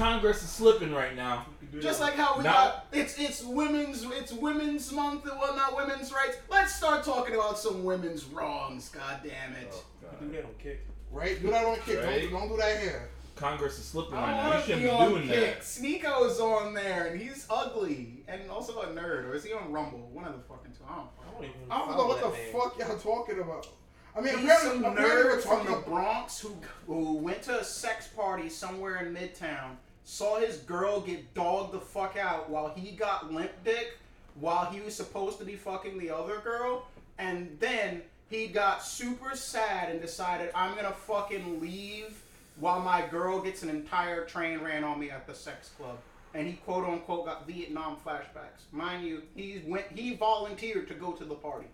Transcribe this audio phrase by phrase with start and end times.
[0.00, 1.44] Congress is slipping right now.
[1.78, 6.10] Just like how we Now- got it's it's women's it's women's month and whatnot, women's
[6.12, 6.36] rights.
[6.48, 8.88] Let's start talking about some women's wrongs.
[8.88, 9.74] God damn it!
[10.20, 10.86] You do that on kick.
[11.12, 11.40] Right?
[11.40, 12.02] Do that on kick.
[12.02, 12.22] Right.
[12.22, 13.10] Don't, don't do that here.
[13.36, 14.46] Congress is slipping I right don't now.
[14.46, 15.54] You want to shouldn't be be on doing kick.
[15.56, 15.62] that.
[15.64, 19.24] Sneako's on there and he's ugly and also a nerd.
[19.28, 20.08] Or is he on Rumble?
[20.12, 20.84] One of the fucking two.
[20.90, 22.52] I don't I don't even I don't know what the man.
[22.52, 23.68] fuck y'all talking about.
[24.16, 26.56] I mean, He's apparently, some apparently nerd from the Bronx who
[26.86, 31.80] who went to a sex party somewhere in Midtown, saw his girl get dogged the
[31.80, 33.98] fuck out while he got limp dick,
[34.38, 36.86] while he was supposed to be fucking the other girl,
[37.18, 42.22] and then he got super sad and decided I'm gonna fucking leave
[42.58, 45.96] while my girl gets an entire train ran on me at the sex club.
[46.32, 48.70] And he quote unquote got Vietnam flashbacks.
[48.70, 51.66] Mind you, he went he volunteered to go to the party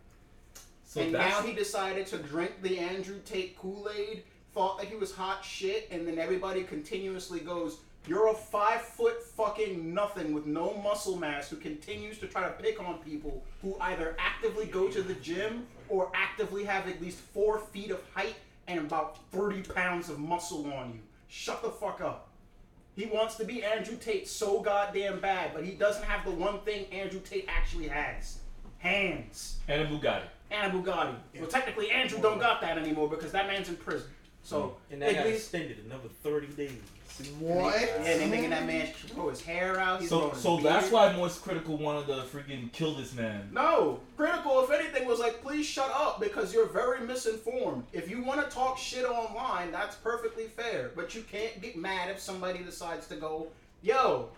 [0.86, 4.22] So and now he decided to drink the Andrew Tate Kool Aid,
[4.54, 9.20] thought that he was hot shit, and then everybody continuously goes, You're a five foot
[9.22, 13.76] fucking nothing with no muscle mass who continues to try to pick on people who
[13.80, 18.36] either actively go to the gym or actively have at least four feet of height
[18.68, 21.00] and about 30 pounds of muscle on you.
[21.28, 22.28] Shut the fuck up.
[22.94, 26.60] He wants to be Andrew Tate so goddamn bad, but he doesn't have the one
[26.60, 28.38] thing Andrew Tate actually has
[28.78, 30.22] hands and a Bugatti.
[30.50, 31.14] and a Bugatti.
[31.38, 34.08] Well, technically, Andrew don't got that anymore because that man's in prison.
[34.42, 36.70] So And that at got least, extended another 30 days.
[37.38, 37.80] What?
[37.80, 40.00] yeah, they making that man grow his hair out.
[40.00, 40.92] He's So so that's beard.
[40.92, 43.48] why Moist Critikal wanted to freaking kill this man.
[43.52, 44.62] No, critical.
[44.64, 47.84] If anything, was like, please shut up because you're very misinformed.
[47.92, 50.90] If you want to talk shit online, that's perfectly fair.
[50.94, 53.48] But you can't get mad if somebody decides to go,
[53.82, 54.30] yo.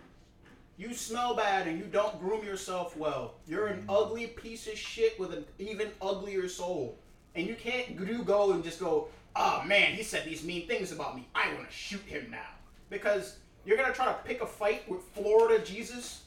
[0.77, 3.33] You smell bad and you don't groom yourself well.
[3.45, 3.93] You're an mm.
[4.01, 6.97] ugly piece of shit with an even uglier soul.
[7.35, 10.93] And you can't do go and just go, oh man, he said these mean things
[10.93, 11.27] about me.
[11.35, 12.47] I want to shoot him now.
[12.89, 16.23] Because you're going to try to pick a fight with Florida Jesus?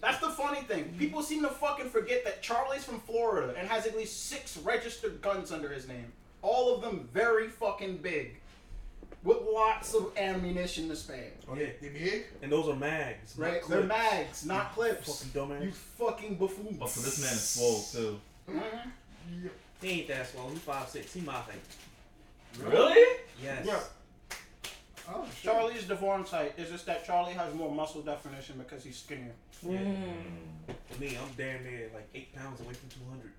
[0.00, 0.94] That's the funny thing.
[0.98, 5.20] People seem to fucking forget that Charlie's from Florida and has at least six registered
[5.22, 6.12] guns under his name.
[6.42, 8.36] All of them very fucking big.
[9.24, 11.32] With lots of ammunition to spare.
[11.50, 12.26] Oh, they, they big?
[12.42, 13.36] And those are mags.
[13.36, 13.62] not Right?
[13.62, 13.68] clips.
[13.80, 15.22] They're mags, not clips.
[15.24, 15.64] Fucking dumbass.
[15.64, 16.78] You fucking buffoon.
[16.80, 18.20] Oh, so this man is swole too.
[18.48, 19.50] Mhm.
[19.82, 20.50] He ain't that swole.
[20.50, 21.12] He 5'6.
[21.12, 21.54] He my height.
[22.60, 23.04] Really?
[23.42, 23.66] Yes.
[23.66, 23.80] Yeah.
[25.08, 25.44] Oh, shit.
[25.44, 26.58] Charlie's deformed type.
[26.58, 29.32] is just that Charlie has more muscle definition because he's skinnier.
[29.64, 29.72] Mm.
[30.68, 30.74] Yeah.
[30.90, 33.30] For me, I'm damn near like 8 pounds away from 200.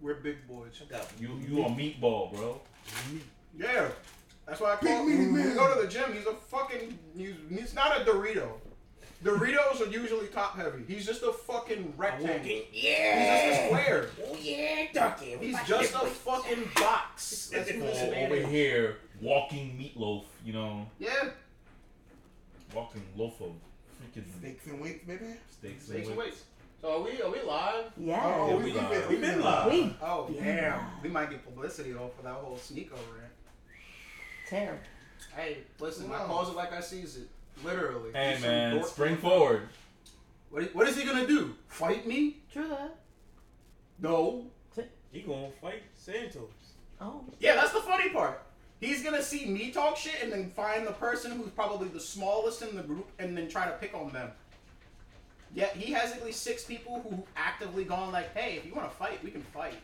[0.00, 0.80] We're big boys.
[0.86, 2.60] I got You you a meatball, bro.
[3.12, 3.22] meat.
[3.58, 3.88] Yeah.
[4.46, 5.36] That's why I Big call meaty him.
[5.36, 5.54] man.
[5.56, 6.98] Go to the gym, he's a fucking.
[7.16, 8.48] He's, he's not a Dorito.
[9.24, 10.84] Doritos are usually top heavy.
[10.86, 12.62] He's just a fucking rectangle.
[12.72, 13.48] Yeah.
[13.50, 14.08] He's just a square.
[14.24, 15.36] Oh yeah, ducky.
[15.40, 17.50] He's just a fucking box.
[17.52, 20.24] That's who this Or man over here, walking meatloaf.
[20.44, 21.30] You know, Yeah.
[22.74, 23.52] walking loaf of
[24.00, 25.24] freaking Steaks and weights, maybe.
[25.50, 25.86] steaks.
[25.88, 26.44] Take and some weights.
[26.80, 27.92] So are we are we live?
[27.96, 28.20] Yeah.
[28.24, 28.90] Oh, Yeah, we, we we, live.
[28.90, 29.66] been, We we been been live.
[29.66, 29.72] live.
[29.72, 30.80] We Oh damn.
[31.02, 33.32] We might get publicity off of that whole sneak over rant.
[34.48, 34.80] terrible.
[35.34, 36.26] Hey, listen, I Wow.
[36.26, 37.28] calls it like I sees it.
[37.64, 38.12] Literally.
[38.12, 39.68] Hey He's man, dork spring forward.
[40.50, 41.54] What, what is he gonna do?
[41.66, 42.38] Fight me?
[42.52, 42.96] True that.
[43.98, 44.46] No.
[45.10, 46.50] He gonna fight Santos.
[47.00, 47.24] Oh.
[47.40, 48.42] Yeah, that's the funny part.
[48.80, 52.62] He's gonna see me talk shit and then find the person who's probably the smallest
[52.62, 54.30] in the group and then try to pick on them.
[55.54, 58.88] Yet he has at least six people who actively gone like, hey, if you want
[58.88, 59.74] to fight, we can fight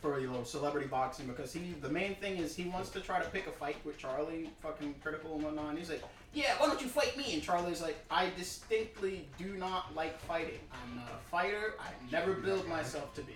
[0.00, 3.22] for you know celebrity boxing because he the main thing is he wants to try
[3.22, 5.70] to pick a fight with Charlie, fucking critical and whatnot.
[5.70, 7.34] And he's like, yeah, why don't you fight me?
[7.34, 10.58] And Charlie's like, I distinctly do not like fighting.
[10.72, 11.74] I'm not a fighter.
[11.78, 13.34] I never build myself to be,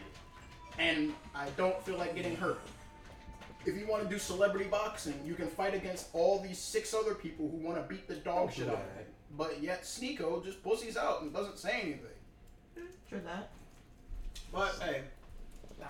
[0.79, 2.61] and I don't feel like getting hurt
[3.67, 7.15] if you want to do celebrity boxing, you can fight against all these six other
[7.15, 9.05] people who want to beat the dog oh, shit out of you.
[9.37, 12.01] But yet Sneako just pussies out and doesn't say anything.
[13.09, 13.51] True that.
[14.53, 15.03] But hey,
[15.81, 15.87] nah.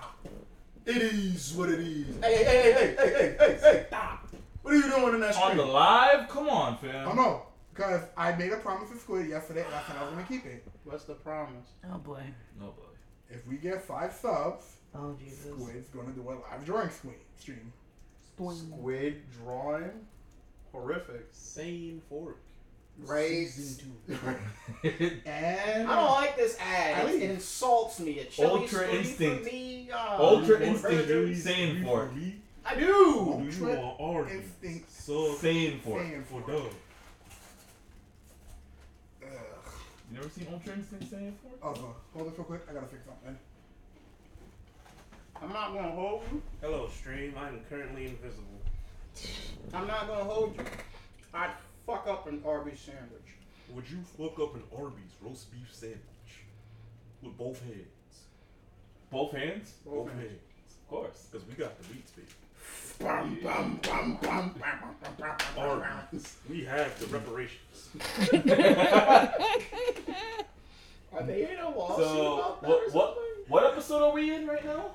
[0.84, 2.16] it is what it is.
[2.22, 4.28] Hey, hey, hey, hey, hey, hey, hey, hey, stop.
[4.62, 5.56] What are you doing in that On stream?
[5.59, 6.28] the live?
[6.28, 7.09] Come on, fam.
[7.09, 7.42] Oh no,
[7.72, 10.45] because I made a promise with Squid yesterday, and I said I was gonna keep
[10.47, 10.66] it.
[10.84, 11.68] What's the promise?
[11.92, 12.22] Oh boy.
[12.59, 12.83] No, boy.
[13.30, 15.47] If we get five subs, Oh Jesus.
[15.47, 17.72] Squid's gonna do a live drawing screen stream.
[18.39, 18.57] Boing.
[18.69, 19.91] Squid drawing,
[20.72, 21.28] horrific.
[21.33, 22.39] Same fork.
[22.98, 23.28] Right.
[23.48, 23.93] Season.
[24.87, 27.03] And I don't like this ad.
[27.04, 27.22] Ali.
[27.22, 28.13] It insults me.
[28.13, 29.45] It chili Ultra street Instinct.
[29.47, 29.91] For me.
[29.93, 30.60] uh, Ultra.
[30.60, 32.15] Instinct saying for it.
[32.16, 32.37] me?
[32.65, 32.87] I Or do.
[32.87, 36.04] do you Ultra want Instinct So Saying for it.
[36.09, 36.71] fan for for dog.
[39.21, 39.28] You
[40.19, 41.59] never seen Ultra Instinct saying for it?
[41.63, 42.63] Oh, hold this real quick.
[42.71, 43.37] I gotta fix something.
[45.42, 46.42] I'm not gonna hold you.
[46.60, 47.34] Hello, stream.
[47.38, 48.60] I am currently invisible.
[49.72, 50.65] I'm not gonna hold you.
[51.34, 51.50] I'd
[51.86, 53.36] fuck up an Arby's sandwich.
[53.74, 56.00] Would you fuck up an Arby's roast beef sandwich
[57.22, 57.83] with both hands?
[59.10, 59.72] Both hands?
[59.84, 60.21] Both, Both hands.
[60.22, 60.41] hands.
[60.83, 61.27] Of course.
[61.30, 62.28] Because we got the meats, baby.
[62.98, 65.83] Bum, bum, bum, bum, bum, bum, bum, bum, bum.
[65.83, 66.36] Arby's.
[66.48, 67.88] We have the reparations.
[71.12, 73.22] Are they in a lawsuit So about that or what what something?
[73.48, 74.91] what episode are we in right now?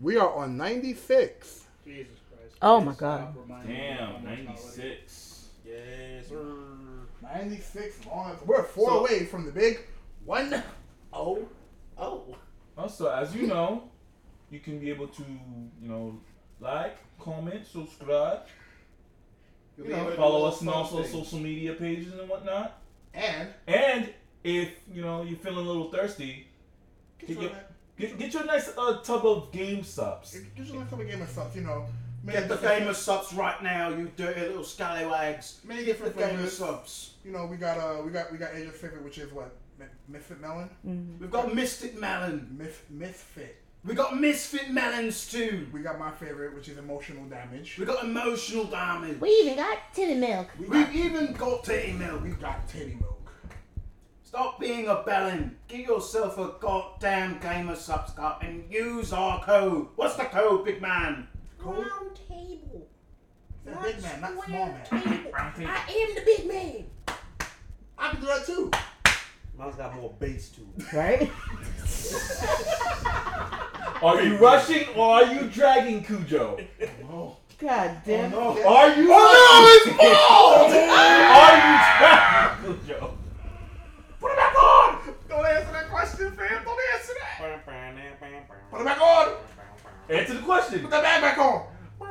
[0.00, 1.64] We are on 96.
[1.84, 2.56] Jesus Christ.
[2.62, 3.34] Oh my God.
[3.36, 4.72] reminding Damn, my ninety mortality.
[5.06, 5.48] six.
[5.64, 6.54] Yes, sir.
[7.22, 8.36] 96 long.
[8.46, 9.80] We're four So- away from the big
[10.24, 10.62] one.
[11.12, 11.46] Oh.
[11.96, 12.36] Oh.
[12.76, 13.88] Also, as you know,
[14.50, 15.22] you can be able to,
[15.82, 16.20] you know,
[16.60, 18.40] like, comment, subscribe,
[19.76, 22.12] You'll You be know, able to do follow us on fun also social media pages
[22.18, 22.80] and whatnot.
[23.14, 24.12] And And
[24.42, 26.48] if you know you're feeling a little thirsty,
[27.20, 27.64] get Get your- a,
[27.98, 30.32] get, get you a nice uh, tub of Gamer Supps.
[30.56, 31.86] get you a couple game of stuff, you know.
[32.24, 35.60] Many Get the different- famous subs right now, you dirty little scallywags.
[35.64, 36.76] Many Get the different famous flavors.
[36.82, 37.14] subs.
[37.24, 39.86] You know, we got uh, we got we got Asia's favorite, which is what Mi-
[40.08, 40.68] Misfit Melon.
[40.86, 41.18] Mm.
[41.20, 42.48] We've got Mystic Melon.
[42.58, 43.62] Mis- Misfit.
[43.84, 45.68] We got Misfit Melons too.
[45.72, 47.78] We got my favorite, which is Emotional Damage.
[47.78, 49.20] We got Emotional Damage.
[49.20, 50.48] We even got titty milk.
[50.58, 52.22] We We've got, even got Titty Milk.
[52.24, 53.17] we got Titty Milk.
[54.28, 55.52] Stop being a bellend.
[55.68, 59.86] Get yourself a goddamn gamer subscribe and use our code.
[59.96, 61.26] What's the code, big man?
[61.58, 61.78] Cold.
[61.78, 62.86] Round table.
[63.64, 64.84] That big man, not small man.
[64.84, 65.30] Table.
[65.32, 65.72] Round table.
[65.74, 66.84] I am the big man.
[67.96, 68.70] I can do that too.
[69.56, 70.92] Mine's got more bass to it.
[70.92, 71.32] Right?
[74.02, 76.58] Are you rushing or are you dragging Cujo?
[77.10, 78.34] Oh, God damn.
[78.34, 78.68] Oh, no.
[78.68, 79.08] Are you?
[79.10, 80.72] Oh no, it's bald!
[81.40, 83.16] Are you dragging Cujo?
[84.20, 84.98] Put it back on!
[85.28, 86.64] Don't answer that question, fam.
[86.64, 87.38] Don't answer that.
[88.70, 89.36] Put it back on.
[90.10, 90.80] Answer the question.
[90.80, 91.66] Put that bag back on.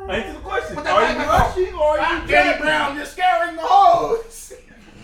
[0.09, 0.75] Answer the question.
[0.75, 1.79] Put that Are back you back on.
[1.79, 2.61] or are you Danny dragging?
[2.61, 4.53] Brown, you're scaring the hoes.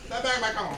[0.01, 0.77] Put that bag back on.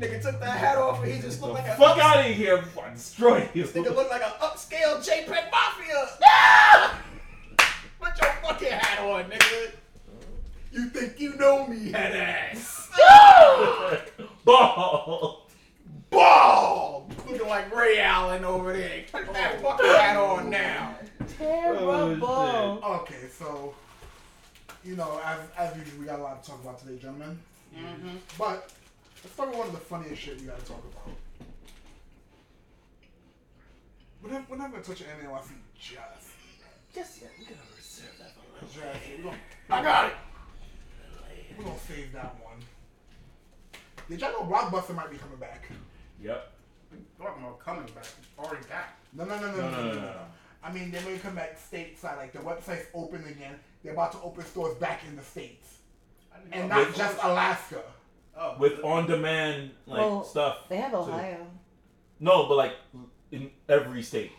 [0.00, 2.26] Nigga took that hat off and he just The looked like a fuck out of
[2.36, 3.64] here before I destroy you.
[3.64, 6.08] Nigga looked like an upscale JPEG Mafia.
[6.24, 7.02] Ah!
[7.98, 9.72] Put your fucking hat on, nigga.
[10.70, 12.90] You think you know me, head ass.
[14.44, 15.45] Ball.
[16.10, 17.12] Bald!
[17.28, 19.04] Looking like Ray Allen over there.
[19.10, 20.96] Put that fucking hat on now.
[21.38, 22.24] Terrible.
[22.24, 23.74] Oh, Okay, so
[24.84, 27.38] you know, as as usual, we got a lot to talk about today, gentlemen.
[27.76, 28.16] Mm-hmm.
[28.38, 28.72] But
[29.22, 31.14] let's start with one of the funniest shit we got to talk about.
[34.22, 36.28] We're not, we're not gonna touch anything unless we just.
[36.94, 38.78] Just yeah, we're gonna reserve that for Just
[39.18, 39.36] we're gonna,
[39.70, 40.12] I got it.
[41.58, 42.56] we're gonna save that one.
[44.08, 45.68] Did y'all know Blockbuster might be coming back?
[46.22, 46.52] Yep.
[47.18, 48.06] Talking about coming back.
[48.38, 48.98] Already back.
[49.12, 50.00] No, no, no, no, No, no, no, no, no, no, no.
[50.00, 50.20] no.
[50.62, 52.16] I mean, they're going to come back stateside.
[52.16, 53.54] Like the website's open again.
[53.82, 55.78] They're about to open stores back in the states,
[56.52, 57.82] and not With- just Alaska.
[58.38, 60.68] Oh, With on-demand like Well, stuff.
[60.68, 61.46] They have Ohio.
[62.20, 62.72] No, but like
[63.30, 64.32] in every state.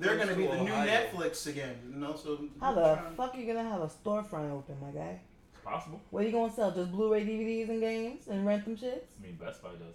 [0.00, 1.76] They're gonna be the new Netflix again.
[1.92, 5.20] You know, so How the fuck are you gonna have a storefront open, my guy?
[5.52, 6.00] It's possible.
[6.10, 6.72] What are you gonna sell?
[6.72, 9.04] Just Blu-ray DVDs and games and rent them shits?
[9.18, 9.94] I mean, Best Buy doesn't.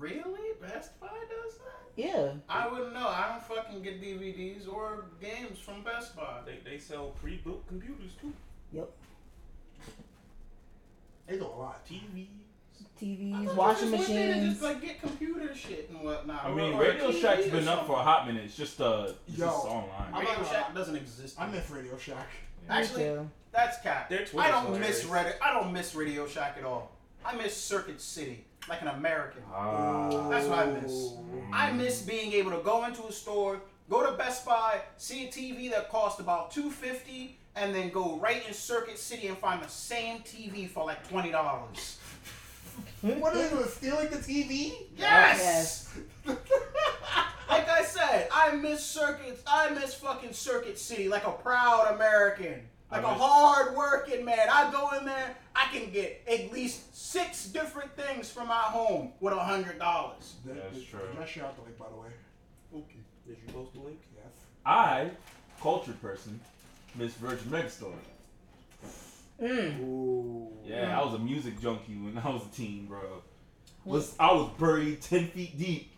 [0.00, 0.54] Really?
[0.62, 1.92] Best Buy does that?
[1.94, 2.32] Yeah.
[2.48, 3.06] I wouldn't know.
[3.06, 6.38] I don't fucking get DVDs or games from Best Buy.
[6.46, 8.32] They, they sell pre-built computers too.
[8.72, 8.90] Yep.
[11.26, 11.86] They do a lot.
[11.86, 12.26] TVs.
[12.80, 14.50] I TVs, washing just went machines.
[14.50, 16.44] Just like get computer shit and whatnot.
[16.44, 18.44] I mean, or Radio TV Shack's or been up for a hot minute.
[18.44, 20.12] It's just uh, it's Yo, just online.
[20.14, 21.40] I'm Radio not- Shack doesn't exist.
[21.40, 22.26] I miss Radio Shack.
[22.68, 23.30] Actually, Me too.
[23.52, 24.10] that's cap.
[24.10, 25.04] I don't miss hilarious.
[25.04, 25.34] Reddit.
[25.42, 26.90] I don't miss Radio Shack at all.
[27.24, 29.42] I miss Circuit City, like an American.
[29.52, 30.28] Ah.
[30.28, 31.12] That's what I miss.
[31.52, 35.30] I miss being able to go into a store, go to Best Buy, see a
[35.30, 39.62] TV that cost about two fifty, and then go right in Circuit City and find
[39.62, 41.98] the same TV for like twenty dollars.
[43.02, 43.68] What are they doing?
[43.68, 44.72] Stealing the TV?
[44.96, 45.94] Yes.
[46.26, 46.38] like
[47.68, 49.42] I said, I miss circuits.
[49.46, 54.24] I miss fucking Circuit City, like a proud American, like a I miss- hard working
[54.24, 54.48] man.
[54.50, 59.12] I go in there, I can get at least six different things from my home
[59.20, 60.34] with a hundred dollars.
[60.46, 61.00] Did- That's did- true.
[61.12, 62.08] Did I share out the link, by the way?
[62.74, 63.00] Okay.
[63.26, 64.00] Did you post the link?
[64.16, 64.32] Yes.
[64.66, 65.10] I,
[65.60, 66.40] cultured person,
[66.96, 67.94] miss Virgin Megastore.
[69.40, 69.80] Mm.
[69.80, 70.48] Ooh.
[70.64, 73.22] Yeah, I was a music junkie when I was a teen, bro.
[73.84, 75.90] Was I was buried ten feet deep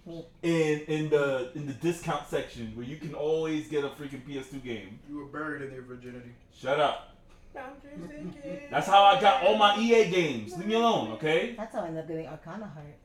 [0.42, 4.62] in in the in the discount section where you can always get a freaking PS2
[4.62, 5.00] game.
[5.08, 6.30] You were buried in your virginity.
[6.56, 7.08] Shut up.
[8.70, 10.56] That's how I got all my EA games.
[10.56, 11.54] Leave me alone, okay?
[11.56, 12.96] That's how I ended up getting Arcana Heart.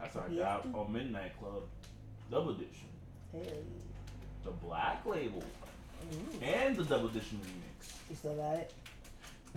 [0.00, 1.62] That's how I got on Midnight Club,
[2.32, 2.88] DUB Edition,
[3.32, 3.52] Hey.
[4.44, 5.42] the black label.
[6.42, 7.92] and the DUB Edition remix.
[8.10, 8.72] You still got it?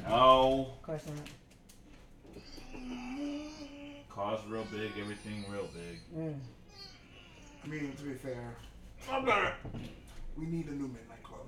[0.08, 1.28] No, Of course not.
[4.18, 6.00] Cars real big, everything real big.
[6.18, 6.40] Mm.
[7.64, 8.56] I mean, to be fair,
[9.12, 9.54] I'm not.
[10.36, 11.42] we need a new Midnight Club.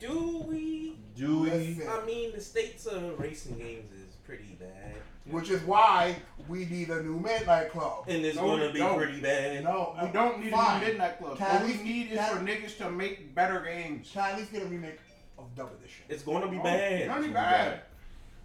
[0.00, 0.96] Do we?
[1.14, 1.82] Do we?
[1.86, 4.94] I mean, the states of racing games is pretty bad,
[5.30, 6.16] Which is why
[6.48, 8.04] we need a new Midnight Club.
[8.08, 8.96] and it's No, gonna be don't.
[8.96, 9.62] pretty bad.
[9.64, 10.76] No, We don't need fine.
[10.76, 11.36] a new Midnight Club.
[11.36, 14.08] Can All I we least- need is can for I- niggas to make better games.
[14.10, 15.00] Can I at least get a remake
[15.36, 16.04] of DUB Edition?
[16.08, 16.92] It's gonna be Oh, bad.
[16.92, 17.82] It's gonna be It's bad.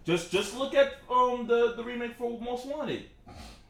[0.06, 3.04] Just just look at um the the remake for Most Wanted.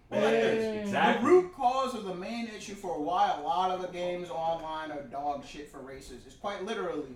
[0.09, 0.89] Well, like this.
[0.91, 1.21] Mm.
[1.21, 4.91] The root cause of the main issue for why a lot of the games online
[4.91, 7.15] are dog shit for races is quite literally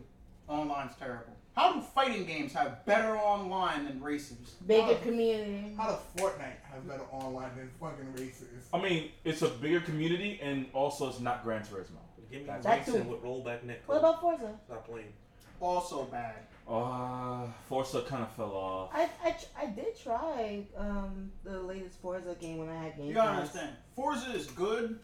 [0.50, 1.34] online's terrible.
[1.56, 4.56] How do fighting games have better online than races?
[4.68, 4.96] Bigger Oh.
[5.04, 5.74] community.
[5.76, 8.68] How does Fortnite have better online than fucking races?
[8.72, 11.98] I mean, it's a bigger community, and also it's not Gran Turismo.
[12.32, 13.10] Give me That's That racing too.
[13.10, 13.82] with rollback net.
[13.88, 14.54] What about Forza?
[14.68, 15.12] Stop playing.
[15.60, 16.36] Also bad.
[16.68, 18.90] Uh, Forza kind of fell off.
[18.94, 23.14] I, I, I did try um the latest Forza game when I had Game You
[23.14, 23.40] gotta Pass.
[23.40, 23.76] understand.
[23.96, 25.00] Forza is good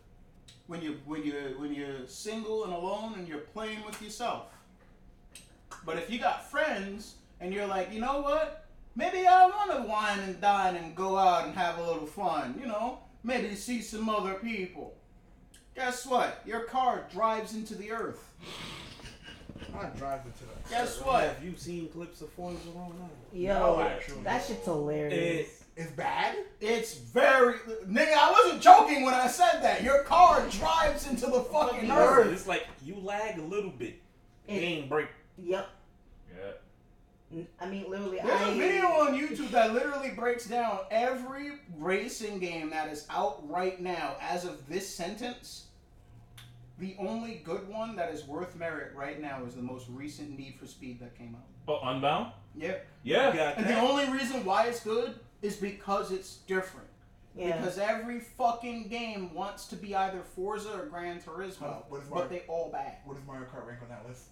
[0.67, 4.48] when you when you when you're single and alone and you're playing with yourself.
[5.86, 8.65] But if you got friends and you're like, you know what?
[8.96, 12.55] Maybe I want to wine and dine and go out and have a little fun.
[12.60, 14.96] You know, maybe see some other people.
[15.75, 16.41] Guess what?
[16.46, 18.22] Your car drives into the earth.
[19.77, 20.70] I drive it to the.
[20.70, 21.24] Guess what?
[21.24, 23.10] Have you seen clips of Forza Online?
[23.32, 24.24] Yo, No, actually.
[24.24, 25.63] that shit's hilarious.
[25.75, 26.36] It's bad.
[26.62, 27.55] It's very
[27.88, 28.13] nigga.
[28.13, 29.82] I wasn't joking when I said that.
[29.84, 32.32] Your car drives into the fucking earth.
[32.32, 34.00] It's like you lag a little bit.
[34.48, 35.08] It- Game break.
[35.38, 35.67] Yep.
[36.36, 36.51] Yeah.
[37.32, 41.53] N- I mean, literally, There's I a video on YouTube that literally breaks down every
[41.79, 45.65] racing game that is out right now as of this sentence.
[46.79, 50.55] The only good one that is worth merit right now is the most recent Need
[50.59, 51.45] for Speed that came out.
[51.67, 52.31] Oh, Unbound.
[52.55, 52.75] Yeah.
[53.03, 53.35] Yeah.
[53.35, 56.87] Got And the only reason why it's good is because it's different.
[57.35, 57.57] yeah.
[57.57, 62.07] Because every fucking game wants to be either Forza or Gran Turismo, Huh, what is
[62.07, 62.97] but Mario- they all bad.
[63.05, 64.23] What is Mario Kart rank on that list?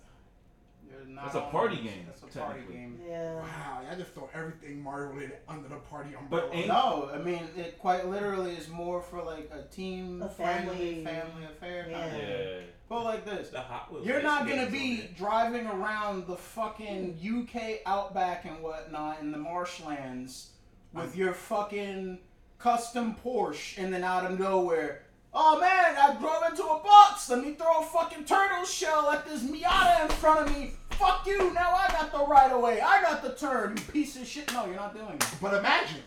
[0.92, 3.00] They're It's a all- party game, That's a party game.
[3.08, 3.36] yeah.
[3.36, 6.50] Wow, I just throw everything Mario related under the party umbrella.
[6.52, 11.04] But No, I mean it quite literally is more for like a team A friendly
[11.04, 11.88] family- family affair.
[11.90, 12.00] Yeah.
[12.10, 12.22] kind of.
[12.30, 12.60] Yeah.
[12.90, 14.06] But like this, The Hot Wheels.
[14.06, 20.50] you're not gonna be driving around the fucking UK outback and whatnot in the marshlands
[20.94, 22.20] with your fucking
[22.60, 25.04] custom Porsche and then out of nowhere.
[25.34, 27.30] Oh man, I drove into a box.
[27.30, 30.74] Let me throw a fucking turtle shell at this Miata in front of me.
[31.02, 31.54] Fuck you.
[31.54, 32.80] Now I got the right of way.
[32.80, 33.76] I got the turn.
[33.76, 34.52] You piece of shit.
[34.54, 35.26] No, you're not doing it.
[35.42, 36.04] But imagine.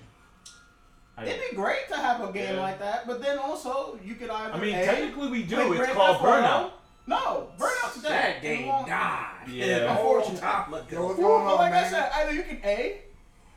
[1.16, 2.62] I, It'd be great to have a game Yeah.
[2.62, 4.54] like that, but then also you could either.
[4.54, 5.72] I mean, A, technically we do.
[5.72, 6.70] It's called Theft Burnout.
[7.06, 8.10] No, Burnout's dead.
[8.10, 9.48] That It game won't- died.
[9.48, 9.92] Yeah.
[9.92, 10.40] Unfortunately.
[10.40, 13.02] Top of Yo, what's the- But on, like I said, either you can A,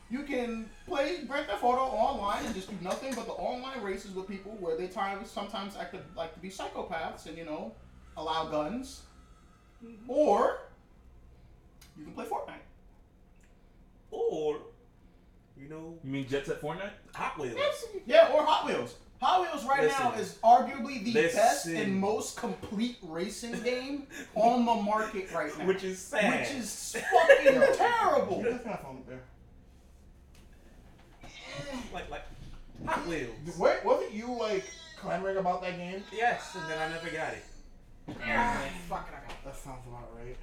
[0.09, 4.11] you can play Grand Theft Auto online and just do nothing but the online races
[4.11, 7.73] with people where they try sometimes act like to be psychopaths and you know
[8.17, 9.01] allow guns,
[9.83, 10.09] mm-hmm.
[10.09, 10.59] or
[11.97, 12.53] you can play Fortnite.
[14.11, 14.59] Or,
[15.59, 16.91] you know, You mean Jet Set Fortnite?
[17.13, 17.55] Hot Wheels.
[18.05, 18.95] Yeah, or Hot Wheels.
[19.21, 20.21] Hot Wheels right now Listen.
[20.21, 21.75] is arguably the best Listen.
[21.75, 25.65] and most complete racing game on the market right now.
[25.65, 26.41] Which is sad.
[26.47, 28.43] Which is fucking terrible.
[28.43, 29.23] That's my phone up there.
[31.93, 32.23] like like
[32.85, 33.57] Hot Wheels.
[33.57, 34.63] Wait, wasn't you like
[34.99, 36.03] clamoring about that game?
[36.13, 37.43] Yes, and then I never got it.
[38.07, 40.37] Fuck it, I got That sounds about right.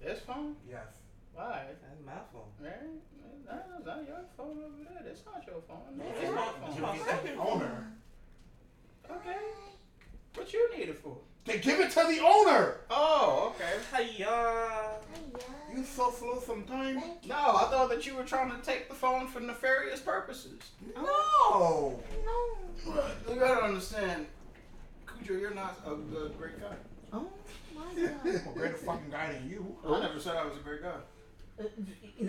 [0.00, 0.56] This phone?
[0.68, 0.86] Yes.
[1.34, 1.62] Why?
[1.82, 2.42] That's my phone.
[2.60, 2.72] Right?
[3.46, 5.02] That's not your phone over there.
[5.04, 6.00] That's not your phone.
[6.00, 6.82] It's It's my- my it's phone.
[6.82, 7.38] my second.
[7.38, 7.92] Owner.
[9.10, 9.36] Okay.
[10.34, 11.16] What you need it for?
[11.44, 12.80] They give it to the owner.
[12.90, 13.78] Oh, okay.
[14.16, 14.98] Hey, uh,
[15.74, 17.02] You so slow sometimes.
[17.26, 20.60] No, I thought that you were trying to take the phone for nefarious purposes.
[20.94, 22.00] No.
[22.24, 23.04] No.
[23.28, 24.26] You gotta understand,
[25.06, 26.74] Cujo, you're not a, a great guy.
[27.12, 27.28] Oh my
[27.80, 28.08] I'm a
[28.38, 28.54] god.
[28.54, 29.76] greater fucking guy than you.
[29.86, 30.88] I never said I was a great guy.
[31.58, 31.64] Uh,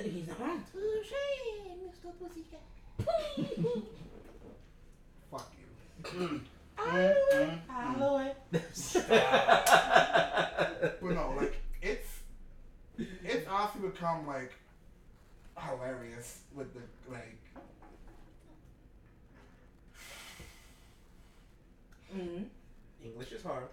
[0.04, 0.64] He's not wrong.
[0.72, 1.14] Touche,
[1.84, 2.12] Mr.
[2.20, 2.62] Pussycat.
[5.30, 5.52] Fuck
[6.14, 6.42] you.
[7.70, 8.36] Aloe.
[10.82, 12.10] But no, like it's
[13.24, 14.52] it's honestly become like
[15.58, 16.82] hilarious with the
[17.12, 17.38] like
[22.16, 22.46] Mm.
[23.04, 23.64] English is hard.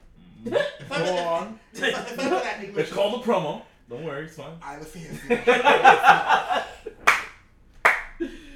[0.44, 1.58] Go on.
[1.74, 3.62] It's called a promo.
[3.88, 4.52] Don't worry, it's fine.
[4.62, 5.40] I listen here.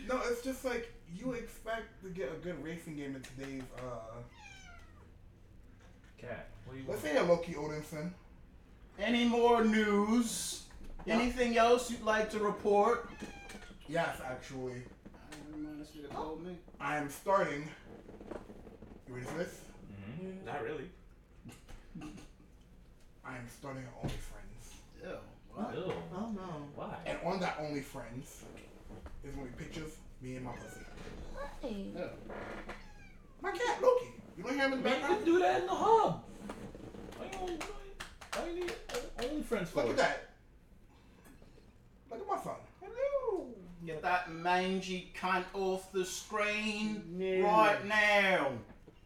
[0.08, 4.20] no, it's just like you expect to get a good racing game in today's uh
[6.18, 6.48] Cat.
[6.66, 7.14] What do you Let's want?
[7.14, 8.10] say a Loki Odinson.
[8.98, 10.62] Any more news?
[11.06, 13.08] Anything else you'd like to report?
[13.88, 14.82] Yes, actually.
[15.06, 16.56] I don't know, this nigga told me.
[16.80, 17.68] I am starting.
[19.08, 19.60] You ready for this?
[20.20, 20.44] Mhm.
[20.44, 20.88] Not really.
[23.24, 25.02] I am starting an OnlyFriends.
[25.02, 25.08] Ew.
[25.10, 25.18] Oh,
[25.54, 25.74] what?
[25.74, 25.92] Ew.
[26.14, 26.66] Oh no.
[26.74, 26.96] Why?
[27.06, 28.42] And on that OnlyFriends
[29.24, 30.80] is gonna be pictures me and my pussy.
[31.60, 31.86] Hey.
[31.94, 32.08] Ew.
[33.42, 34.06] My cat Loki.
[34.36, 35.24] You don't hear him in the Man, you background?
[35.24, 36.24] can do that in the hub.
[37.18, 37.58] Why you only,
[38.34, 38.72] why you need
[39.30, 40.28] only friends for Look at that.
[42.10, 42.56] Look at my son.
[42.80, 43.46] Hello.
[43.84, 47.42] Get that mangy cunt off the screen Yeah.
[47.44, 48.52] right now.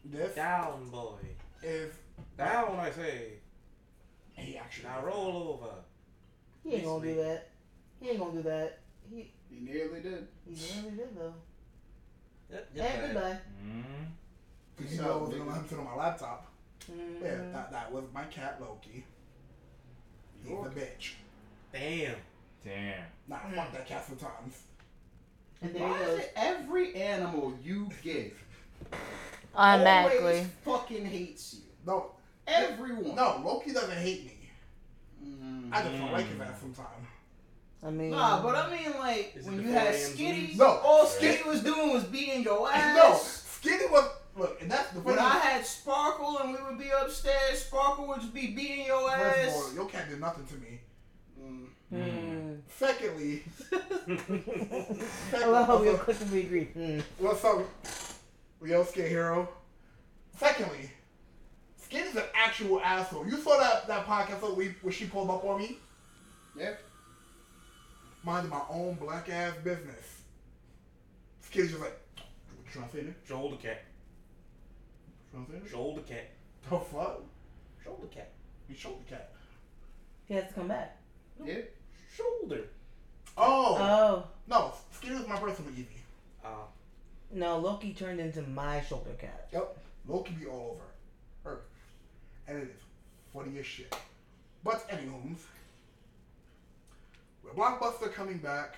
[0.05, 1.15] This Down, boy.
[1.61, 1.93] is
[2.37, 3.33] Down, I say.
[4.33, 4.85] he actually.
[4.89, 5.73] Now roll over.
[6.63, 7.49] He ain't gonna do that.
[7.99, 8.79] He ain't gonna do that.
[9.09, 10.27] He He nearly did.
[10.45, 11.33] he nearly did though.
[12.51, 13.37] Yep, Hey, goodbye.
[13.65, 13.83] Mm.
[14.75, 16.51] Because you know I was gonna let him sit on my laptop.
[16.91, 17.21] Mm.
[17.21, 19.03] Yeah, that, that was my cat Loki.
[20.43, 21.13] He's a bitch.
[21.73, 22.15] Damn.
[22.63, 23.03] Damn.
[23.27, 24.61] Nah, fuck that cat sometimes.
[25.61, 28.33] And there Why he is it every animal you get
[29.55, 30.19] Automatically.
[30.19, 31.61] always fucking hates you?
[31.85, 32.11] No,
[32.47, 33.15] Everyone.
[33.15, 34.49] no, Loki doesn't hate me.
[35.25, 35.69] Mm.
[35.73, 36.87] I just don't like his ass sometimes.
[37.85, 38.11] I mean.
[38.11, 40.65] Nah, but I mean, like, when you had Florian Skitty, No.
[40.65, 42.95] all Skitty was doing was beating your ass.
[42.95, 45.27] No, Skinny was look, and that's the When funny.
[45.27, 49.39] I had Sparkle and we would be upstairs, Sparkle would just be beating your First
[49.39, 49.53] of ass.
[49.69, 50.79] all, your cat did nothing to me.
[51.39, 51.67] Mm.
[51.93, 52.59] Mm.
[52.77, 53.43] Secondly,
[55.35, 56.69] I love how we quickly agree.
[56.75, 57.03] Mm.
[57.19, 57.59] what's up,
[58.65, 59.47] Yo Skate Hero?
[60.37, 60.91] Secondly,
[61.89, 63.25] Skinny's an actual asshole.
[63.27, 65.77] You saw that that podcast where, we, where she pulled up on me?
[66.57, 66.73] Yeah.
[68.23, 70.21] Minding my own black ass business.
[71.41, 73.15] Skinny's just like, what you trying to say there?
[73.25, 73.83] Shoulder cat.
[75.31, 75.69] Trying to say there?
[75.69, 76.29] Shoulder cat.
[76.69, 77.21] The fuck?
[77.83, 78.31] Shoulder cat.
[78.67, 79.31] You showed the cat.
[80.25, 80.97] He has to come back.
[81.45, 81.59] Yeah.
[82.13, 82.63] Shoulder.
[83.37, 84.27] Oh, Oh.
[84.47, 85.87] no, Skinny's my personal Evie.
[86.43, 86.49] Uh,
[87.31, 89.47] No, Loki turned into my shoulder cat.
[89.53, 89.77] Yep.
[90.07, 90.89] Loki be all over her.
[92.47, 92.81] And it is
[93.33, 93.95] funny as shit.
[94.63, 95.39] But anywho's,
[97.43, 98.75] with Blockbuster coming back,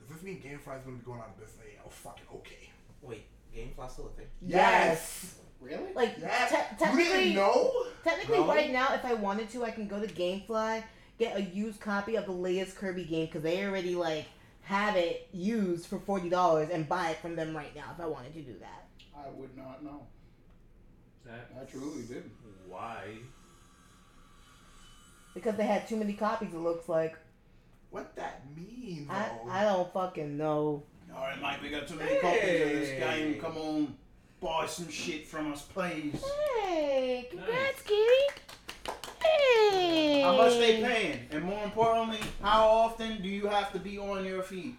[0.00, 1.64] does this mean GameFly is going to be going out of business?
[1.72, 2.70] Yeah, oh, fucking okay.
[3.02, 3.24] wait.
[3.56, 4.26] Gamefly still a thing?
[4.44, 5.36] Yes.
[5.60, 5.92] Really?
[5.94, 6.50] Like Yes.
[6.50, 7.72] te- you technically, didn't know?
[8.02, 8.48] technically, No.
[8.48, 10.82] right now, if I wanted to, I can go to GameFly,
[11.18, 14.26] get a used copy of the latest Kirby game because they already like
[14.62, 18.06] have it used for forty dollars and buy it from them right now if I
[18.06, 18.88] wanted to do that.
[19.16, 20.02] I would not know.
[21.24, 22.30] That, I truly did.
[22.68, 23.04] why?
[25.34, 26.52] Because they had too many copies.
[26.52, 27.16] It looks like
[27.90, 29.50] What that means, I though.
[29.50, 30.82] I don't fucking know.
[31.14, 33.40] All right, Mike, we got too many copies of this game.
[33.40, 33.94] Come on,
[34.40, 36.22] buy some shit from us, please.
[36.62, 38.40] Hey, congrats, Kitty.
[39.22, 40.20] Hey.
[40.22, 41.20] How much they paying?
[41.30, 44.76] And more importantly, how often do you have to be on your feet?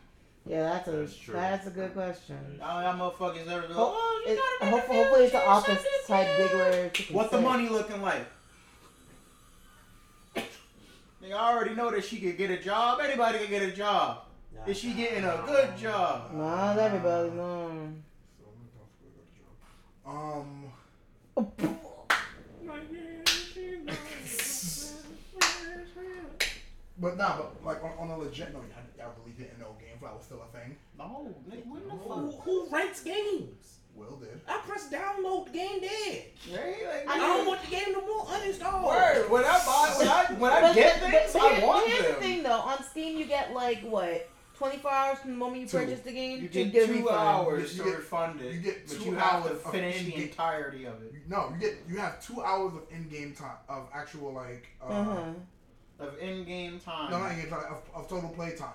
[0.48, 1.34] Yeah, that's a That's true.
[1.34, 2.38] that's a good question.
[2.62, 5.50] How y'all motherfuckers ever go, oh, you it- gotta ho- make hopefully it's an bill,
[5.50, 8.26] office type shit, gig shit." where What the money looking like?
[10.36, 13.00] Nigga, I already know that she could get a job.
[13.02, 14.20] Anybody can get a job.
[14.68, 16.32] Is she getting a good job?
[16.34, 17.94] Not everybody, no.
[20.06, 20.66] Um,
[27.00, 28.64] but nah, but like on, on a legit note,
[31.06, 31.34] a thing.
[31.48, 32.44] No, nigga, what the Who, fuck?
[32.44, 33.72] who ranks games?
[33.96, 34.42] Well then.
[34.48, 36.26] I press download the game dead.
[36.52, 37.06] Right?
[37.08, 38.84] Like, I don't want the game no more uninstalled.
[38.86, 39.30] Word.
[39.32, 42.02] When I buy, when I when I get but- things, but I here- want here's
[42.04, 42.14] them.
[42.16, 45.68] the thing though, on Steam you get like what, 24 hours from the moment you
[45.68, 45.78] Two.
[45.78, 47.10] purchase the game You to get get two refund.
[47.16, 49.96] hours You to refund it, you get but two you have hours to of finish
[50.00, 51.14] the in-game- entirety of it.
[51.30, 55.24] No, you get you have two hours of in-game time of actual like uh, Uh-huh.
[56.00, 57.12] Of in-game time.
[57.12, 58.74] no not in-game time of, of total play time.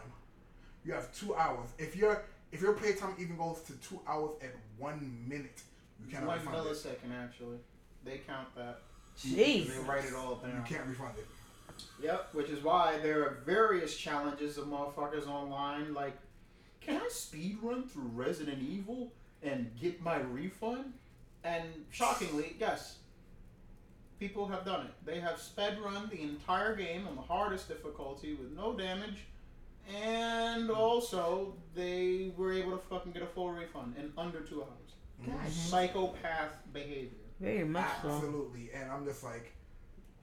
[0.84, 1.68] You have two hours.
[1.78, 5.60] If your if your play time even goes to two hours and one minute,
[6.04, 6.60] you cannot One refund it.
[6.72, 7.58] millisecond, actually.
[8.04, 8.80] They count that.
[9.18, 9.68] Jeez.
[9.68, 10.56] They write it all down.
[10.56, 11.26] You can't refund it.
[12.02, 15.94] Yep, which is why there are various challenges of motherfuckers online.
[15.94, 16.16] Like,
[16.80, 19.12] can I speed run through Resident Evil
[19.42, 20.92] and get my refund?
[21.44, 22.96] And shockingly, yes,
[24.18, 24.92] people have done it.
[25.06, 29.26] They have sped run the entire game on the hardest difficulty with no damage,
[29.88, 34.94] and also they were able to fucking get a full refund in under two hours.
[35.26, 35.50] God, mm-hmm.
[35.50, 37.10] Psychopath behavior.
[37.40, 38.08] very much so.
[38.10, 39.52] Absolutely, and I'm just like,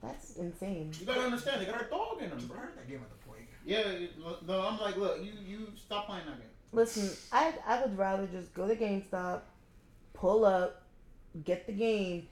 [0.02, 0.92] That's insane.
[1.00, 2.58] You gotta understand, they got a dog in them, I bro.
[2.58, 3.44] heard that game at the point.
[3.66, 4.10] Yeah, you-
[4.48, 6.48] no, I'm like, look, you you stop playing that game.
[6.72, 9.42] Listen, I I would rather just go to GameStop,
[10.14, 10.84] pull up,
[11.44, 12.28] get the game,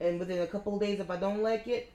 [0.00, 1.92] and within a couple of days, if I don't like it,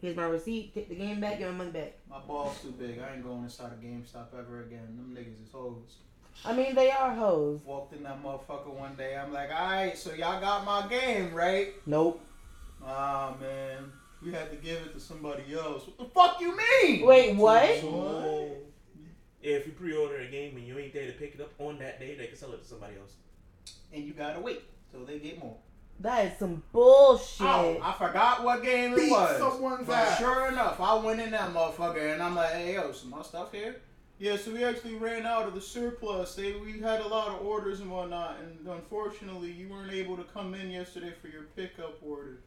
[0.00, 0.74] here's my receipt.
[0.74, 1.38] Take the game back.
[1.38, 1.95] Get my money back.
[2.08, 2.98] My ball's too big.
[2.98, 4.96] I ain't going inside a GameStop ever again.
[4.96, 5.96] Them niggas is hoes.
[6.44, 7.60] I mean, they are hoes.
[7.64, 9.16] Walked in that motherfucker one day.
[9.16, 11.74] I'm like, alright, so y'all got my game, right?
[11.86, 12.24] Nope.
[12.84, 13.90] Ah, man.
[14.24, 15.86] We had to give it to somebody else.
[15.86, 17.06] What the fuck you mean?
[17.06, 17.80] Wait, what?
[17.80, 18.56] So,
[19.42, 22.00] if you pre-order a game and you ain't there to pick it up on that
[22.00, 23.12] day, they can sell it to somebody else.
[23.92, 25.56] And you gotta wait till they get more.
[26.00, 27.46] That is some bullshit.
[27.46, 29.38] Oh, I forgot what game it Beat was.
[29.38, 30.18] someone's but ass.
[30.18, 33.52] sure enough, I went in that motherfucker and I'm like, hey, yo, some my stuff
[33.52, 33.76] here?
[34.18, 36.34] Yeah, so we actually ran out of the surplus.
[36.34, 40.24] They, we had a lot of orders and whatnot, and unfortunately, you weren't able to
[40.24, 42.38] come in yesterday for your pickup order.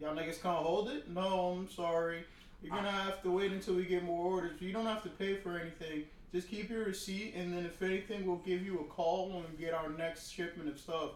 [0.00, 1.08] Y'all niggas can't hold it?
[1.10, 2.24] No, I'm sorry.
[2.62, 3.04] You're gonna ah.
[3.06, 4.60] have to wait until we get more orders.
[4.60, 6.04] You don't have to pay for anything.
[6.32, 9.64] Just keep your receipt, and then if anything, we'll give you a call when we
[9.64, 11.10] get our next shipment of stuff.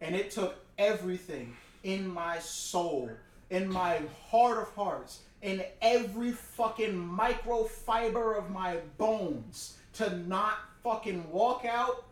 [0.00, 3.10] And it took everything in my soul,
[3.50, 11.30] in my heart of hearts, in every fucking microfiber of my bones to not fucking
[11.30, 12.04] walk out,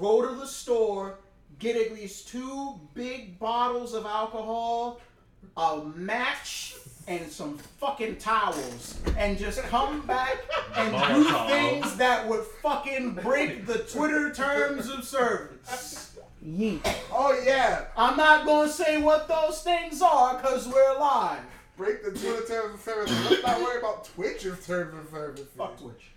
[0.00, 1.18] go to the store,
[1.58, 5.00] get at least two big bottles of alcohol,
[5.56, 6.74] a match,
[7.08, 10.38] and some fucking towels, and just come back
[10.74, 16.05] and do things that would fucking break the Twitter terms of service.
[16.46, 16.80] Yeet.
[17.10, 17.86] Oh yeah.
[17.96, 21.40] I'm not gonna say what those things are because we're live.
[21.76, 23.30] Break the Twitter terms of service.
[23.30, 25.46] Let's not worry about Twitch's terms of service.
[25.56, 26.10] Fuck Twitch.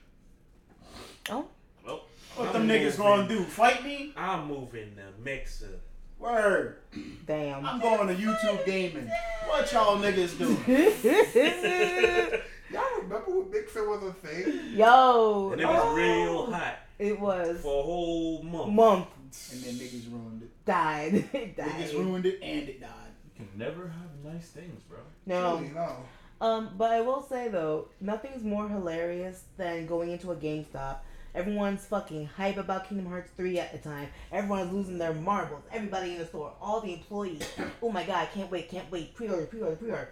[1.30, 1.48] Oh,
[1.86, 2.02] Well,
[2.36, 3.44] What I'm them niggas gonna do?
[3.44, 4.14] Fight me?
[4.16, 5.80] I'm moving the mixer.
[6.20, 6.78] Word.
[7.26, 7.66] damn.
[7.66, 9.10] I'm going to YouTube gaming.
[9.48, 10.58] What y'all niggas doing?
[12.72, 14.76] Y'all remember when Mixer was a thing?
[14.78, 15.52] Yo.
[15.54, 17.62] And it was oh, real hot It was.
[17.62, 18.72] for a whole month.
[18.74, 19.08] Month
[19.52, 20.66] And then niggas ruined it.
[20.66, 21.14] died.
[21.34, 21.70] it died.
[21.70, 22.90] Niggas ruined it and it died.
[23.38, 25.00] You can never have nice things, bro.
[25.26, 25.58] No.
[25.58, 25.96] Truly, no.
[26.42, 30.98] Um, but I will say though, nothing's more hilarious than going into a GameStop.
[31.36, 34.08] Everyone's fucking hype about Kingdom Hearts 3 at the time.
[34.32, 35.62] Everyone's losing their marbles.
[35.72, 37.44] Everybody in the store, all the employees.
[37.82, 39.16] Oh my god, can't wait, can't wait.
[39.16, 40.10] Pre-order, pre-order, pre-order.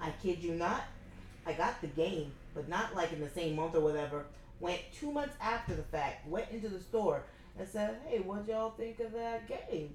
[0.00, 0.84] I kid you not.
[1.46, 4.24] I got the game, but not like in the same month or whatever.
[4.58, 7.22] Went two months after the fact, went into the store
[7.60, 9.94] and said, Hey, what y'all think of that game?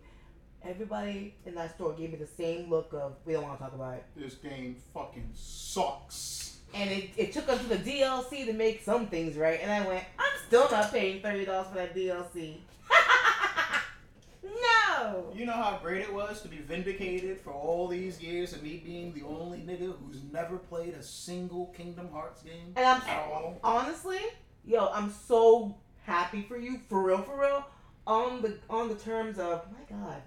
[0.63, 3.73] Everybody in that store gave me the same look of, we don't want to talk
[3.73, 4.05] about it.
[4.15, 6.57] This game fucking sucks.
[6.73, 9.59] And it, it took us to the DLC to make some things right.
[9.61, 12.55] And I went, I'm still not paying $30 for that DLC.
[14.43, 15.31] no!
[15.35, 18.81] You know how great it was to be vindicated for all these years of me
[18.83, 23.27] being the only nigga who's never played a single Kingdom Hearts game And I'm at
[23.31, 23.59] all.
[23.63, 24.19] honestly,
[24.65, 25.75] yo, I'm so
[26.05, 27.65] happy for you, for real, for real.
[28.07, 30.21] On the on the terms of my God,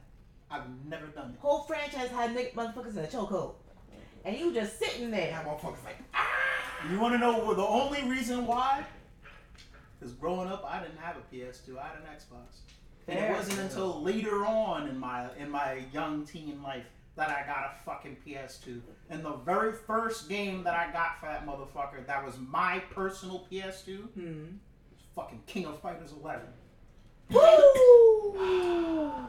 [0.51, 1.41] I've never done it.
[1.41, 3.55] whole franchise had nigga motherfuckers in a chokehold,
[4.25, 5.31] and you just sitting there.
[5.31, 5.99] That motherfucker's like,
[6.91, 8.85] You want to know what the only reason why?
[9.99, 11.79] Because growing up, I didn't have a PS2.
[11.79, 12.59] I had an Xbox.
[13.09, 16.85] And it wasn't until later on in my in my young teen life
[17.17, 18.81] that I got a fucking PS2.
[19.11, 23.47] And the very first game that I got for that motherfucker that was my personal
[23.51, 24.45] PS2 Hmm.
[25.19, 26.47] Was fucking King of Fighters 11.
[27.31, 28.35] Woo!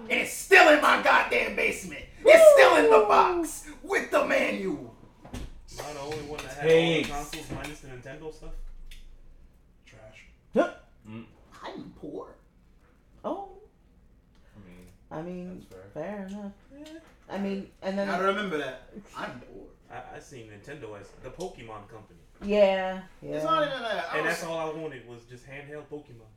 [0.04, 2.06] And it's still in my goddamn basement.
[2.25, 4.95] It's still in the box with the manual.
[5.34, 5.39] Am
[5.88, 7.12] I the only one that had Thanks.
[7.12, 8.52] all the consoles minus the Nintendo stuff?
[9.86, 10.25] trash.
[10.54, 10.73] huh
[11.10, 11.25] mm.
[11.63, 12.36] I'm poor.
[13.23, 13.49] Oh,
[14.56, 16.52] I mean, I mean, That's fair enough.
[17.30, 18.89] I mean, and then I remember that.
[19.15, 19.67] I'm poor.
[19.91, 22.19] I, I seen Nintendo as the Pokemon company.
[22.43, 24.06] Yeah, yeah, It's not even that.
[24.12, 26.28] I And was- that's all I wanted was just handheld Pokemon.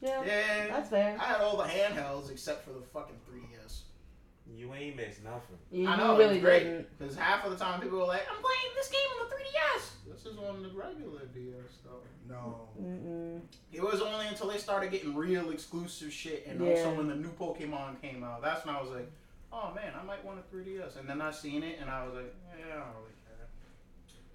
[0.00, 0.66] yeah, Yeah.
[0.68, 1.16] That's fair.
[1.20, 3.82] I had all the handhelds except for the fucking 3DS.
[4.56, 5.56] You ain't missed nothing.
[5.72, 6.98] You, I you know, really it's great.
[6.98, 9.90] Because half of the time people are like, I'm playing this game on the 3DS.
[10.12, 12.02] This is on the regular DS, though.
[12.28, 12.68] No.
[12.80, 13.40] Mm-mm.
[13.72, 16.72] It was only until they started getting real exclusive shit, and Yeah.
[16.72, 19.10] also when the new Pokemon came out, that's when I was like,
[19.52, 20.96] oh man, I might want a 3DS.
[20.96, 23.23] And then I seen it, and I was like, yeah, I don't really care.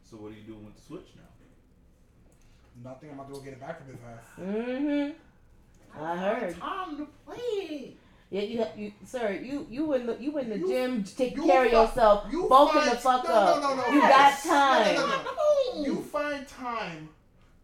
[0.09, 2.89] So what are you doing with the Switch now?
[2.89, 3.09] Nothing.
[3.11, 4.23] I'm about to go get it back from his ass.
[4.39, 6.01] Mm-hmm.
[6.03, 6.57] I heard.
[6.59, 7.93] Time to play.
[8.31, 11.45] Yeah, you, you, sir, you, you in the, you in the You- gym, take you
[11.45, 13.61] care of yourself, you bulking find- the fuck no, up.
[13.61, 13.87] no, no, no.
[13.91, 14.45] You Yes.
[14.45, 14.95] got time.
[14.95, 15.31] No, no, no, no.
[15.75, 17.09] No, You find time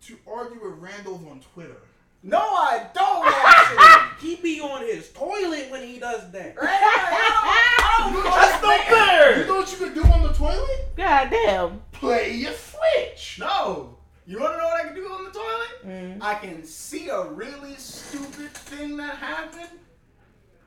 [0.07, 1.77] to argue with Randall's on Twitter.
[2.23, 3.25] no I don't
[4.19, 4.27] actually.
[4.27, 6.55] He be on his toilet when he does that.
[6.59, 6.67] Right?
[6.81, 9.39] I don't, I don't That's no fair.
[9.41, 10.95] You know what you can do on the toilet?
[10.97, 11.81] God damn.
[11.99, 13.37] Play your Switch.
[13.39, 13.97] No.
[14.27, 15.85] You want to know what I can do on the toilet?
[15.85, 16.17] Mm.
[16.21, 19.79] I can see a really stupid thing that happened,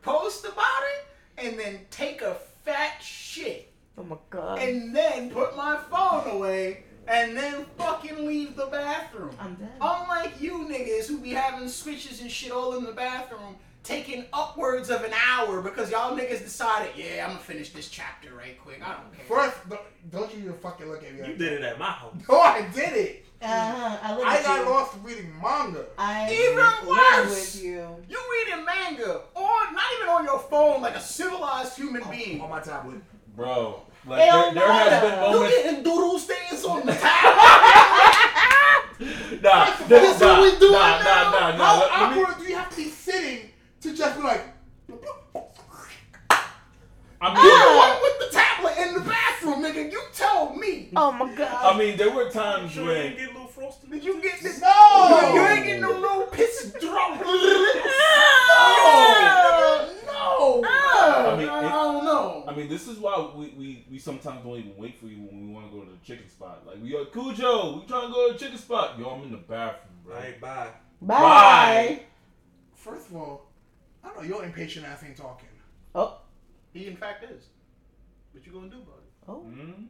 [0.02, 4.58] post about it, and then take a fat shit Oh my god.
[4.60, 9.30] and then put my phone away and then fucking leave the bathroom.
[9.40, 9.72] I'm dead.
[9.80, 14.90] Unlike you niggas who be having switches and shit all in the bathroom, taking upwards
[14.90, 18.80] of an hour because y'all niggas decided, yeah, I'm gonna finish this chapter right quick.
[18.84, 19.24] I don't care.
[19.26, 21.26] First, don't, don't you even fucking look at me.
[21.26, 22.14] You did it at my house.
[22.28, 23.24] No, I did it.
[23.40, 23.96] Uh-huh.
[24.02, 24.70] I I got you.
[24.70, 25.84] lost reading manga.
[25.96, 27.54] I Even worse.
[27.54, 27.96] with you.
[28.08, 32.40] You reading manga on not even on your phone like a civilized human being.
[32.40, 33.00] On my tablet.
[33.36, 35.20] Bro, It like there, there has matter.
[35.20, 37.44] been You getting doodle stains on the tablet.
[39.40, 41.04] Nah, This this, is what we doing nah, now.
[41.04, 43.37] nah, nah, nah, How Let me- awkward do you have to be sitting
[43.80, 44.42] to just be like,
[47.20, 49.90] I You the mean, ah, one with the tablet in the bathroom, nigga.
[49.90, 50.90] You told me.
[50.94, 51.74] Oh my god.
[51.74, 53.90] I mean, there were times Sure, you when didn't get a little frosted.
[53.90, 54.60] Did you get this?
[54.60, 55.32] no!
[55.34, 57.20] You ain't getting no little piss drop.
[57.20, 57.24] no.
[60.06, 60.62] No.
[60.64, 62.44] I mean, I don't know.
[62.46, 65.48] I mean, this is why we, we, we sometimes don't even wait for you when
[65.48, 66.62] we want to go to the chicken spot.
[66.66, 68.96] Like, we are Cujo, we trying to go to the chicken spot.
[68.98, 70.14] Yo, I'm in the bathroom, bro.
[70.14, 70.68] Alright, bye.
[71.02, 71.18] Bye.
[71.18, 72.00] Bye.
[72.74, 73.47] First of all,
[74.16, 75.48] I know your impatient ass ain't talking.
[75.94, 76.18] Oh.
[76.72, 77.44] He in fact is.
[78.32, 79.12] What you gonna do about it?
[79.28, 79.40] Oh.
[79.40, 79.84] Hmm?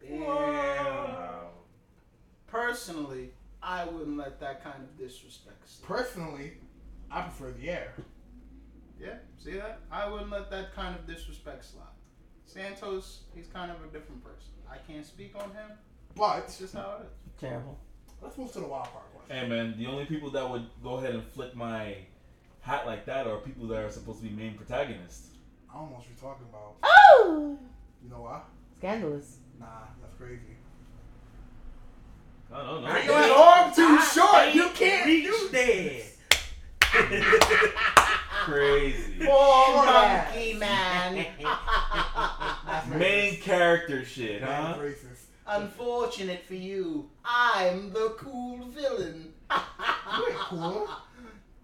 [0.00, 0.20] Damn.
[0.22, 1.48] Wow.
[2.46, 3.30] Personally,
[3.62, 5.86] I wouldn't let that kind of disrespect slide.
[5.86, 6.52] Personally,
[7.10, 7.94] I prefer the air.
[9.00, 9.80] Yeah, see that?
[9.90, 11.84] I wouldn't let that kind of disrespect slide.
[12.44, 14.50] Santos, he's kind of a different person.
[14.70, 15.70] I can't speak on him.
[16.16, 17.40] But It's just how it is.
[17.40, 17.78] Terrible.
[18.20, 19.36] let's move to the wild card question.
[19.36, 21.96] Hey, man, the only people that would go ahead and flip my
[22.60, 25.28] hat like that are people that are supposed to be main protagonists.
[25.70, 26.74] I don't know what you're talking about.
[26.82, 27.56] Oh.
[28.02, 28.40] You know why?
[28.78, 29.36] Scandalous.
[29.58, 29.66] Nah,
[30.00, 30.56] that's crazy.
[32.52, 32.88] I don't know.
[32.88, 34.54] Now your arm too ah, short.
[34.54, 36.02] You can't reach do there.
[38.44, 39.06] Crazy.
[39.32, 40.24] Oh, Yeah.
[40.32, 41.26] monkey man.
[42.66, 44.82] That's Main character shit, That's huh?
[44.82, 45.26] racist.
[45.46, 49.34] Unfortunate for you, I'm the cool villain.
[49.50, 50.88] You ain't cool.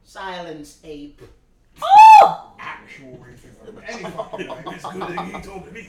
[0.06, 1.20] Silence ape.
[1.82, 2.52] Oh.
[2.60, 3.82] Actual racism.
[3.86, 4.62] Any fucking way.
[4.68, 5.88] It's good that he told me.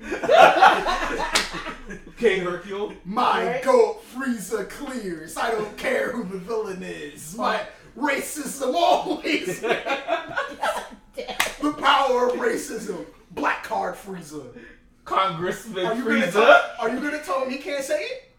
[2.16, 2.94] Okay, Hercule.
[3.04, 3.62] My Right.
[3.62, 5.36] goat Frieza clears.
[5.36, 7.34] I don't care who the villain is.
[7.36, 7.60] My
[7.96, 9.60] racism always.
[11.20, 13.04] the power of racism.
[13.32, 14.46] Black card Frieza.
[15.04, 16.60] Congressman Are you gonna Frieza.
[16.78, 18.32] Are you gonna tell him he can't say it?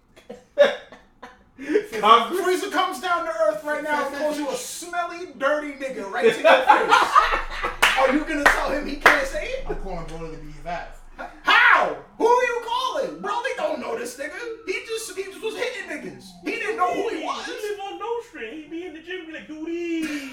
[1.99, 2.41] Congress.
[2.61, 6.33] Frieza comes down to earth right now and calls you a smelly, dirty nigga right
[6.33, 7.97] to your face.
[7.97, 9.65] Are you gonna tell him he can't say it?
[9.67, 10.99] I'm calling Broly to be his ass.
[11.43, 11.97] How?
[12.19, 13.21] Who are you calling?
[13.21, 14.37] Bro, they don't know this nigga.
[14.67, 16.25] He just he just was hitting niggas.
[16.43, 17.47] He didn't know who he He was.
[17.47, 18.63] live on no string.
[18.63, 20.29] He be in the gym be like, duty.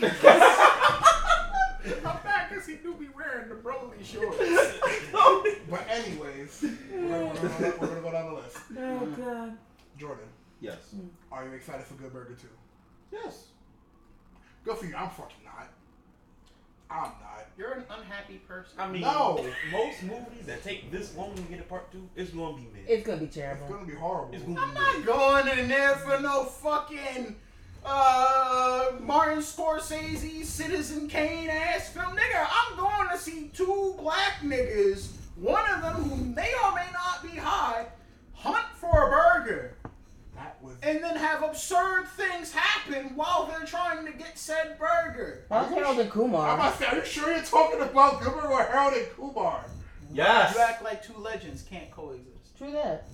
[2.04, 4.38] I'm back because he do be wearing the Broly shorts.
[5.70, 8.58] But anyways, we're gonna, we're, gonna, we're gonna go down the list.
[8.78, 9.56] Oh god.
[9.98, 10.24] Jordan,
[10.60, 10.94] Yes.
[11.30, 12.46] are you excited for Good Burger 2?
[13.12, 13.48] Yes.
[14.64, 14.94] Good for you.
[14.96, 15.68] I'm fucking not.
[16.90, 17.46] I'm not.
[17.58, 18.72] You're an unhappy person.
[18.78, 19.44] I mean, No.
[19.72, 22.88] most movies that take this long to get a part two, it's gonna be mid.
[22.88, 23.62] It's gonna be terrible.
[23.64, 23.74] It's terrible.
[23.74, 24.34] gonna be horrible.
[24.34, 25.06] It's gonna I'm be not mid.
[25.06, 27.36] going in there for no fucking
[27.84, 32.16] uh Martin Scorsese, Citizen Kane ass film.
[32.16, 36.86] Nigga, I'm going to see two black niggas, one of them who may or may
[36.92, 37.86] not be high,
[38.32, 39.10] hunt for a
[39.44, 39.76] burger.
[40.36, 40.74] That was.
[40.82, 45.44] And then have absurd things happen while they're trying to get said burger.
[45.48, 46.54] How's Harold and I'm Kumar?
[46.54, 49.64] about to say, are you sure you're talking about Good Burger or Harold and Kumar?
[50.12, 50.54] Yes.
[50.54, 52.56] You act like two legends can't coexist.
[52.58, 53.06] True that.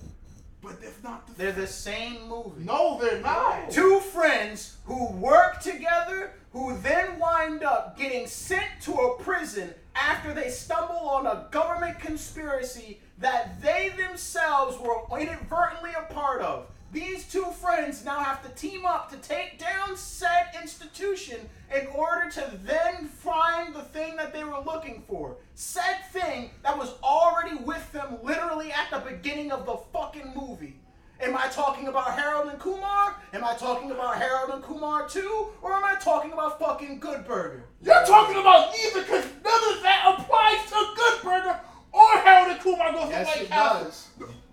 [0.63, 1.33] But that's not the.
[1.33, 2.63] They're the same movie.
[2.63, 3.71] No, they're not.
[3.71, 10.33] Two friends who work together, who then wind up getting sent to a prison after
[10.33, 16.67] they stumble on a government conspiracy that they themselves were inadvertently a part of.
[16.91, 21.37] These two friends now have to team up to take down said institution
[21.73, 25.37] in order to then find the thing that they were looking for.
[25.55, 30.75] Said thing that was already with them literally at the beginning of the fucking movie.
[31.21, 33.15] Am I talking about Harold and Kumar?
[33.31, 35.47] Am I talking about Harold and Kumar 2?
[35.61, 37.63] Or am I talking about fucking Good Burger?
[37.81, 41.59] You're talking about neither because none of that applies to Good Burger
[41.93, 43.83] or Harold and Kumar goes to Yes, White it Castle.
[43.85, 44.07] does.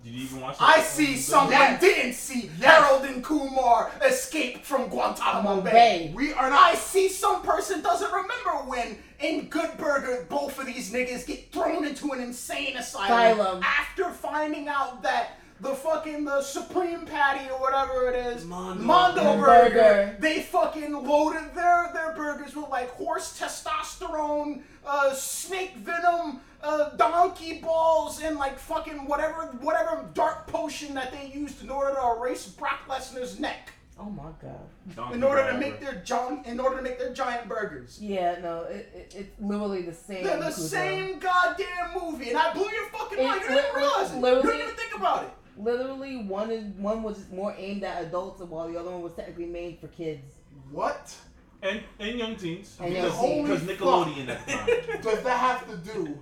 [0.09, 0.87] Did you even watch I that?
[0.87, 1.81] see someone Yes.
[1.81, 5.71] didn't see Harold and Kumar escape from Guantanamo Bay.
[5.71, 6.13] Bay.
[6.15, 6.59] We are not.
[6.59, 11.51] I see some person doesn't remember when in Good Burger both of these niggas get
[11.51, 13.63] thrown into an insane asylum, Asylum.
[13.63, 18.81] after finding out that the fucking the Supreme Patty or whatever it is, Mondo.
[18.81, 19.69] Mondo Burger.
[19.69, 26.89] Burger, they fucking loaded their their burgers with like horse testosterone, uh, snake venom, uh,
[26.97, 32.15] donkey balls, and like fucking whatever whatever dark potion that they used in order to
[32.17, 33.73] erase Brock Lesnar's neck.
[34.01, 34.59] Oh my god.
[34.95, 35.59] Donkey In order to Driver.
[35.59, 37.99] make their giant, in order to make their giant burgers.
[38.01, 40.23] Yeah, no, it, it, it's literally the same.
[40.23, 40.69] They're the Kuzo.
[40.69, 43.41] same goddamn movie, and I blew your fucking It's mind.
[43.43, 44.15] You li- didn't realize it.
[44.15, 45.31] You literally- didn't even think about it.
[45.57, 49.47] Literally, one is one was more aimed at adults, while the other one was technically
[49.47, 50.35] made for kids.
[50.71, 51.13] What
[51.61, 53.61] and and young teens And because, young teens.
[53.63, 55.01] because Nickelodeon at the time.
[55.01, 56.17] does that have to do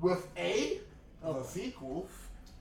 [0.00, 0.80] with A,
[1.22, 2.08] the sequel,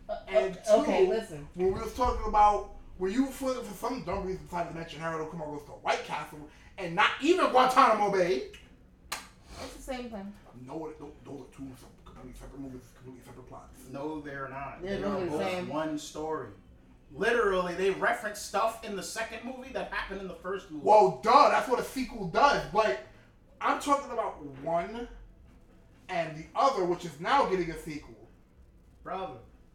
[0.09, 1.47] Uh, and uh, okay, two, listen.
[1.55, 4.99] when we was talking about when you for, for some dumb reason decided to mention
[4.99, 6.39] Harold Kumar goes to White Castle
[6.77, 8.43] and not even Guantanamo Bay.
[9.63, 10.33] It's the same thing.
[10.67, 11.67] No, it- tho- those are two
[12.05, 13.79] completely separate movies, completely separate plots.
[13.91, 14.81] No, they're not.
[14.83, 15.67] They're they are both same.
[15.69, 16.49] one story.
[17.13, 20.83] Literally, they reference stuff in the second movie that happened in the first movie.
[20.85, 22.63] Well, duh, that's what a sequel does.
[22.73, 22.99] But
[23.59, 25.07] I'm talking about one
[26.09, 28.15] and the other, which is now getting a sequel.
[29.03, 29.33] brother,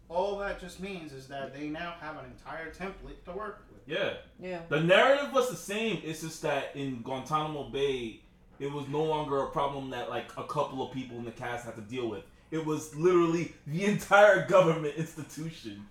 [0.09, 3.81] all that just means is that they now have an entire template to work with.
[3.87, 4.61] Yeah, Yeah.
[4.69, 6.01] the narrative was the same.
[6.05, 8.21] It's just that in Guantanamo Bay,
[8.61, 11.65] it was no longer a problem that like a couple of people in the cast
[11.67, 12.23] had to deal with.
[12.53, 15.85] It was literally the entire government institution,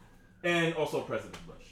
[0.45, 1.65] and also President Bush,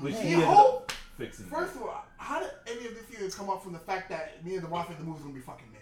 [0.00, 1.46] which Hey, he you ended hope- up fixing.
[1.46, 4.44] First of all, how did any of this even come up from the fact that
[4.44, 5.80] me and the Mafia the movie's gonna be fucking made?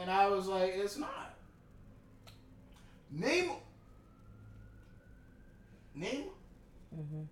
[0.00, 1.36] And I was like, it's not.
[3.10, 3.52] Name,
[5.94, 6.24] name
[6.94, 7.22] Mm-hmm.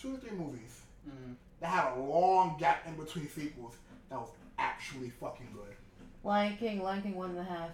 [0.00, 1.34] two or three movies Mm.
[1.60, 3.74] that had a long gap in between sequels
[4.08, 5.74] that was actually fucking good.
[6.22, 7.70] Lion King, Lion King one and a half.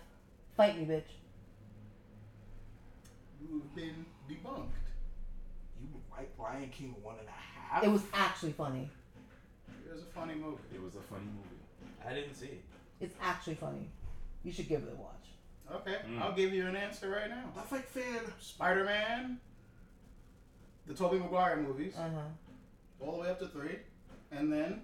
[0.56, 1.02] Fight me, bitch.
[3.40, 4.68] You've been debunked.
[6.18, 7.84] You like Lion King one and a half?
[7.84, 8.88] It was actually funny.
[9.86, 10.58] It was a funny movie.
[10.74, 11.98] It was a funny movie.
[12.08, 12.62] I didn't see it.
[13.00, 13.88] It's actually funny.
[14.44, 15.10] You should give it a watch.
[15.80, 16.20] Okay, Mm.
[16.20, 17.44] I'll give you an answer right now.
[17.56, 19.38] That's like saying Spider Man,
[20.86, 22.20] the Tobey Maguire movies, Uh huh.
[23.00, 23.78] all the way up to three,
[24.30, 24.82] and then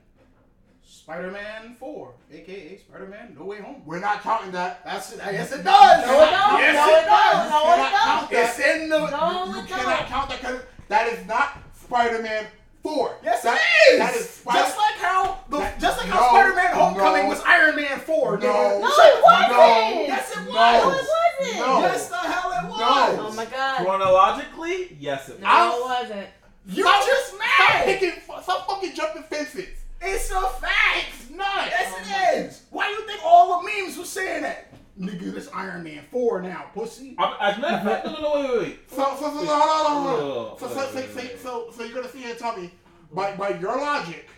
[0.83, 3.83] Spider Man 4, aka Spider Man No Way Home.
[3.85, 4.83] we're not counting that.
[4.85, 5.19] That's it.
[5.19, 6.07] Yes, it does.
[6.07, 6.61] No, it don't.
[6.61, 7.51] Yes, it it does.
[7.51, 8.99] No, it cannot count It's in the.
[9.11, 10.09] No, you it cannot don't.
[10.09, 12.45] count that because that is not Spider-Man
[12.83, 13.17] Four.
[13.23, 13.99] Yes, that, it is.
[13.99, 17.29] That is Spider- just like how the That- just like how no, Spider-Man: Homecoming no,
[17.29, 18.39] was Iron Man Four.
[18.39, 18.81] no, nigga.
[18.81, 19.53] No, Shut it the fuck wasn't.
[19.53, 20.09] up.
[20.09, 20.47] Yes, it was.
[20.55, 21.59] No, it wasn't.
[21.67, 21.81] No.
[21.81, 22.79] Yes, the hell it was.
[23.19, 23.27] No.
[23.29, 23.85] Oh my god.
[23.85, 25.41] Chronologically, yes, it was.
[25.43, 26.27] No, I'm- it wasn't.
[26.67, 27.85] You Stop- just Stop mad.
[27.85, 28.13] picking.
[28.43, 29.69] Stop fucking jumping fences.
[30.03, 31.07] It's a fact.
[31.21, 31.67] It's not.
[31.67, 32.01] Yes, oh
[32.35, 32.63] it is.
[32.71, 34.73] Why do you think all the memes were saying that?
[35.01, 37.15] Nigga, this Iron Man 4 now, pussy.
[37.19, 38.91] I'm- As a matter of fact, no, no, no, wait, wait, wait.
[38.91, 40.53] So, so, so, so, hold on, hold on, hold on.
[40.53, 42.71] Oh, So, so, so, so, so, so you're gonna see here and tell me,
[43.13, 44.29] by, by your logic,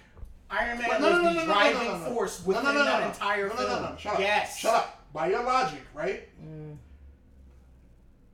[0.51, 2.15] Iron Man But no, was no, no, the no, no, no, driving no, no, no.
[2.15, 3.07] force within no, no, no, that no.
[3.09, 3.69] entire film.
[3.71, 4.21] no, no, no, shut up.
[4.21, 4.59] Yes.
[4.59, 5.13] Shut up.
[5.13, 6.29] By your logic, right?
[6.43, 6.77] Mm.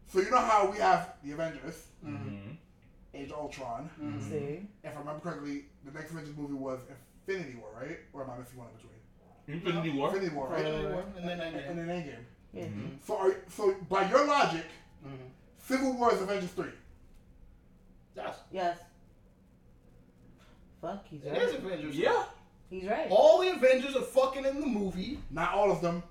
[0.08, 2.56] So you know how we have the Avengers, Mhm.
[3.14, 3.88] Age of Ultron.
[4.00, 4.28] Mhm.
[4.28, 4.68] See?
[4.84, 6.80] If I remember correctly, the next Avengers movie was
[7.26, 7.98] Infinity War, right?
[8.12, 8.92] Or am I missing one in between?
[9.48, 10.08] Infinity War.
[10.08, 10.64] Infinity War, right?
[10.64, 11.70] Infinity War, and then And, Endgame.
[11.70, 12.24] and then Endgame.
[12.52, 12.64] Yeah.
[12.66, 12.98] Mhm.
[13.06, 14.64] So, are, so by your logic,
[15.06, 15.30] Mhm.
[15.58, 16.72] Civil War is Avengers three.
[18.16, 18.36] Yes.
[18.50, 18.78] Yes.
[20.80, 21.42] Fuck, he's It right.
[21.42, 21.96] is Avengers.
[21.96, 22.24] Yeah.
[22.70, 23.08] He's right.
[23.10, 25.18] All the Avengers are fucking in the movie.
[25.30, 26.02] Not all of them.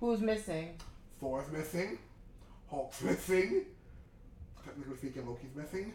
[0.00, 0.76] Who's missing?
[1.20, 1.98] Thor's missing.
[2.70, 3.66] Hulk's missing.
[4.64, 5.92] Technically speaking, Loki's missing.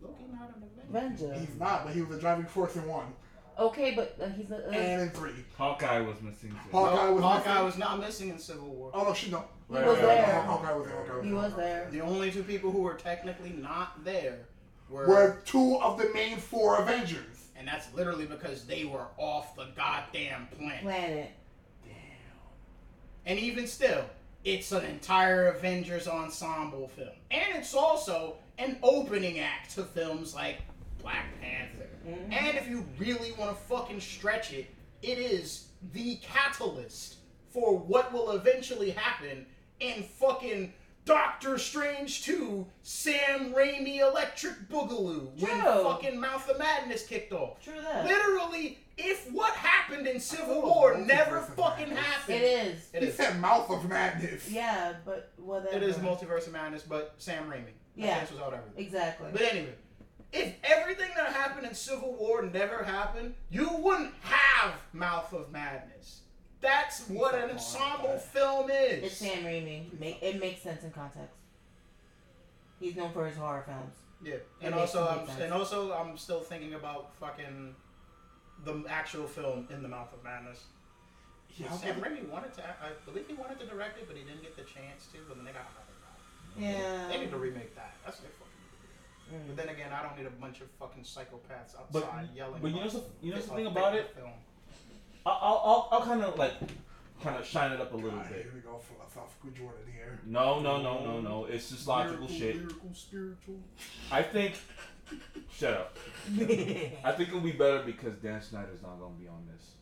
[0.00, 1.26] Loki not an Avenger.
[1.28, 1.40] Avenger.
[1.46, 3.12] He's not, but he was a driving force in one
[3.58, 4.60] Okay, but uh, he's not.
[4.60, 5.30] Uh, and in three.
[5.56, 6.56] Hawkeye was missing too.
[6.72, 7.64] Hawkeye No, was Hawkeye missing.
[7.66, 8.90] was not missing in Civil War.
[8.94, 9.44] Oh no, she no.
[9.68, 10.42] He was Yeah, there.
[10.42, 10.96] Hawkeye was there.
[10.96, 11.38] Hawkeye was he there.
[11.40, 11.88] was there.
[11.90, 14.38] The only two people who were technically not there
[14.90, 17.48] were, Were two of the main four Avengers.
[17.56, 20.82] and that's literally because they were off the goddamn planet.
[20.82, 21.30] Planet.
[21.84, 21.92] Damn.
[23.26, 24.04] And even still,
[24.44, 27.08] it's an entire Avengers ensemble film.
[27.30, 30.58] And it's also an opening act to films like
[31.02, 31.88] Black Panther.
[32.06, 32.32] Mhm.
[32.32, 34.66] And if you really want to fucking stretch it,
[35.02, 37.16] it is the catalyst
[37.50, 39.46] for what will eventually happen
[39.80, 40.72] in fucking
[41.04, 47.60] Doctor Strange 2 Sam Raimi Electric Boogaloo when fucking Mouth of Madness kicked off.
[47.62, 48.06] True that.
[48.06, 52.36] Literally, if what happened in Civil War never fucking happened.
[52.36, 52.88] It is.
[52.92, 53.16] It he is.
[53.16, 54.48] said mouth of madness.
[54.48, 55.76] Yeah, but whatever.
[55.76, 57.72] It is Multiverse of Madness, but Sam Raimi.
[57.96, 58.20] Yeah.
[58.20, 58.84] That was out everything.
[58.86, 59.28] Exactly.
[59.32, 59.74] But anyway,
[60.32, 66.20] if everything that happened in Civil War never happened, you wouldn't have Mouth of Madness.
[66.60, 69.02] That's what an ensemble film is.
[69.04, 69.86] It's Sam Raimi.
[70.22, 71.34] It makes sense in context.
[72.80, 73.96] He's known for his horror films.
[74.24, 75.40] Yeah, and also, I'm, sense.
[75.40, 77.74] and also, I'm still thinking about fucking
[78.64, 80.62] the actual film in the Mouth of Madness.
[81.56, 82.62] Yeah, I'll Sam Raimi wanted to.
[82.62, 85.18] I believe he wanted to direct it, but he didn't get the chance to.
[85.28, 86.72] But then they got another guy.
[86.72, 87.08] Yeah.
[87.08, 87.94] They need to remake that.
[88.04, 88.51] That's what they fucking.
[89.32, 89.52] Need to do.
[89.52, 89.56] Mm.
[89.56, 92.60] But then again, I don't need a bunch of fucking psychopaths But- outside yelling.
[92.60, 94.14] but you know about some- you know this something about it?
[94.14, 94.30] Film.
[95.24, 96.52] I'll, I'll, I'll, I'll kind of like,
[97.22, 98.42] kind of shine it up a little God, bit.
[98.42, 100.18] Here we go, philosophical Jordan here.
[100.26, 101.44] No, no, no, no, no.
[101.46, 102.56] It's just logical Lyrical, shit.
[102.56, 103.60] Lyrical, spiritual.
[104.10, 104.54] I think.
[105.52, 105.96] Shut up.
[106.34, 109.72] I think it'll be better because Dan Schneider's not gonna be on this.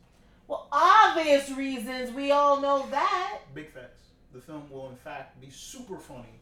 [0.48, 2.10] well, obvious reasons.
[2.12, 3.38] We all know that.
[3.54, 4.02] Big facts.
[4.34, 6.39] The film will in fact be super funny,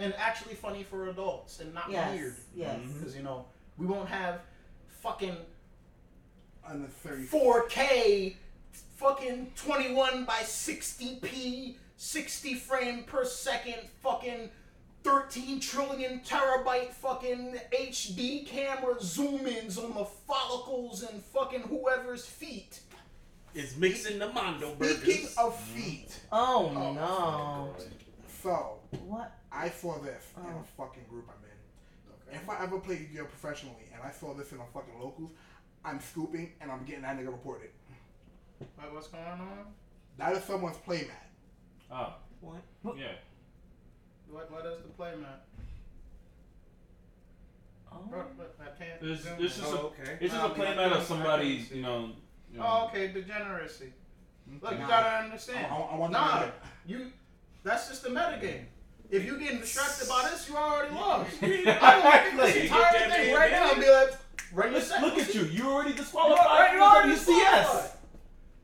[0.00, 2.10] and actually funny for adults, and not Yes.
[2.18, 2.36] weird.
[2.54, 2.78] Yes.
[2.80, 2.98] Mhm.
[2.98, 3.46] Because you know
[3.76, 4.40] we won't have
[5.02, 5.36] fucking
[6.66, 7.24] Unnecessary.
[7.24, 8.36] 4K,
[8.96, 14.50] fucking 21 by 60p, 60 frame per second, fucking
[15.02, 22.80] 13 trillion terabyte fucking HD camera zoom ins on the follicles and fucking whoever's feet.
[23.54, 25.34] It's mixing the Mondo Speaking burgers.
[25.38, 27.76] of feet, Oh, Oh, no.
[28.42, 29.32] so What?
[29.52, 30.60] I saw this in Oh.
[30.60, 31.50] a fucking group I'm in.
[32.40, 35.32] If I ever play Yu-Gi-Oh professionally and I saw this in a fucking locals,
[35.84, 37.70] I'm scooping and I'm getting that nigga reported.
[38.76, 39.66] What, what's going on?
[40.18, 41.10] That is someone's playmat.
[41.90, 42.62] Oh, What?
[42.96, 43.06] yeah.
[44.30, 45.40] What, what is the playmat?
[47.92, 47.96] Oh.
[48.08, 49.02] Bro, what, I can't.
[49.02, 49.62] It's, zoom it's in.
[49.62, 50.18] just Oh, a, okay.
[50.20, 52.10] it's just I a mean, I playmat of somebody's, you know.
[52.52, 53.92] You know Oh, okay, degeneracy.
[54.62, 55.66] Look, you gotta understand.
[55.70, 56.52] I, I, I want Nah, to
[56.86, 57.10] you.
[57.64, 58.64] That's just the metagame.
[59.10, 61.30] If you getting distracted by this, you already lost.
[61.42, 61.64] I Exactly.
[61.64, 64.10] don't want this entire thing right now and be like,
[64.52, 65.42] right Look, look at you.
[65.44, 67.90] You already You disqualified already, from you already the WCS disqualified.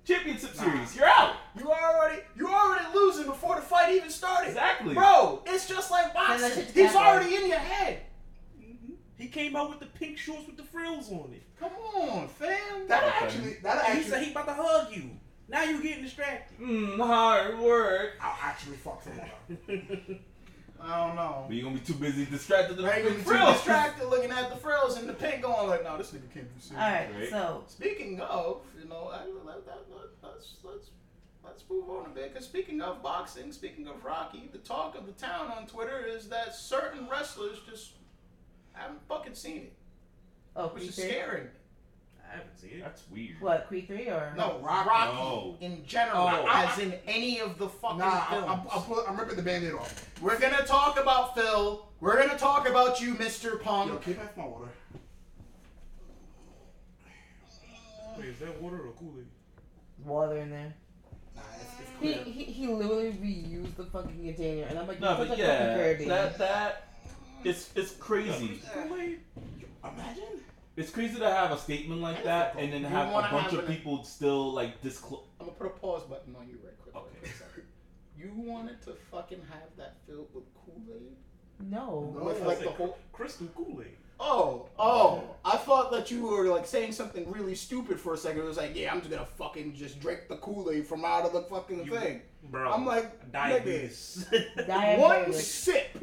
[0.05, 0.63] Championship Nah.
[0.63, 0.97] Series.
[0.97, 1.35] You're out.
[1.59, 4.49] You already, you already losing before the fight even started.
[4.51, 4.95] Exactly.
[4.95, 6.51] Bro, it's just like Send boxing.
[6.65, 8.03] shit He's already in your head.
[8.61, 8.95] Mhm.
[9.19, 11.43] He came out with the pink shorts with the frills on it.
[11.59, 12.87] Come on, fam.
[12.87, 13.25] That Okay.
[13.25, 15.11] actually, that And he said actually, he about to hug you.
[15.49, 16.59] Now you getting distracted.
[16.61, 18.13] Mm, hard work.
[18.21, 19.51] I'll actually fuck someone up.
[20.87, 21.45] I don't know.
[21.47, 24.51] But you're gonna be too busy distracted to Right, the you too distracted looking at
[24.51, 26.73] the frills and the pink going like, no, this nigga can't be serious.
[26.73, 27.09] All right.
[27.15, 27.31] Right.
[27.31, 30.91] So Speaking of, you know, I, let, let, let, let's let's
[31.45, 32.33] let's move on a bit.
[32.33, 36.29] Because speaking of boxing, speaking of Rocky, the talk of the town on Twitter is
[36.29, 37.93] that certain wrestlers just
[38.73, 39.73] haven't fucking seen it,
[40.55, 41.09] oh, which is three.
[41.09, 41.49] scaring.
[42.37, 42.43] Me.
[42.43, 42.83] I haven't seen it.
[42.83, 43.41] That's weird.
[43.41, 44.89] What Creed three or No, Rocky.
[44.89, 45.57] Rocky, No.
[45.61, 46.47] in general, Oh.
[46.49, 48.47] as in any of the fucking Nah, I, films.
[48.49, 50.11] I'm, I'm, put, I'm ripping the band-aid off.
[50.21, 51.89] We're gonna talk about Phil.
[52.01, 53.61] We're gonna talk about you, Mr.
[53.63, 53.91] Punk.
[53.93, 54.69] Yo, keep that my water.
[58.19, 59.27] Wait, is that water or Kool-Aid?
[60.05, 60.75] water in there?
[61.35, 62.25] Nah, it's, it's He, clear.
[62.25, 65.77] he he literally reused the fucking container, and I'm like, No, but such yeah,
[66.07, 66.89] that that
[67.45, 68.61] it's it's crazy.
[68.73, 69.21] Kool-Aid?
[69.85, 70.41] Imagine.
[70.77, 73.53] It's crazy to have a statement like that and then You have a bunch have
[73.55, 75.23] of an- people still like disclose.
[75.41, 76.95] I'm gonna put a pause button on you right quick.
[76.95, 77.33] Okay.
[78.19, 81.17] You wanted to fucking have that filled with Kool-Aid?
[81.71, 82.13] no.
[82.19, 82.25] No.
[82.25, 82.99] With like the whole.
[83.13, 83.97] Crystal Kool-Aid.
[84.19, 85.25] Oh, oh!
[85.45, 88.41] I thought that you were like saying something really stupid for a second.
[88.41, 91.35] It was like, yeah, I'm just gonna fucking just drink the Kool-Aid from out of
[91.35, 92.23] the fucking You- thing.
[92.45, 92.71] Bro.
[92.73, 94.25] I'm like, diabetes.
[94.67, 95.03] Diabetes.
[95.03, 95.99] One sip.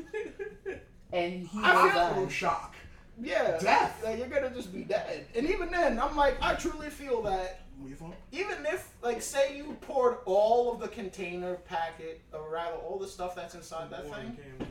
[1.13, 2.72] and he I was feel A little uh, shock.
[3.21, 4.01] Yeah, Death.
[4.03, 5.27] Like, you're gonna just be dead.
[5.35, 8.15] And even then, I'm like, I truly feel that What you thought?
[8.31, 13.07] even if, like, say you poured all of the container packet, or rather, all the
[13.07, 14.67] stuff that's inside that One thing, came-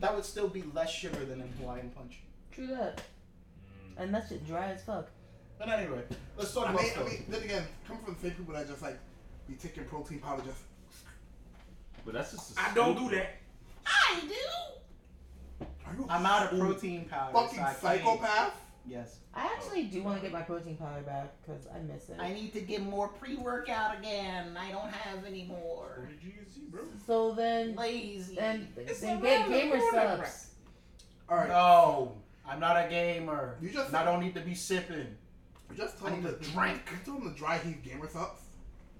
[0.00, 2.20] that would still be less sugar than in Hawaiian Punch.
[2.50, 4.02] true that, mm.
[4.02, 5.08] and that shit dry as fuck.
[5.58, 6.02] But anyway,
[6.36, 8.66] let's talk I about mean, I mean, then again, coming from the same people that
[8.66, 8.98] just like
[9.46, 10.58] be taking protein powder just.
[12.04, 12.58] But that's just.
[12.58, 13.36] I don't do that.
[13.86, 14.34] I do.
[15.86, 17.32] Are you I'm out of protein powder.
[17.32, 18.54] Fucking so psychopath.
[18.86, 19.18] Yes.
[19.34, 22.16] I actually do want to get my protein powder back because I miss it.
[22.18, 24.56] I need to get more pre-workout again.
[24.56, 26.08] I don't have any more.
[26.08, 26.82] to GNC, bro.
[27.06, 28.34] so then, Lazy.
[28.34, 30.46] then, It's then a get Gamer Supps.
[31.28, 31.48] All right.
[31.48, 32.14] No,
[32.46, 33.56] I'm not a gamer.
[33.62, 35.16] You just- I don't need to be sipping.
[35.70, 36.82] You just I told him to to drink.
[36.90, 38.40] You told him to dry heat Gamer Supps.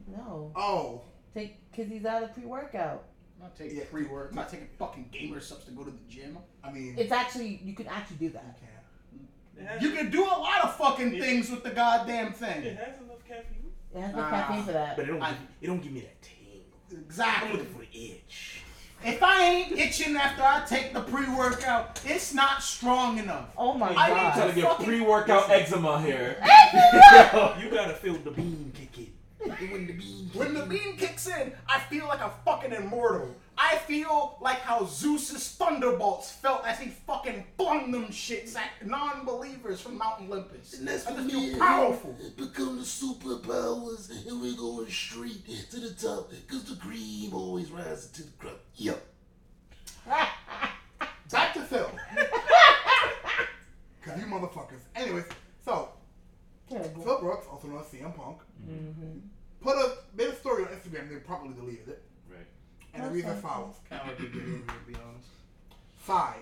[0.07, 1.03] No, Oh,
[1.35, 3.05] take because he's out of pre-workout.
[3.43, 3.85] I'm not taking Yeah.
[3.91, 4.29] pre-work.
[4.31, 6.39] I'm not taking fucking Gamer Supps to go to the gym.
[6.63, 8.57] I mean, It's actually you can actually do you that.
[8.61, 8.71] can't.
[9.59, 11.21] It has, You can do a lot of fucking Yeah.
[11.25, 12.63] things with the goddamn thing.
[12.63, 13.73] it has enough caffeine.
[13.95, 14.97] It has no Ah, caffeine for that.
[14.97, 16.63] But it don't, I- give, it don't give me that tingle.
[16.93, 16.97] Exactly.
[16.97, 17.53] I'm Exactly.
[17.59, 18.63] looking for the itch.
[19.05, 23.49] If I ain't itching after I take the pre-workout, it's not strong enough.
[23.57, 23.99] Oh my god.
[23.99, 24.35] I need.
[24.35, 25.63] Trying to get pre-workout Listen.
[25.65, 26.37] eczema here.
[27.61, 29.12] You gotta feel the bean kicking.
[29.47, 30.31] When the bean.
[30.35, 33.35] When the beam kicks in, I feel like a fucking immortal.
[33.59, 39.81] I feel like how Zeus's thunderbolts felt as he fucking flung them shits at non-believers
[39.81, 40.79] from Mount Olympus.
[40.79, 42.17] And that's I just feel powerful.
[42.37, 48.11] become the superpowers, and we're going straight to the top, cause the cream always rises
[48.13, 48.61] to the crop.
[48.77, 48.95] Yo.
[51.31, 51.91] Back to Phil.
[54.03, 54.81] Cause you motherfuckers.
[54.97, 55.25] Anyways,
[55.65, 55.91] so
[56.69, 57.03] Terrible.
[57.03, 58.39] Phil Brooks, also known as CM Punk,
[58.69, 59.19] Mm-hmm.
[59.61, 61.09] put a made a story on Instagram.
[61.09, 62.47] They probably deleted it, Right.
[62.95, 63.51] and it That's reads as fine.
[63.53, 65.29] follows: Kind of like good behavior, to be honest.
[66.07, 66.37] Sigh.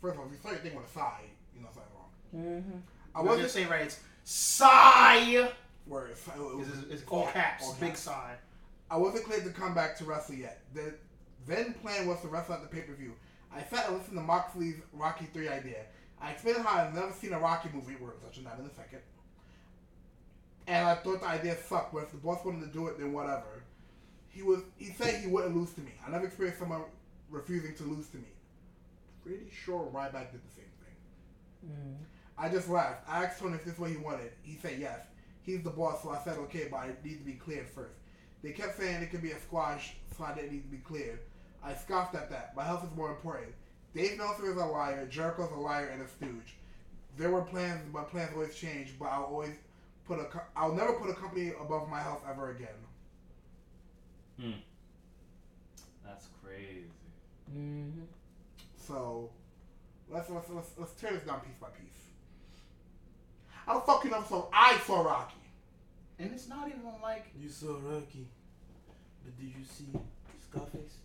[0.00, 1.20] First of all, if you start your thing with a sigh,
[1.54, 2.10] you know something wrong.
[2.62, 2.78] Mm-hmm.
[3.14, 3.82] I I was wasn't just say right.
[3.82, 5.48] It's sigh.
[5.86, 7.64] where it's, it It's, it's all caps.
[7.64, 8.34] all Big sigh.
[8.90, 10.62] I wasn't cleared to come back to wrestle yet.
[10.74, 10.94] The
[11.46, 13.14] then plan was to wrestle at the pay per view.
[13.54, 15.84] I sat and listened to Moxley's Rocky 3 idea.
[16.20, 19.00] I explained how I've never seen a Rocky movie, we're touching that in a second.
[20.66, 23.12] And I thought the idea sucked, but if the boss wanted to do it, then
[23.12, 23.62] whatever.
[24.28, 25.92] He was he said he wouldn't lose to me.
[26.06, 26.82] I never experienced someone
[27.30, 28.28] refusing to lose to me.
[29.24, 31.70] Pretty sure Ryback did the same thing.
[31.70, 31.96] Mm.
[32.38, 33.08] I just laughed.
[33.08, 34.30] I asked Tony if this is what he wanted.
[34.42, 35.00] He said yes.
[35.42, 37.96] He's the boss, so I said okay, but I need to be cleared first.
[38.42, 41.20] They kept saying it could be a squash, so I didn't need to be cleared.
[41.64, 42.54] I scoffed at that.
[42.54, 43.52] My health is more important.
[43.94, 45.06] Dave Meltzer is a liar.
[45.06, 46.56] Jericho's a liar and a stooge.
[47.16, 48.94] There were plans, but plans always change.
[48.98, 49.54] But I'll always
[50.06, 50.24] put a.
[50.24, 52.68] co- I'll never put a company above my health ever again.
[54.40, 54.52] Hmm.
[56.06, 56.84] That's crazy.
[57.50, 58.02] Mm-hmm.
[58.76, 59.30] So
[60.10, 62.07] let's let's let's, let's tear this down piece by piece.
[63.68, 64.46] How the fuck you never saw?
[64.50, 65.34] I saw Rocky.
[66.18, 68.26] And it's not even like You saw Rocky,
[69.22, 69.84] but did you see
[70.50, 70.96] Scarface?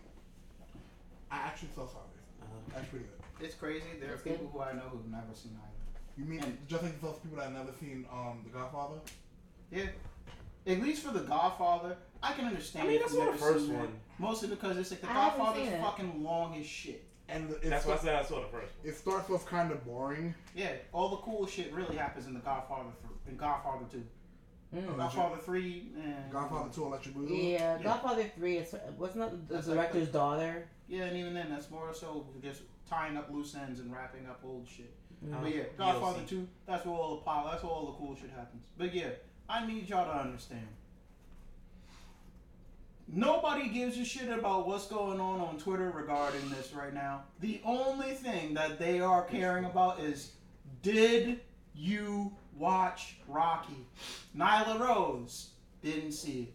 [1.30, 2.24] I actually saw Scarface.
[2.42, 3.46] Uh, That's pretty good.
[3.46, 3.84] it's crazy.
[4.00, 6.00] There are That's people who I know who've never seen either.
[6.18, 9.00] You mean And- just like those people that have never seen um The Godfather?
[9.70, 9.88] Yeah.
[10.66, 12.86] At least for The Godfather, I can understand.
[12.86, 14.00] I mean, if that's you've not the never first seen one.
[14.20, 17.04] Mostly because it's like The I haven't Godfather's fucking long as shit.
[17.30, 18.90] And it, That's why I sta- said I saw the first one.
[18.92, 20.36] it starts off kind of boring.
[20.56, 24.04] Yeah, all the cool shit really happens in The Godfather th- in Godfather 2.
[24.76, 24.98] Mm.
[24.98, 26.02] Godfather 3, eh,
[26.32, 27.54] Godfather 2 Electric Boogaloo.
[27.54, 30.68] Yeah, Godfather Three is wasn't that the That's like director's daughter?
[30.88, 34.42] Yeah, and even then, that's more so just tying up loose ends and wrapping up
[34.44, 34.92] old shit.
[35.26, 35.42] Mm.
[35.42, 38.32] But yeah, Godfather 2, that's where all the power, that's where all the cool shit
[38.32, 38.64] happens.
[38.78, 39.10] But yeah,
[39.48, 40.68] I need y'all to understand.
[43.08, 47.24] Nobody gives a shit about what's going on on Twitter regarding this right now.
[47.42, 50.32] The only thing that they are caring about is
[50.82, 51.42] did
[51.76, 53.86] you watch Rocky?
[54.38, 55.50] Nyla Rose
[55.82, 56.54] didn't see it.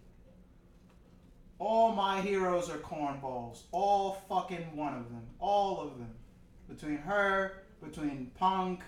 [1.59, 3.63] All my heroes are cornballs.
[3.73, 5.27] All fucking one of them.
[5.41, 6.15] All of them.
[6.69, 8.83] Between her, between Punk,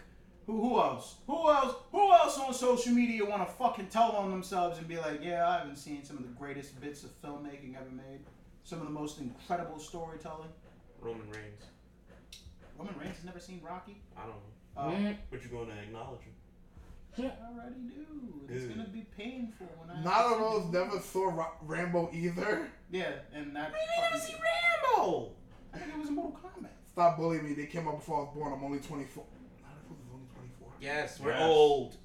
[0.50, 1.16] who who else?
[1.26, 1.74] Who else?
[1.92, 5.48] Who else on social media want to fucking tell on themselves and be like, yeah,
[5.48, 8.20] I haven't seen some of the greatest bits of filmmaking ever made.
[8.64, 10.48] Some of the most incredible storytelling.
[11.00, 11.62] Roman Reigns.
[12.78, 13.96] Roman Reigns has never seen Rocky.
[14.16, 14.36] I don't know,
[14.76, 15.16] Uh, Mm.
[15.30, 16.34] but you're gonna acknowledge him.
[17.18, 18.46] I already do.
[18.48, 18.68] It's Yeah.
[18.76, 19.94] gonna be painful when I.
[19.96, 22.70] have Nala to see Rose never saw Ra- Rambo either.
[22.90, 23.70] Yeah, and that.
[23.72, 25.32] You never see Rambo.
[25.74, 26.70] I think it was in Mortal Kombat.
[26.86, 27.54] Stop bullying me.
[27.54, 28.52] They came out before I was born.
[28.52, 29.24] I'm only 24.
[29.24, 30.69] Nyla Rose is only 24.
[30.80, 31.42] Yes, we're Yes.
[31.42, 31.96] old.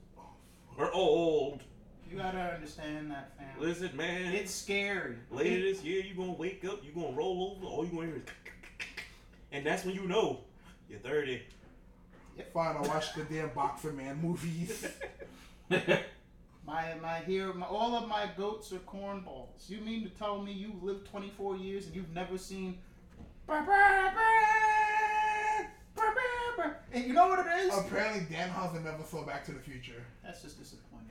[0.77, 1.63] We're old.
[2.09, 3.59] You gotta understand that, fam.
[3.59, 4.33] Listen, man.
[4.33, 5.17] It's scary.
[5.31, 8.15] Later this year, you're gonna wake up, you're gonna roll over, all you gonna hear
[8.17, 8.23] is,
[9.51, 10.41] and that's when you know
[10.89, 11.41] you're 30.
[12.53, 14.85] Fine, I watched the damn Boxer Man movies.
[16.67, 19.69] My my here my, all of my goats are cornballs.
[19.69, 22.79] You mean to tell me you lived 24 years and you've never seen?
[26.93, 27.77] And you know what it is?
[27.77, 30.03] Apparently, Danhausen never saw Back to the Future.
[30.23, 31.09] That's just disappointing.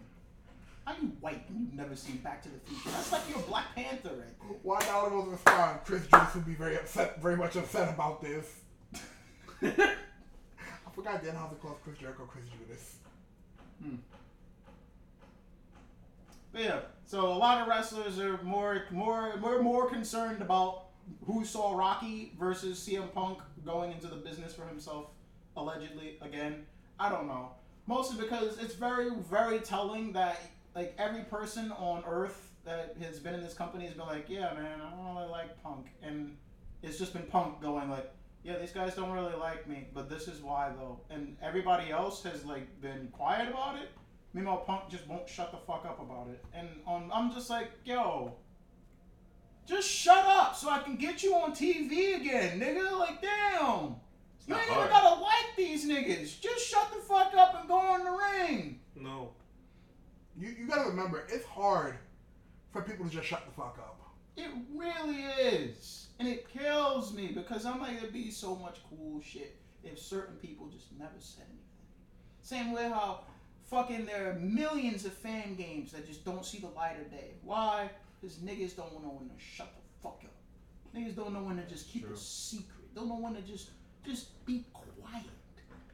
[0.84, 2.90] How you white and you've never seen Back to the Future?
[2.90, 4.58] That's like you're a Black Panther right.
[4.62, 5.80] Why Dollar Rose respond?
[5.84, 8.60] Chris Judas would be very upset, very much upset about this.
[9.62, 12.96] I forgot Danhausen calls Chris Jericho Chris Judas.
[13.82, 13.96] Hmm.
[16.52, 20.84] But yeah, so a lot of wrestlers are more more more more concerned about
[21.26, 25.08] who saw Rocky versus CM Punk going into the business for himself
[25.56, 26.66] allegedly again.
[26.98, 27.50] I don't know.
[27.86, 30.40] Mostly because it's very very telling that
[30.74, 34.52] like every person on earth that has been in this company has been like, yeah,
[34.54, 36.36] man, I don't really like Punk, and
[36.82, 38.10] it's just been Punk going like,
[38.42, 42.22] yeah, these guys don't really like me, but this is why though, and everybody else
[42.24, 43.90] has like been quiet about it.
[44.32, 47.70] Meanwhile, Punk just won't shut the fuck up about it, and on I'm just like,
[47.84, 48.34] yo,
[49.66, 52.98] just shut up so I can get you on TV again, nigga.
[52.98, 53.96] Like, damn,
[54.46, 54.90] you not ain't even hard.
[54.90, 56.40] gotta like these niggas.
[56.40, 58.80] Just shut the fuck up and go in the ring.
[58.96, 59.30] No.
[60.36, 61.96] You, you gotta remember, it's hard
[62.72, 64.00] for people to just shut the fuck up.
[64.36, 66.08] It really is.
[66.18, 70.36] And it kills me because I'm like, it'd be so much cool shit if certain
[70.36, 71.60] people just never said anything.
[72.42, 73.20] Same way how
[73.64, 77.32] fucking there are millions of fan games that just don't see the light of day.
[77.42, 77.90] Why?
[78.20, 80.30] Because niggas don't know when to shut the fuck up.
[80.96, 82.14] Niggas don't know when to just keep True.
[82.14, 82.94] a secret.
[82.94, 83.70] Don't know when to just
[84.04, 85.24] just be quiet.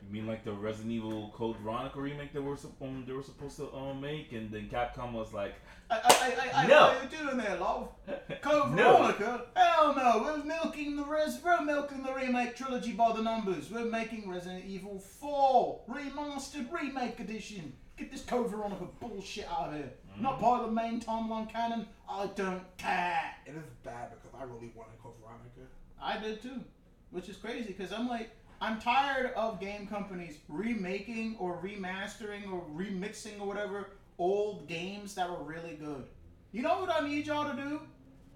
[0.07, 3.23] You mean like the Resident Evil Code Veronica remake that were sup- um, they were
[3.23, 5.55] supposed to um, make, and then Capcom was like,
[5.89, 6.81] I, I, I, I, No.
[6.89, 7.89] what are you doing there, love?
[8.43, 8.97] Code No.
[8.97, 9.45] Veronica?
[9.55, 13.71] Hell no, we're milking the res we're milking the remake trilogy by the numbers.
[13.71, 17.73] We're making Resident Evil 4 remastered remake edition.
[17.97, 19.91] Get this Code Veronica bullshit out of here.
[20.19, 21.87] Not part of the main timeline canon.
[22.09, 23.21] I don't care.
[23.47, 25.71] It is bad because I really wanted Code Veronica.
[26.03, 26.65] I did too,
[27.11, 28.31] which is crazy because I'm like,
[28.61, 35.31] I'm tired of game companies remaking or remastering or remixing or whatever old games that
[35.31, 36.05] were really good.
[36.53, 37.81] You know what I need y'all to do?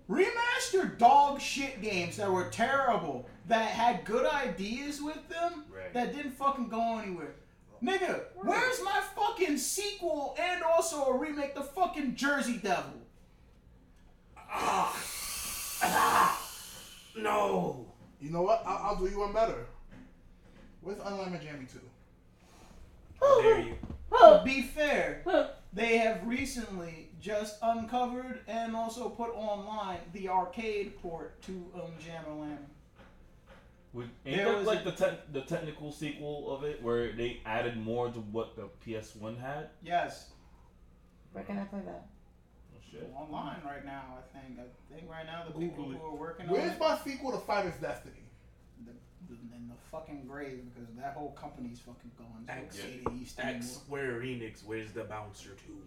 [0.08, 5.92] Remaster dog shit games that were terrible, that had good ideas with them, Right.
[5.94, 7.34] that didn't fucking go anywhere.
[7.82, 13.00] Nigga, where's my fucking sequel and also a remake, the fucking Jersey Devil?
[14.36, 14.96] Ah.
[15.82, 16.40] Ah.
[17.16, 17.83] No.
[18.24, 18.62] You know what?
[18.66, 19.66] I'll, I'll do you one better.
[20.80, 21.78] Where's Unlimited Jammy 2?
[23.20, 23.74] How dare you?
[24.12, 25.22] To be fair,
[25.74, 32.34] they have recently just uncovered and also put online the arcade port to um, Jammer
[32.40, 32.56] Lammy.
[33.92, 37.12] Would, ain't There that was like a- the te- the technical sequel of it, where
[37.12, 38.68] they added more to what the
[39.00, 39.68] PS One had?
[39.82, 40.30] Yes,
[41.32, 42.06] Where can I play that?
[42.94, 43.12] Shit!
[43.16, 44.18] online right now.
[44.18, 44.58] I think.
[44.58, 45.98] I think right now the Google people it.
[45.98, 48.14] who are working on Where's it, my sequel to Fighter's Destiny?
[48.86, 48.92] the,
[49.28, 52.44] the, in the fucking grave because that whole company's fucking gone.
[52.46, 52.76] So X.
[52.76, 53.56] say the East anymore.
[53.56, 55.82] X Square Enix, where's the bouncer to?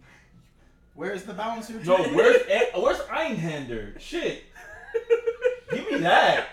[0.96, 1.74] Where's the bouncer?
[1.84, 2.42] No, where's
[2.76, 4.00] where's Einhander?
[4.00, 4.44] Shit!
[5.72, 6.48] Give me that.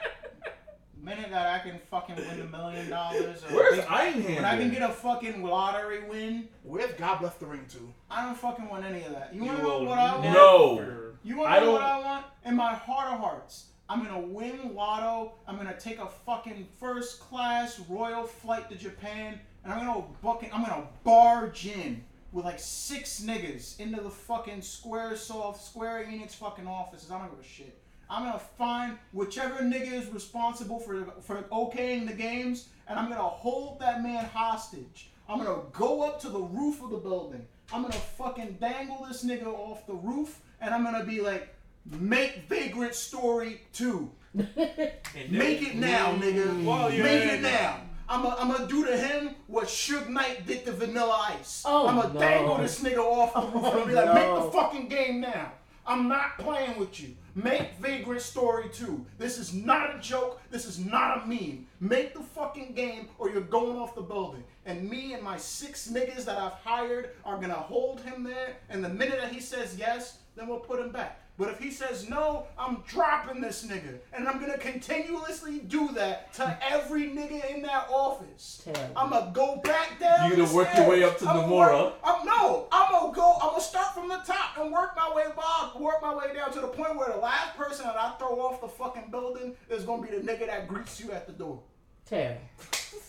[1.05, 4.37] The minute that I can fucking win a million dollars, or Where's big- Einhander?
[4.37, 7.93] when I can get a fucking lottery win, Where's God Bless the Ring 2?
[8.11, 9.35] I don't fucking want any of that.
[9.35, 10.25] You, You wanna know what I want?
[10.25, 10.75] No.
[10.77, 12.27] never- You want to know what I want?
[12.47, 15.35] In my heart of hearts, I'm gonna win lotto.
[15.47, 20.51] I'm gonna take a fucking first class royal flight to Japan, and I'm gonna bucking.
[20.55, 22.03] I'm gonna barge in
[22.33, 27.11] with like six niggas into the fucking Square Soft, Square Enix fucking offices.
[27.11, 27.79] I don't give a shit.
[28.11, 33.23] I'm gonna find whichever nigga is responsible for for okaying the games, and I'm gonna
[33.23, 35.11] hold that man hostage.
[35.29, 37.47] I'm gonna go up to the roof of the building.
[37.73, 41.55] I'm gonna fucking dangle this nigga off the roof, and I'm gonna be like,
[41.87, 44.11] make Vagrant Story 2.
[44.35, 46.65] Make it now, nigga.
[46.65, 47.81] While you're Make at it now.
[48.09, 51.63] I'm gonna I'm gonna do to him what Suge Knight did to Vanilla Ice.
[51.65, 52.21] Oh, I'm gonna no.
[52.21, 54.15] dangle this nigga off the roof and be like, no.
[54.15, 55.53] make the fucking game now.
[55.87, 57.15] I'm not playing with you.
[57.37, 59.05] Make Vagrant Story 2.
[59.19, 60.41] This is not a joke.
[60.51, 61.67] This is not a meme.
[61.81, 64.45] Make the fucking game or you're going off the building.
[64.67, 68.57] And me and my six niggas that I've hired are gonna hold him there.
[68.71, 71.21] And the minute that he says yes, then we'll put him back.
[71.37, 73.99] But if he says no, I'm dropping this nigga.
[74.13, 77.53] And I'm gonna continuously do that to every nigga
[77.89, 78.63] that office.
[78.65, 78.93] Terrible.
[78.97, 80.31] I'm gonna go back down.
[80.31, 81.85] You gonna work your way up to I'm Nomura?
[81.85, 83.35] work- I'm, no, I'm gonna go.
[83.43, 86.53] I'm gonna start from the top and work my way back, work my way down
[86.53, 89.85] to the point where the last person that I throw off the fucking building is
[89.85, 91.61] gonna be the nigga that greets you at the door.
[92.07, 92.41] Terrible.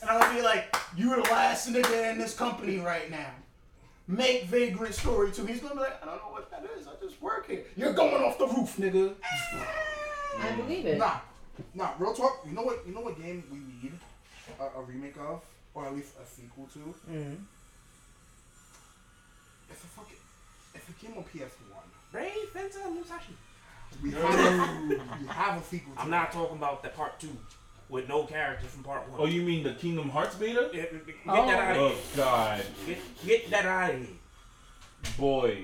[0.02, 3.32] And I'm gonna be like, you're the last nigga in this company right now.
[4.08, 5.46] Make Vagrant Story too.
[5.46, 6.88] He's gonna be like, I don't know what that is.
[6.88, 7.64] I just work here.
[7.76, 9.16] You're going off the roof, nigga.
[10.40, 10.98] I believe it.
[11.00, 11.20] Nah,
[11.74, 11.92] nah.
[11.98, 12.42] Real talk.
[12.46, 12.86] You know what?
[12.86, 13.94] You know what game we need
[14.60, 15.42] a, a remake of,
[15.74, 16.80] or at least a sequel to?
[17.12, 17.38] Mm.
[19.70, 20.18] It's a fucking.
[20.74, 21.84] It's a game on PS One.
[22.12, 23.34] Brave Fencer Musashi.
[24.04, 25.94] We have, we have a sequel.
[25.96, 27.30] To I'm not talking about the part two
[27.90, 29.20] with no characters from part one.
[29.22, 30.70] Oh, you mean the Kingdom Hearts beta?
[30.74, 31.50] Get, get that Oh.
[31.50, 32.02] out Oh of here.
[32.18, 34.08] God, Get, get that out of here.
[35.18, 35.58] boy,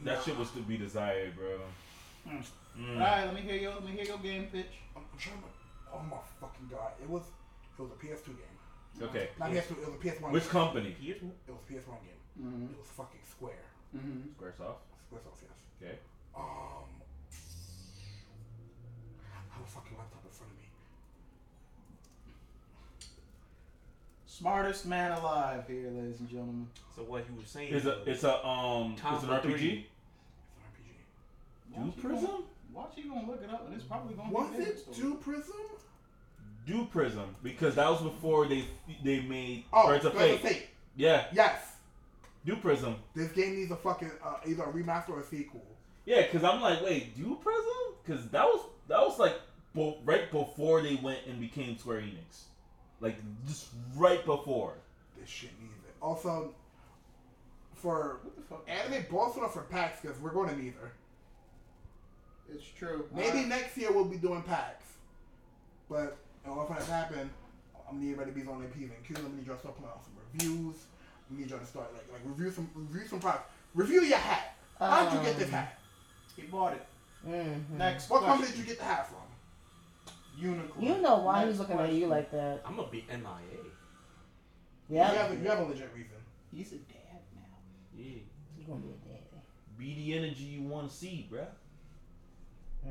[0.00, 1.58] that shit was to be desired, bro.
[2.28, 2.44] Mm.
[2.78, 2.94] Mm.
[2.94, 4.66] All right, let me hear your let me hear your game pitch.
[4.96, 5.44] I'm, I'm trying to.
[5.92, 6.92] Oh my fucking god!
[7.02, 7.22] It was.
[7.78, 8.56] It was a PS2 game.
[9.08, 9.70] Okay, Not PS2.
[9.70, 10.30] It was a PS1.
[10.32, 10.50] which game.
[10.52, 10.96] company?
[11.00, 11.32] Here's one.
[11.46, 12.20] It was a PS1 game.
[12.42, 12.64] Mm-hmm.
[12.74, 13.64] It was fucking Square.
[13.96, 14.20] Mm-hmm.
[14.34, 14.82] Squaresoft.
[15.06, 15.58] Squaresoft, yes.
[15.80, 15.98] Okay.
[16.36, 16.42] Um.
[19.22, 20.64] I have a fucking laptop in front of me.
[24.26, 26.68] Smartest man alive here, ladies and gentlemen.
[26.94, 29.42] So what he was saying It's a it's a um Time it's an for RPG.
[29.58, 29.86] three.
[30.54, 31.74] It's an RPG.
[31.74, 32.26] Do Watch you Prism?
[32.30, 32.42] gonna-
[32.74, 35.56] Watch you gonna look it up, and it's probably gonna Was be it Dewprism?
[36.68, 38.64] Dewprism because that was before they
[39.02, 40.52] they made Oh, Birds of Birds of Fate.
[40.52, 40.66] Fate.
[40.96, 41.76] Yeah, Yes.
[42.44, 42.96] Dewprism.
[43.14, 45.64] This game needs a fucking uh, either a remaster or a sequel.
[46.06, 47.94] Yeah, because I'm like, wait, Dewprism?
[48.04, 49.34] Because that was that was like
[49.74, 52.42] bo- right before they went and became Square Enix,
[53.00, 53.16] like
[53.46, 54.74] just right before.
[55.18, 55.94] This shit needs it.
[56.00, 56.54] Also,
[57.74, 58.68] for What the fuck?
[58.68, 60.92] anime, both or for PAX because we're going to neither.
[62.52, 63.06] It's true.
[63.14, 64.84] Maybe Uh, next year we'll be doing PAX,
[65.90, 67.30] but in order for that to happen,
[67.88, 68.92] I'm gonna need ready to be on the appeasing.
[69.06, 70.76] Q, I'm gonna need y'all to start putting out some reviews.
[71.30, 73.50] I need y'all to start like like review some review some products.
[73.74, 74.56] Review your hat.
[74.78, 75.78] How'd you get this Um, hat?
[76.36, 76.86] he bought it.
[77.26, 77.78] Mm-hmm.
[77.78, 78.36] Next What question.
[78.38, 79.18] company did you get the hat from?
[80.38, 80.84] Unicorn.
[80.86, 82.62] You know why Next he's looking at you like that.
[82.64, 83.58] I'm gonna be MIA.
[84.88, 85.10] You Yeah.
[85.12, 86.16] have, a, you have a legit reason.
[86.54, 87.42] He's a dad now.
[87.96, 88.20] Yeah,
[88.56, 89.22] He's gonna be a dad.
[89.76, 91.46] be the energy you want to see, bruh.
[92.86, 92.90] Mm.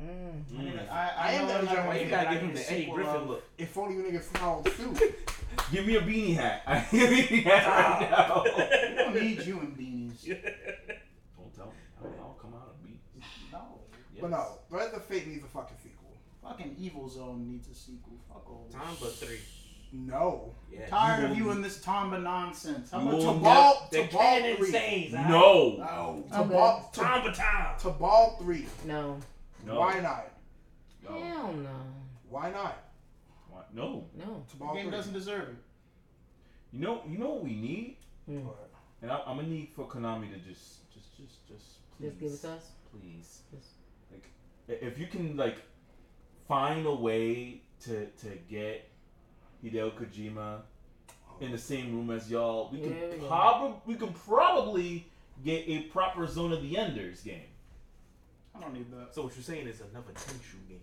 [0.58, 0.90] I, mean, Mm.
[0.90, 2.72] I, I, I am know the I'm not original gonna You gotta give him the
[2.72, 3.44] Eddie Griffin look.
[3.58, 5.02] If only you niggas followed suit.
[5.72, 6.62] Give me a beanie hat.
[6.66, 7.66] I need a beanie hat
[8.00, 8.44] right now.
[8.88, 10.24] We don't need you in beanies.
[11.36, 11.72] Don't tell me.
[12.00, 13.00] I'll, I'll come out and beat.
[13.52, 13.80] No.
[14.14, 14.20] Yes.
[14.22, 16.12] But no, Threads of Fate needs a fucking sequel.
[16.42, 18.12] Fucking Evil Zone needs a sequel.
[18.28, 18.68] Fuck all.
[18.72, 19.40] Time but three.
[19.92, 20.54] No.
[20.70, 20.86] Yeah.
[20.86, 22.90] Tired You of you and this Tomba nonsense.
[22.90, 24.68] How You about will to ne- Ball The to ball canon three.
[24.68, 25.12] stays.
[25.14, 25.76] No.
[25.78, 26.24] No.
[26.30, 26.48] To Okay.
[26.52, 27.78] ball to, Time for time.
[27.80, 28.66] to ball three.
[28.84, 29.18] No.
[29.66, 29.80] No.
[29.80, 30.30] Why not?
[31.02, 31.20] No.
[31.20, 31.70] Hell no.
[32.28, 32.84] Why not?
[33.50, 34.04] Why- No.
[34.16, 34.44] No.
[34.50, 34.90] To The game three.
[34.90, 35.56] doesn't deserve it.
[36.72, 37.02] You know.
[37.08, 37.96] You know what we need,
[38.28, 38.46] Mm.
[39.00, 41.64] And I, I'm gonna need for Konami to just, just, just, just,
[41.98, 42.70] please, Just give it to us.
[42.92, 43.40] please.
[43.50, 43.70] Just-
[44.12, 44.28] Like,
[44.68, 45.62] i- if you can like
[46.46, 48.90] find a way to to get
[49.64, 50.60] Hideo Kojima
[51.40, 53.28] in the same room as y'all, we Yeah, can yeah.
[53.28, 55.10] probably we can probably
[55.42, 57.48] get a proper Zone of the Enders game.
[58.58, 59.14] I don't need that.
[59.14, 60.80] So what you're saying is another Tenchu game.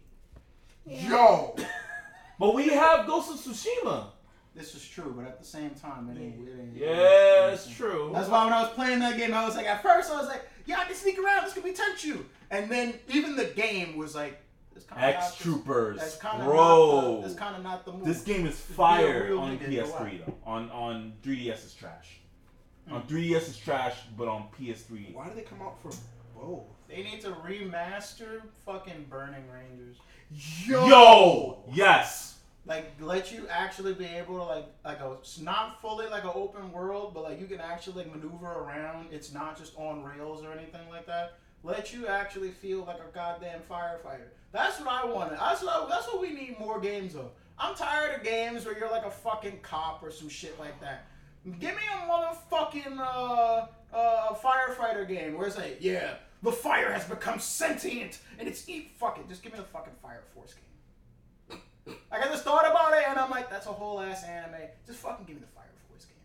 [0.88, 1.56] Yo,
[2.40, 4.08] But we have Ghost of Tsushima.
[4.54, 6.48] This is true, but at the same time, it ain't.
[6.48, 8.12] It ain't Yeah, it's true.
[8.14, 10.28] That's why when I was playing that game, I was like, at first I was
[10.28, 11.44] like, yeah, I can sneak around.
[11.44, 12.24] This could be Tenchu.
[12.52, 14.42] And then even the game was like,
[14.76, 17.16] it's kind of X Troopers, That's kind of bro.
[17.16, 18.06] Not that's kind of not the move.
[18.06, 20.34] This game is Just fire real on PS3 though.
[20.46, 22.20] On on 3DS is trash.
[22.92, 23.16] On hmm.
[23.16, 25.14] 3DS is trash, but on PS3.
[25.14, 25.92] why did they come out for
[26.38, 26.75] both?
[26.88, 29.98] They need to remaster fucking Burning Rangers.
[30.66, 32.38] Yo, Yo, yes.
[32.68, 36.32] Like let you actually be able to like like a it's not fully like an
[36.34, 39.08] open world, but like you can actually like maneuver around.
[39.12, 41.38] It's not just on rails or anything like that.
[41.64, 44.30] Let you actually feel like a goddamn firefighter.
[44.52, 45.38] That's what I wanted.
[45.38, 47.32] That's what that's what we need more games of.
[47.58, 51.06] I'm tired of games where you're like a fucking cop or some shit like that.
[51.60, 56.16] Give me a motherfucking uh, uh, firefighter game where it's like, yeah,
[56.46, 58.92] the fire has become sentient and it's eat.
[58.98, 61.60] Fuck it, just give me the fucking Fire Force game.
[62.12, 64.62] Like I just thought about it and I'm like, that's a whole ass anime.
[64.88, 66.16] Just fucking give me the Fire Force game.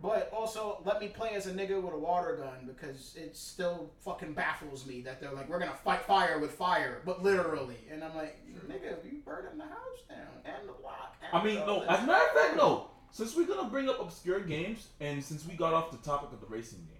[0.00, 3.90] But also let me play as a nigga with a water gun because it still
[4.04, 7.76] fucking baffles me that they're like, we're gonna fight fire with fire, but literally.
[7.92, 8.36] And I'm like,
[8.68, 11.16] nigga, you burning the house down and the block.
[11.22, 11.82] And I mean, no.
[11.82, 12.90] As a matter of fact, no.
[13.12, 16.40] Since we're gonna bring up obscure games, and since we got off the topic of
[16.40, 16.90] the racing games,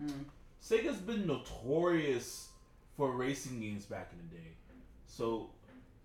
[0.00, 0.26] Mm.
[0.62, 2.48] Sega's been notorious
[2.96, 4.48] for racing games back in the day.
[5.06, 5.50] So,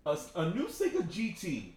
[0.06, 1.72] a, a new Sega GT,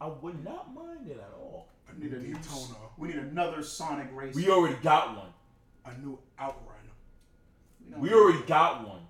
[0.00, 1.68] I would not mind it at all.
[1.88, 4.34] a We new need a new- Daytona, We need another Sonic race.
[4.34, 5.28] We already got one.
[5.84, 6.58] a new Outrun.
[7.90, 9.00] don't We already got one.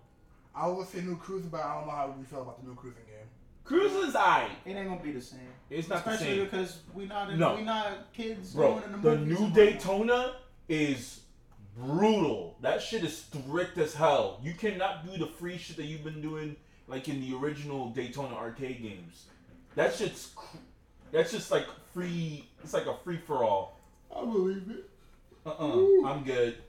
[0.55, 2.69] I was gonna say new cruiser, but I don't know how we feel about the
[2.69, 3.27] new cruising game.
[3.65, 4.51] Cruising's alright.
[4.67, 5.41] It ain't gonna be the same.
[5.71, 6.45] It's not the Especially same.
[6.45, 7.55] because we not in, No.
[7.57, 9.73] we not kids Bro, going in the the movies new and whatnot.
[9.73, 10.35] Daytona
[10.69, 11.21] is
[11.77, 12.42] brutal.
[12.73, 14.41] That shit is strict as hell.
[14.43, 16.57] You cannot do the free shit that you've been doing
[16.89, 19.27] like in the original Daytona arcade games.
[19.75, 20.57] That shit's cr-
[21.11, 22.49] that's just like free.
[22.65, 23.79] It's like a free for all.
[24.11, 24.89] I believe it.
[25.45, 26.09] Uh uh-uh, uh.
[26.09, 26.63] i am good.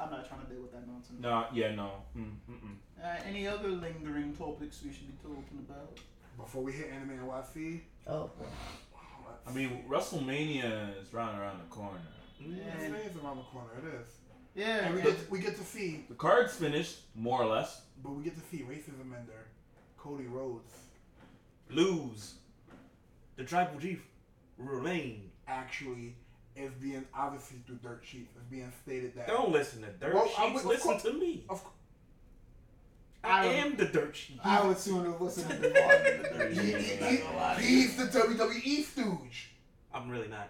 [0.00, 1.20] I'm not trying to deal with that nonsense.
[1.20, 1.92] Nah, yeah, no.
[2.16, 2.74] Mm, mm-mm.
[3.00, 6.00] Uh, any other lingering topics we should be talking about?
[6.36, 8.28] Before we hit anime NYC, Oh.
[9.46, 12.00] I mean, WrestleMania is right around the corner.
[12.40, 12.56] yeah.
[12.82, 13.70] is around the corner.
[13.78, 14.16] It is,
[14.58, 17.82] Yeah, and we but- get we get to see, The card's finished, more or less.
[18.02, 19.46] but we get to see racism ender
[19.96, 20.72] Cody Rhodes
[21.70, 22.34] Lose.
[23.36, 24.02] The tribal chief
[24.56, 25.30] remain.
[25.46, 26.14] actually
[26.56, 30.24] is being obviously through dirt sheets is being stated that Don't listen to dirt Well,
[30.36, 30.54] I sheets.
[30.54, 31.44] would- of listen course- to me.
[31.48, 31.74] of course
[33.22, 34.40] I, I would- am the dirt sheet.
[34.44, 37.36] I would sooner listen to the Devon than the Dirty he, he- I'm not gonna
[37.36, 37.60] lie.
[37.60, 39.50] he's the WWE stooge.
[39.94, 40.48] I'm really not.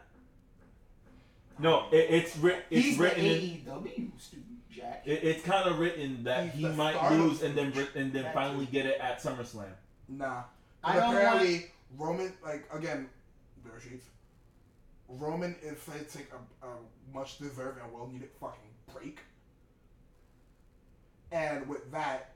[1.58, 3.24] No, it, it's writ- it's He's written.
[3.24, 3.30] in,
[3.64, 5.02] the AEW student, Jack.
[5.04, 7.88] it, it's kind of written that He's he the might star lose and then Stooge.
[7.96, 8.72] and then That's finally it.
[8.72, 9.64] get it at SummerSlam.
[10.08, 10.42] Nah,
[10.84, 13.08] I but don't apparently Roman like again
[13.64, 14.06] dirt sheets.
[15.08, 16.70] Roman is said to take a, a
[17.12, 18.60] much deserved and well needed fucking
[18.94, 19.20] break.
[21.32, 22.32] And with that,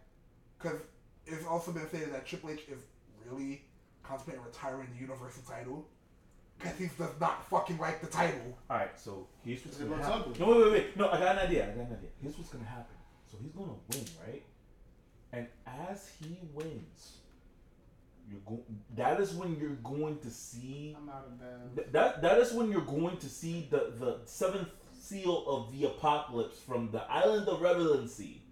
[0.59, 0.79] because
[1.27, 2.81] it's also been stated that Triple H is
[3.27, 3.63] really
[4.03, 5.87] contemplating retiring the Universal title
[6.63, 8.57] because he does not fucking like the title.
[8.71, 10.33] All right, so here's what's gonna happen.
[10.39, 10.97] No, wait, wait, wait.
[10.97, 11.65] No, I got an idea.
[11.65, 12.09] I got an idea.
[12.23, 12.97] Here's what's gonna happen.
[13.31, 14.43] So he's gonna win, right?
[15.33, 17.17] And as he wins,
[18.31, 18.63] you're go-
[18.97, 20.95] That is when you're going to see.
[20.97, 21.77] I'm out of bed.
[21.77, 25.87] th- That that is when you're going to see the the seventh seal of the
[25.87, 28.43] apocalypse from the island of relevancy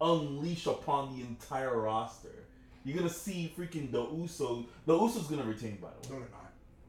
[0.00, 2.44] unleash upon the entire roster.
[2.84, 4.66] You're gonna see freaking the Uso.
[4.86, 6.20] The Usos gonna retain, by the No, way.
[6.22, 6.43] they're not.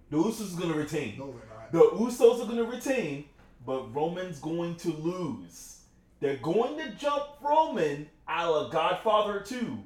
[0.09, 1.17] The Usos is gonna retain.
[1.17, 1.71] No, they're not.
[1.71, 3.25] The Usos are going to retain,
[3.65, 5.79] but Roman's going to lose.
[6.19, 9.77] They're going to jump Roman a la Godfather 2.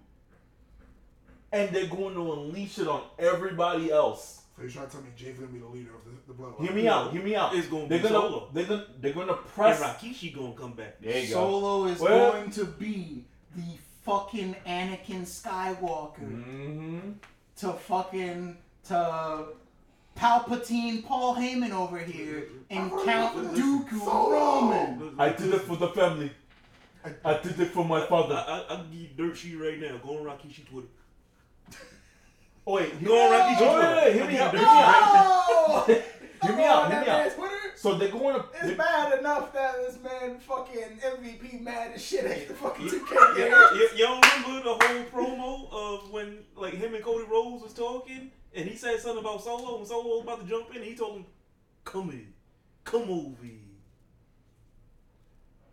[1.52, 4.42] And they're going to unleash it on everybody else.
[4.56, 6.62] So you're trying to tell me Jay's gonna be the leader of the, the bloodline?
[6.66, 7.12] Hear me out.
[7.14, 7.56] Hear me out.
[7.56, 8.50] It's gonna They're be gonna Solo.
[8.54, 9.82] they're gonna they're gonna And press.
[9.82, 11.00] Rikishi gonna come back.
[11.02, 11.34] There you go.
[11.36, 13.24] Solo is Well- going to be
[13.56, 13.64] the
[14.04, 17.12] fucking Anakin Skywalker Mm-hmm.
[17.58, 18.58] to fucking
[18.90, 19.46] to
[20.20, 25.16] Palpatine Paul Heyman over here and Count Dooku Roman.
[25.18, 26.32] I did it for the family.
[27.24, 28.36] I did it for my father.
[28.36, 29.98] I, I give dirt sheet right now.
[29.98, 30.88] Go on Rikishi Twitter.
[32.68, 33.96] Oh wait, Go on Rikishi No, Twitter.
[33.96, 34.54] wait, wait, hear I me give out.
[34.54, 35.88] you Hear dirt me sheet out.
[35.88, 36.48] right now.
[36.48, 36.92] Hear me out.
[36.92, 37.32] Hear me out.
[37.76, 38.46] So they're going to.
[38.62, 42.92] It's bad enough that this man fucking MVP mad as shit at the fucking You,
[42.92, 47.64] 2K you, you don't remember the whole promo of when like him and Cody Rhodes
[47.64, 50.78] was talking and he said something about Solo and Solo was about to jump in
[50.78, 51.26] and he told him,
[51.84, 52.34] "Come in,
[52.84, 53.54] come over." here."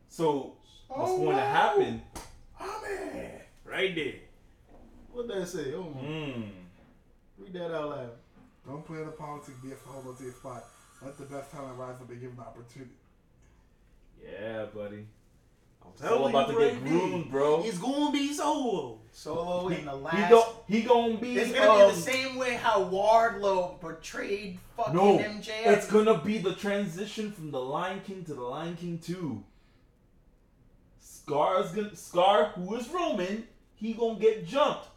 [0.08, 0.56] So
[0.88, 1.52] what's Oh, going to wow.
[1.52, 2.02] happen?
[2.82, 3.40] Man.
[3.64, 4.14] Right there.
[5.12, 5.74] What did I say?
[5.74, 6.00] Oh my.
[6.00, 6.50] Mm.
[7.38, 8.10] Read that out loud.
[8.66, 10.64] Don't play the politics be to hold on to your spot.
[11.02, 12.92] Let the best talent rise up and give them the opportunity.
[14.22, 15.06] Yeah, buddy.
[15.86, 17.62] I'm It's all about to you get groomed, bro.
[17.64, 18.98] It's gonna be Solo.
[19.12, 20.30] Solo in the He last.
[20.30, 21.36] go, he gonna be.
[21.38, 25.66] it's gonna um, be the same way how Wardlow portrayed fucking No, MJF.
[25.66, 29.42] it's gonna be the transition from the Lion King to the Lion King Two.
[31.00, 34.88] Scar's gonna Scar, who is Roman, he gonna get jumped,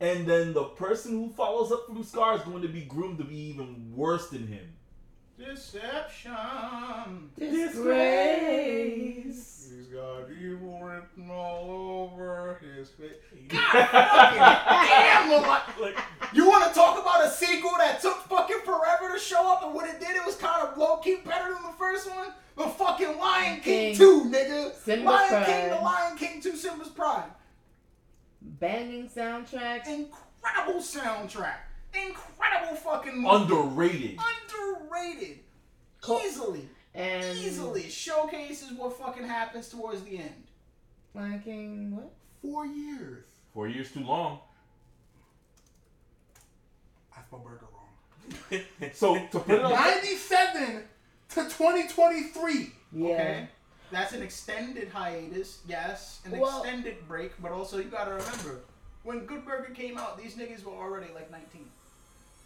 [0.00, 3.24] and then the person who follows up from Scar is going to be groomed to
[3.24, 4.72] be even worse than him.
[5.38, 6.32] Deception.
[8.30, 9.59] Disgrace.
[10.00, 13.10] He's got evil written all over his face.
[13.48, 15.44] God Damn, Lord.
[15.80, 15.96] Like,
[16.32, 19.74] You want to talk about a sequel that took fucking forever to show up, and
[19.74, 22.28] when it did, it was kind of low key better than the first one?
[22.56, 23.96] The fucking Lion King, King.
[23.96, 24.74] 2, nigga.
[24.74, 27.30] Simba's Lion King, the Lion King 2, Simba's Pride.
[28.42, 29.86] Banging soundtracks.
[29.86, 31.56] Incredible soundtrack.
[31.94, 33.34] Incredible fucking movie.
[33.54, 34.18] Underrated.
[34.18, 35.38] Underrated.
[36.00, 36.68] Co- Easily.
[36.94, 40.44] And Easily showcases what fucking happens towards the end.
[41.14, 42.10] Lion King, what?
[42.42, 43.24] Four years.
[43.54, 44.40] Four years too long.
[47.16, 48.60] I spelled burger wrong.
[48.94, 50.82] So to put it on, 97
[51.30, 52.70] to 2023.
[52.92, 53.06] Yeah.
[53.08, 53.48] Okay.
[53.92, 58.60] That's an extended hiatus, yes, an Well- extended break, but also you gotta remember,
[59.02, 61.66] when Good Burger came out, these niggas were already like 19.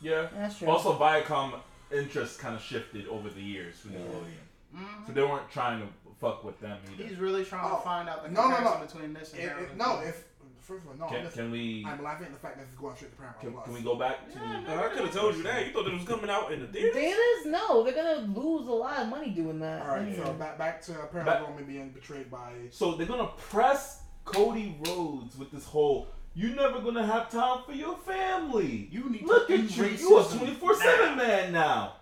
[0.01, 0.29] yeah.
[0.35, 0.69] That's true.
[0.69, 1.61] Also, Viacom
[1.99, 5.07] interest kind of shifted over the years for Nickelodeon, Mhm.
[5.07, 5.87] so they weren't trying to
[6.21, 7.05] fuck with them either.
[7.05, 8.87] He's really trying Oh, to find out the no, no, comparison no.
[8.87, 10.25] between this and If, Harold no, if
[10.61, 12.73] first of all, no, Can, listen, can we I'm laughing at the fact that this
[12.73, 13.65] is going straight to Paramount can, Plus.
[13.67, 15.67] can we go back to Yeah, the I could have told you that.
[15.67, 16.93] You thought it was coming out in the theater.
[16.93, 17.47] Theaters?
[17.47, 19.83] No, they're gonna lose a lot of money doing that.
[19.83, 20.25] All right, anyway.
[20.25, 22.53] so back back to Paramount Back- Roman being betrayed by.
[22.71, 27.72] So they're gonna press Cody Rhodes with this whole "you never gonna have time for
[27.72, 31.97] your family." You need Look to at you, you a twenty four seven man now,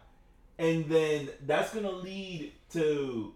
[0.58, 3.34] and then that's gonna lead to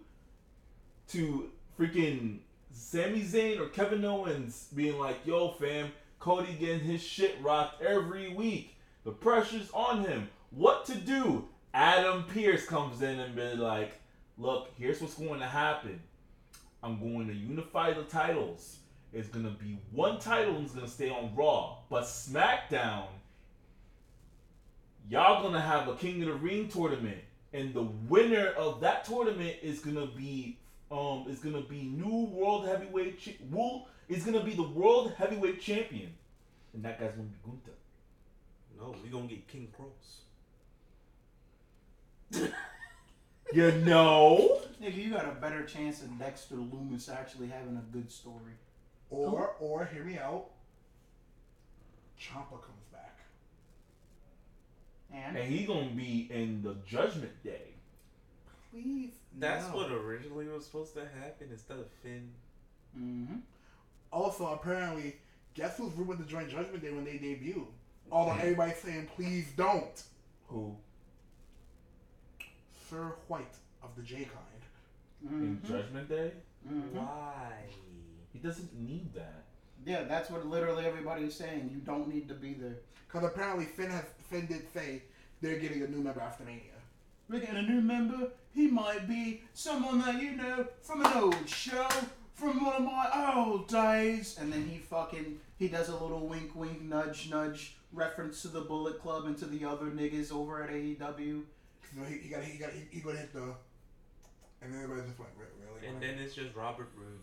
[1.09, 2.39] to freaking
[2.71, 8.33] Sami Zayn or Kevin Owens being like, "Yo, fam, Cody getting his shit rocked every
[8.33, 8.75] week.
[9.03, 10.29] The pressure's on him.
[10.51, 13.99] What to do?" Adam Pearce comes in and be like,
[14.37, 16.01] "Look, here's what's going to happen.
[16.81, 18.77] I'm going to unify the titles.
[19.13, 23.05] It's gonna be one title is gonna stay on Raw, but SmackDown,
[25.09, 27.19] y'all gonna have a King of the Ring tournament,
[27.53, 30.57] and the winner of that tournament is gonna be
[30.91, 35.61] um is gonna be new World Heavyweight cha- Wool is gonna be the World Heavyweight
[35.61, 36.13] Champion,
[36.73, 37.71] and that guy's gonna be Gunther.
[38.77, 40.21] No, we gonna get King Cross.
[43.53, 48.11] You know, Nigga, you got a better chance of Dexter Lumis actually having a good
[48.11, 48.53] story.
[49.09, 50.47] Or, or hear me out.
[52.19, 53.17] Ciampa comes back.
[55.13, 57.73] And and he gonna be in the Judgment Day.
[58.71, 59.75] please, That's no.
[59.77, 62.29] what originally was supposed to happen instead of Finn.
[62.93, 63.35] hmm
[64.11, 65.15] Also, apparently,
[65.53, 67.67] guess who's rumored to join Judgment Day when they debut?
[68.11, 70.01] Although everybody's saying, please don't.
[70.47, 70.75] Who
[72.89, 73.53] Sir White
[73.83, 75.31] of the J kind.
[75.31, 75.67] in Mhm.
[75.67, 76.31] Judgment Day?
[76.67, 76.91] Mhm.
[76.93, 77.63] Why?
[78.39, 79.45] He doesn't need that.
[79.83, 81.71] Yeah, that's what literally everybody is saying.
[81.73, 82.77] You don't need to be there.
[83.07, 85.01] Because apparently Finn has Finn did say
[85.41, 86.61] they're getting a new member after Mania.
[87.29, 88.29] We're getting a new member.
[88.53, 91.87] He might be someone that you know from an old show,
[92.35, 94.37] from one of my old days.
[94.39, 98.61] And then he fucking he does a little wink, wink, nudge, nudge reference to the
[98.61, 101.41] Bullet Club and to the other niggas over at AEW.
[101.95, 103.55] So he, he got he got he, he gonna hit the,
[104.61, 105.87] and then everybody just went "Re- really.
[105.87, 107.21] And then it's just Robert Roode.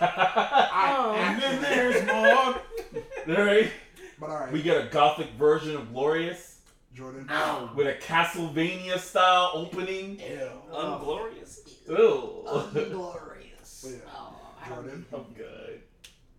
[0.00, 1.14] Oh.
[1.16, 3.36] And then there's more.
[3.36, 3.70] Alright.
[4.18, 6.60] but all right, We get a gothic version of Glorious
[6.94, 7.26] Jordan.
[7.28, 7.70] No.
[7.74, 10.18] with a Castlevania style opening.
[10.20, 10.50] Ew.
[10.72, 11.60] Unglorious.
[11.88, 12.44] Ew.
[12.72, 13.86] Glorious.
[13.88, 13.96] Yeah.
[14.14, 14.36] Oh,
[14.68, 15.80] Jordan, I'm good.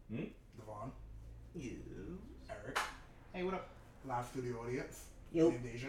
[0.10, 0.92] Devon,
[1.56, 1.78] You.
[2.50, 2.80] Eric,
[3.34, 3.68] Hey, what up?
[4.08, 5.50] live the audience, Yo.
[5.50, 5.88] and Deja.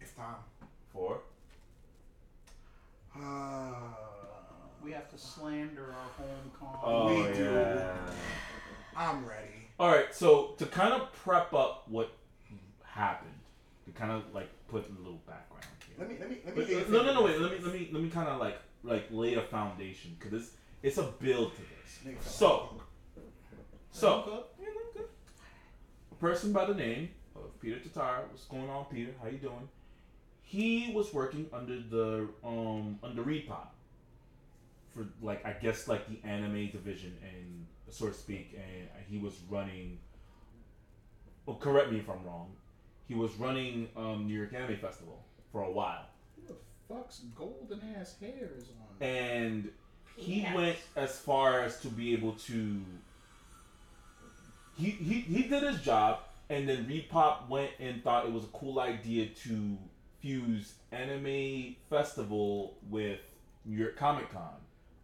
[0.00, 0.36] It's time.
[0.92, 1.20] Four.
[3.14, 3.78] Uh,
[4.82, 6.78] We have to slander our home con.
[6.82, 7.44] Oh We do.
[7.44, 7.96] yeah.
[8.96, 9.68] I'm ready.
[9.78, 10.14] All right.
[10.14, 12.16] So to kind of prep up what
[12.84, 13.34] happened,
[13.86, 15.96] to kind of like put a little background here.
[15.98, 16.60] Let me let me let me.
[16.62, 17.22] Wait, hear wait, you no, no, no.
[17.22, 17.40] Wait.
[17.40, 20.50] Let me, let me, let me kind of like, like lay a foundation because it's,
[20.82, 22.24] it's a build to this.
[22.24, 22.80] So,
[23.90, 24.44] so
[26.10, 28.28] a person by the name of Peter Tatara.
[28.28, 29.12] What's going on, Peter?
[29.22, 29.68] How you doing?
[30.42, 33.68] He was working under the um under ReedPop
[34.94, 39.34] for like I guess like the anime division and so to speak, and he was
[39.48, 39.98] running.
[41.46, 42.52] Well, correct me if I'm wrong.
[43.06, 46.06] He was running um, New York Anime Festival for a while.
[46.36, 46.58] Who the
[46.88, 49.06] fuck's golden ass hair is on?
[49.06, 49.70] and
[50.16, 50.54] he Yes.
[50.54, 52.82] went as far as to be able to
[54.76, 56.20] he, he he did his job
[56.50, 59.76] and then ReedPop went and thought it was a cool idea to
[60.20, 63.20] fuse anime festival with
[63.64, 64.54] New York Comic Con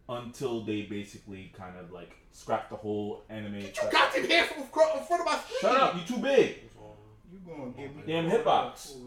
[0.07, 4.63] until they basically kind of like scrapped the whole anime Get your goddamn hands from
[4.63, 5.59] in front of my screen.
[5.61, 6.61] Shut up, you too big.
[7.31, 8.95] You gonna give me Damn hitbox.
[8.95, 9.05] over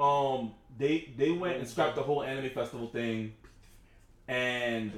[0.00, 3.34] um they they went and scrapped the whole anime festival thing
[4.28, 4.92] and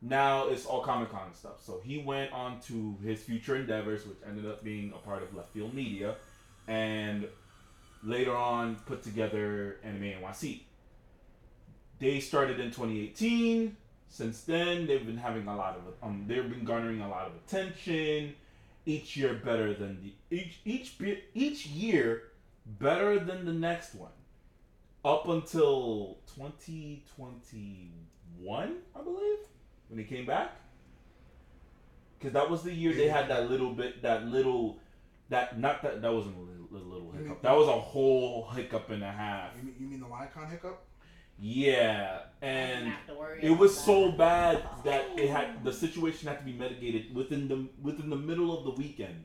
[0.00, 4.16] now it's all comic con stuff so he went on to his future endeavors which
[4.26, 6.16] ended up being a part of LeftField Media
[6.66, 7.28] and
[8.02, 10.60] later on put together anime nyc
[12.00, 13.76] they started in 2018
[14.12, 17.34] since then they've been having a lot of um they've been garnering a lot of
[17.34, 18.34] attention.
[18.84, 20.92] Each year better than the each each
[21.34, 22.24] each year
[22.66, 24.12] better than the next one.
[25.02, 29.38] Up until 2021 i believe
[29.88, 30.56] when they came back.
[32.18, 34.78] Because that was the year they had that little bit that little
[35.30, 37.40] that not that that wasn't a little, little, hiccup.
[37.40, 39.56] That was a whole hiccup and a half.
[39.56, 40.84] You mean, you mean the Lycon hiccup?
[41.38, 46.40] Yeah and Have to worry it was so bad that it had the situation had
[46.40, 49.24] to be mitigated within the within the middle of the weekend,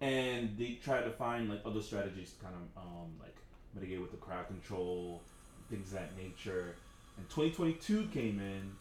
[0.00, 3.36] and they tried to find like other strategies to kind of um, like
[3.74, 5.22] mitigate with the crowd control,
[5.70, 6.76] things of that nature.
[7.16, 8.72] And 2022 came in,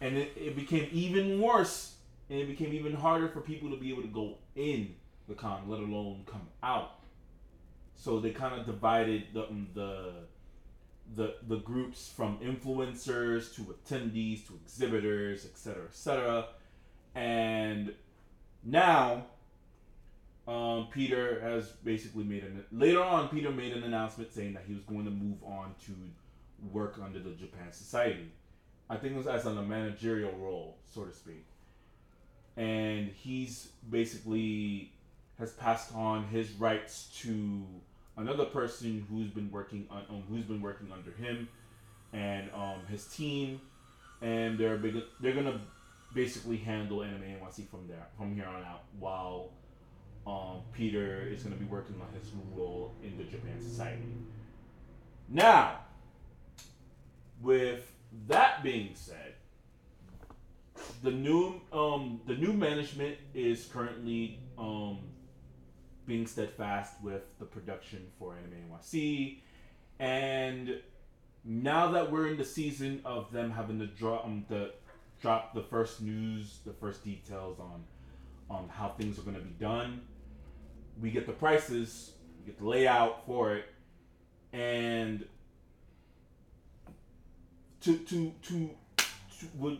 [0.00, 1.96] and it, it became even worse,
[2.30, 4.94] and it became even harder for people to be able to go in
[5.28, 7.00] the con, let alone come out.
[7.94, 10.12] So they kind of divided the um, the
[11.16, 16.46] the the groups from influencers to attendees to exhibitors, etc., etc.
[17.14, 17.92] And
[18.64, 19.24] now,
[20.46, 23.28] um, Peter has basically made an later on.
[23.28, 25.92] Peter made an announcement saying that he was going to move on to
[26.72, 28.30] work under the Japan Society.
[28.88, 31.44] I think it was as in a managerial role, so to speak.
[32.56, 34.92] And he's basically
[35.38, 37.64] has passed on his rights to
[38.20, 41.48] another person who's been working on um, who's been working under him
[42.12, 43.60] and um, his team,
[44.20, 45.60] and they're big, they're gonna
[46.14, 49.50] basically handle anime NYC from there from here on out while
[50.26, 54.02] um, Peter is gonna be working on his role in the Japan Society.
[55.28, 55.78] Now,
[57.40, 57.90] with
[58.28, 59.34] that being said,
[61.02, 64.98] the new um, the new management is currently um,
[66.10, 69.38] being steadfast with the production for Anime NYC,
[70.00, 70.80] and
[71.44, 74.72] now that we're in the season of them having to drop um, the
[75.22, 77.84] drop the first news, the first details on
[78.50, 80.00] on how things are going to be done,
[81.00, 83.66] we get the prices, we get the layout for it,
[84.52, 85.24] and
[87.82, 89.78] to to to, to would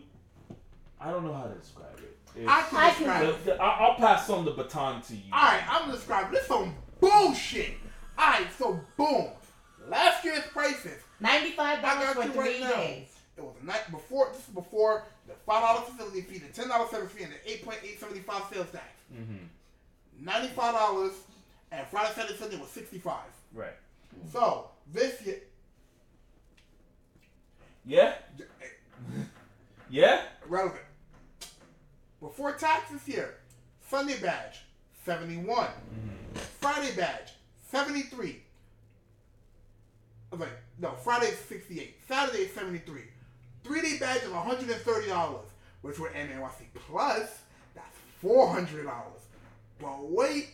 [1.01, 2.20] I don't know how to describe it.
[2.41, 3.45] It's- I can I describe can- it.
[3.45, 5.33] the- the- I- I'll pass on the baton to you.
[5.33, 7.75] Alright, I'm gonna describe this some bullshit.
[8.19, 9.29] Alright, so boom.
[9.87, 11.03] Last year's prices.
[11.21, 12.71] Ninety-five dollars for you right three now.
[12.75, 13.09] days.
[13.37, 16.69] It was a night before this is before the five dollar facility fee, the ten
[16.69, 18.85] dollar service fee, and the eight point eight seventy five sales tax.
[19.11, 19.37] hmm
[20.19, 21.13] Ninety five dollars
[21.73, 23.29] and Friday, Saturday, Sunday was sixty five.
[23.55, 23.77] Right.
[24.33, 25.41] So this year
[27.85, 28.15] Yeah.
[29.89, 30.23] Yeah.
[30.47, 30.83] relevant.
[32.21, 33.35] Before taxes here,
[33.89, 34.61] Sunday badge,
[35.05, 35.69] 71.
[36.61, 37.33] Friday badge,
[37.71, 38.37] 73.
[40.33, 41.97] I was like, no, Friday's 68.
[42.07, 43.01] Saturday's 73.
[43.65, 45.39] Three day badge is $130,
[45.83, 47.39] which were NYC Plus,
[47.75, 48.85] that's $400.
[49.81, 50.51] But wait,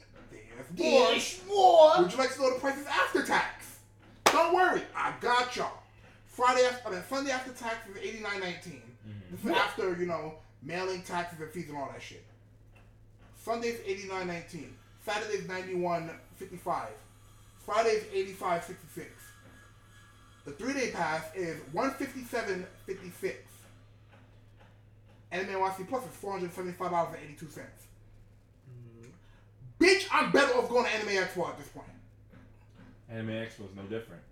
[0.76, 1.56] there's more.
[1.56, 2.02] more.
[2.02, 3.78] Would you like to know the prices after tax?
[4.24, 5.82] Don't worry, I got y'all.
[6.26, 8.82] Friday, after, I mean, Sunday after tax is eighty nine nineteen.
[9.30, 12.24] This is after you know mailing, taxes, and fees and all that shit.
[13.42, 14.74] Sunday's eighty nine nineteen.
[15.04, 16.90] Saturday's ninety one fifty five.
[17.64, 19.10] Friday's eighty five sixty six.
[20.44, 23.38] The three day pass is one fifty seven fifty six.
[25.32, 27.84] Anime NYC Plus is four hundred seventy five dollars and eighty two cents.
[28.70, 29.84] Mm-hmm.
[29.84, 31.86] Bitch, I'm better off going to Anime Expo at this point.
[33.10, 34.22] Anime Expo is no different.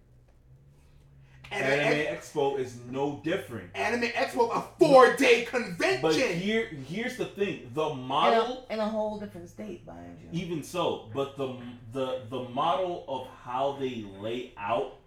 [1.55, 3.70] Anime, Anime Expo is no different.
[3.74, 6.02] Anime Expo, a four day convention.
[6.02, 10.18] But here, here's the thing: the In model, a, in a whole different state, mind
[10.20, 10.28] you.
[10.32, 11.57] even so, but the
[11.92, 14.98] the the model of how they lay out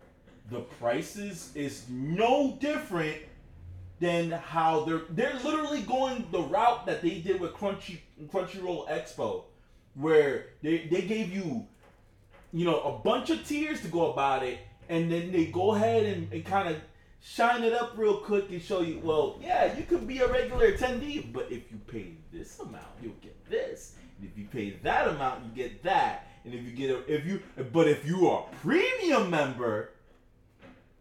[0.50, 3.18] the prices is no different
[4.00, 8.00] than how they're they're literally going the route that they did with Crunchy
[8.32, 9.44] Crunchyroll Expo,
[9.96, 11.66] where they they gave you,
[12.54, 14.60] you know, a bunch of tiers to go about it,
[14.90, 16.78] and then they go ahead and, and kind of
[17.22, 20.72] shine it up real quick and show you, well, yeah, you could be a regular
[20.72, 23.96] attendee, but if you pay this amount, you'll get this.
[24.20, 26.28] And if you pay that amount, you get that.
[26.46, 27.42] And if you get a, if you,
[27.74, 29.92] but if you are a premium member,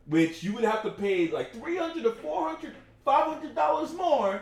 [0.06, 2.74] which you would have to pay like 300 to 400
[3.04, 4.40] 500 dollars more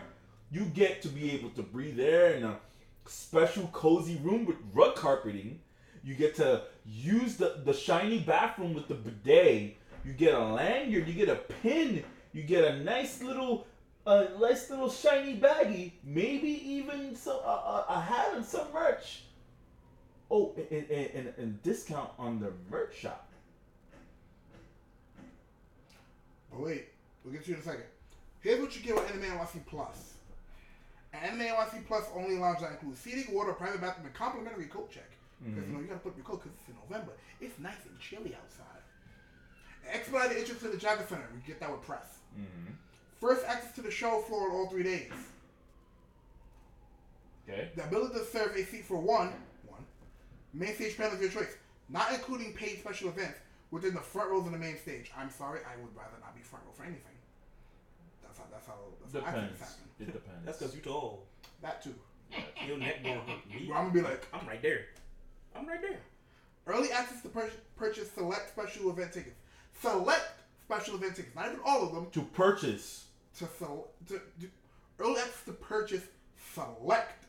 [0.50, 2.58] you get to be able to breathe air in a
[3.06, 5.60] special cozy room with rug carpeting
[6.04, 11.06] you get to use the, the shiny bathroom with the bidet you get a lanyard
[11.08, 13.66] you get a pin you get a nice little
[14.06, 19.22] a nice little shiny baggie maybe even some a, a, a hat and some merch
[20.30, 23.24] oh and, and, and, and discount on the merch shop
[26.54, 26.84] But wait,
[27.24, 27.84] we'll get to you in a second.
[28.40, 30.14] Here's what you get with Anime NYC Plus.
[31.12, 34.90] An Anime NYC Plus only lounge that includes seating, water, private bathroom, and complimentary coat
[34.90, 35.10] check.
[35.42, 37.12] Because you know you gotta put up your coat because it's in November.
[37.40, 38.82] It's nice and chilly outside.
[39.86, 41.28] An expedited entrance to the Javits Center.
[41.34, 42.18] We get that with press.
[42.38, 42.72] mm-hmm.
[43.20, 45.12] First access to the show floor in all three days.
[47.48, 49.32] okay The ability to serve a seat for one,
[49.66, 49.84] one,
[50.52, 51.56] main stage panel of your choice,
[51.88, 53.38] not including paid special events
[53.70, 55.10] within the front rows of the main stage.
[55.16, 57.16] I'm sorry, I would rather not be front row for anything.
[58.22, 58.44] That's how.
[58.50, 58.74] That's how.
[59.00, 59.60] That's how I think Depends.
[59.60, 59.88] it's happening.
[60.00, 60.46] It depends.
[60.46, 61.24] That's because you tall.
[61.62, 61.94] That too.
[62.66, 63.70] Your neck gonna hurt me.
[63.72, 64.86] I'm gonna be like, I'm right there.
[65.54, 66.00] I'm right there.
[66.66, 69.36] early access to pur- purchase select special event tickets.
[69.80, 70.24] Select
[70.64, 72.06] special event tickets, not even all of them.
[72.12, 73.04] to purchase.
[73.38, 74.48] To, sel- to, to
[75.00, 76.02] early access to purchase
[76.54, 77.24] select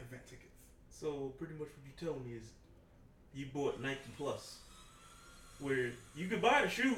[0.00, 0.44] event tickets.
[0.90, 2.48] So pretty much what you're telling me is
[3.34, 4.58] you bought Nike Plus,
[5.60, 6.96] where you could buy the shoes,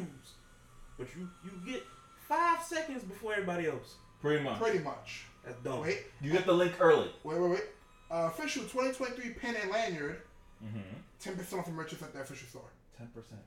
[0.99, 1.83] but you you get
[2.29, 3.95] five seconds before everybody else.
[4.23, 4.59] Pretty much.
[4.61, 5.25] Pretty much.
[5.45, 5.81] That's dumb.
[5.81, 7.11] Wait, You get the link early.
[7.25, 7.65] wait, wait, wait.
[8.11, 10.23] Uh, official 2023 pin and lanyard,
[10.63, 11.41] Mm-hmm.
[11.41, 12.71] 10% off the merchants at the official store.
[12.99, 13.41] Ten percent.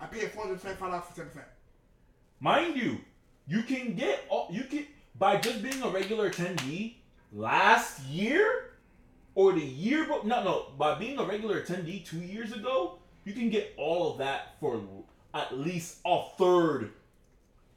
[0.00, 1.28] I paid $425 for 10%.
[2.40, 2.98] Mind you,
[3.46, 4.86] you can get all you can
[5.18, 6.94] by just being a regular attendee
[7.32, 8.70] last year
[9.34, 13.32] or the year but no no by being a regular attendee two years ago you
[13.34, 14.80] can get all of that for
[15.34, 16.90] at least a third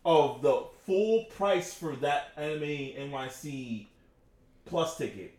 [0.05, 3.87] of the full price for that anime NYC
[4.65, 5.33] plus ticket.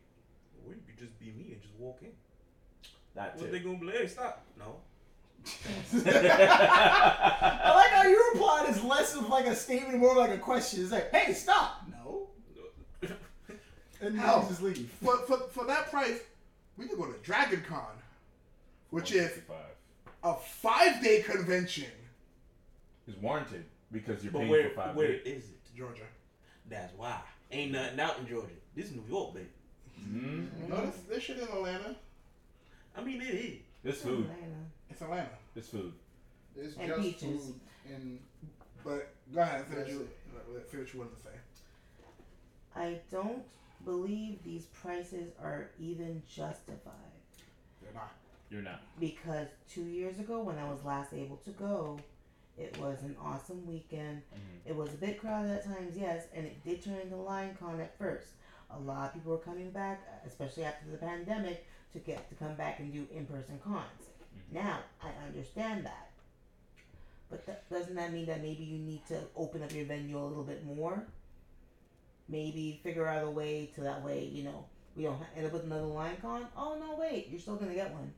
[0.99, 2.09] Or you could just be me and just walk in.
[3.15, 3.97] That's What they gonna be like?
[3.97, 4.45] Hey, stop.
[4.59, 4.77] No.
[6.05, 10.83] I like how you replied is less of like a statement, more like a question.
[10.83, 11.83] It's like, hey, stop.
[11.91, 12.29] No.
[14.01, 14.43] And then Hell.
[14.45, 14.89] you just leave.
[15.03, 16.21] For, for, for that price,
[16.77, 17.83] we could go to Dragon Con,
[18.91, 19.41] which is
[20.23, 21.87] a five day convention.
[23.09, 25.23] is warranted because you're But paying where for five where days.
[25.25, 25.77] is it?
[25.77, 26.03] Georgia.
[26.71, 27.19] That's why.
[27.51, 28.53] Ain't nothing out in Georgia.
[28.77, 29.49] This is New York, baby.
[30.01, 30.69] Mm-hmm.
[30.69, 31.97] No, this, this shit in Atlanta.
[32.97, 33.59] I mean, it is.
[33.85, 34.25] It's food.
[34.25, 34.65] Atlanta.
[34.91, 35.29] It's Atlanta.
[35.57, 35.93] It's food.
[36.57, 37.21] It's And just peaches.
[37.47, 37.55] food
[37.95, 38.19] and
[38.85, 40.09] But go ahead, finish you,
[40.71, 41.31] finish what you wanted to say.
[42.77, 43.43] I don't
[43.85, 46.93] believe these prices are even justified.
[47.83, 48.13] They're not.
[48.51, 48.81] You're not.
[48.99, 51.99] Because two years ago, when I was last able to go,
[52.57, 54.23] it was an awesome weekend.
[54.35, 54.71] Mhm.
[54.71, 57.81] It was a bit crowded at times, yes, and it did turn into Lion Con
[57.81, 58.29] at first.
[58.71, 62.35] A lot of people were coming back, uh, especially after the pandemic, to get to
[62.35, 63.83] come back and do in-person cons.
[64.03, 64.57] Mm-hmm.
[64.57, 66.11] Now I understand that,
[67.31, 70.25] but that, doesn't that mean that maybe you need to open up your venue a
[70.25, 71.03] little bit more?
[72.29, 75.65] Maybe figure out a way to that way, you know, we don't end up with
[75.65, 76.47] another Lion Con.
[76.57, 78.13] Oh no, wait, you're still gonna get one.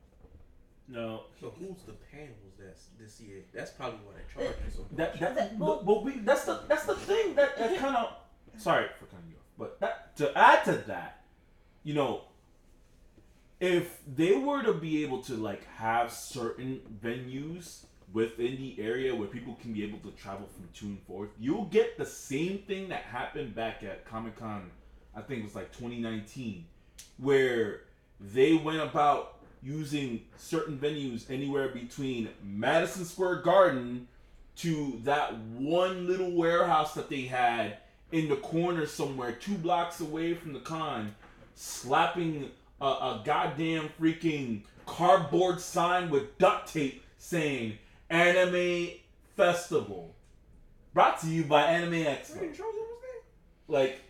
[0.89, 1.25] No.
[1.41, 3.43] So who's the panels that's this year?
[3.55, 4.87] That's probably what they're charging so.
[4.93, 8.15] That that, That- but, but we that's the that's the thing that, that kind of
[8.57, 9.10] sorry for cutting you off,
[9.61, 11.21] but that to add to that,
[11.85, 12.23] you know,
[13.61, 19.29] if they were to be able to like have certain venues within the area where
[19.29, 22.89] people can be able to travel from to and forth, you'll get the same thing
[22.89, 24.71] that happened back at Comic Con.
[25.15, 26.65] I think it was like 2019,
[27.19, 27.83] where
[28.19, 34.09] they went about using certain venues anywhere between Madison Square Garden
[34.57, 37.77] to that one little warehouse that they had
[38.13, 41.15] in the corner somewhere, two blocks away from the con,
[41.55, 42.51] slapping
[42.81, 47.79] a, a goddamn freaking cardboard sign with duct tape saying
[48.09, 48.89] Anime
[49.37, 50.15] Festival.
[50.93, 52.53] Brought to you by Anime Expo.
[53.69, 54.01] Like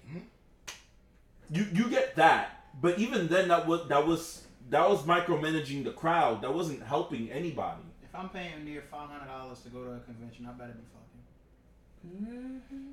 [1.53, 5.93] you you get that, but even then that was that was that was micromanaging the
[5.93, 6.41] crowd.
[6.41, 7.83] That wasn't helping anybody.
[8.03, 10.85] If I'm paying near five hundred dollars to go to a convention, I better be
[10.95, 12.35] fucking.
[12.73, 12.93] Mm-hmm.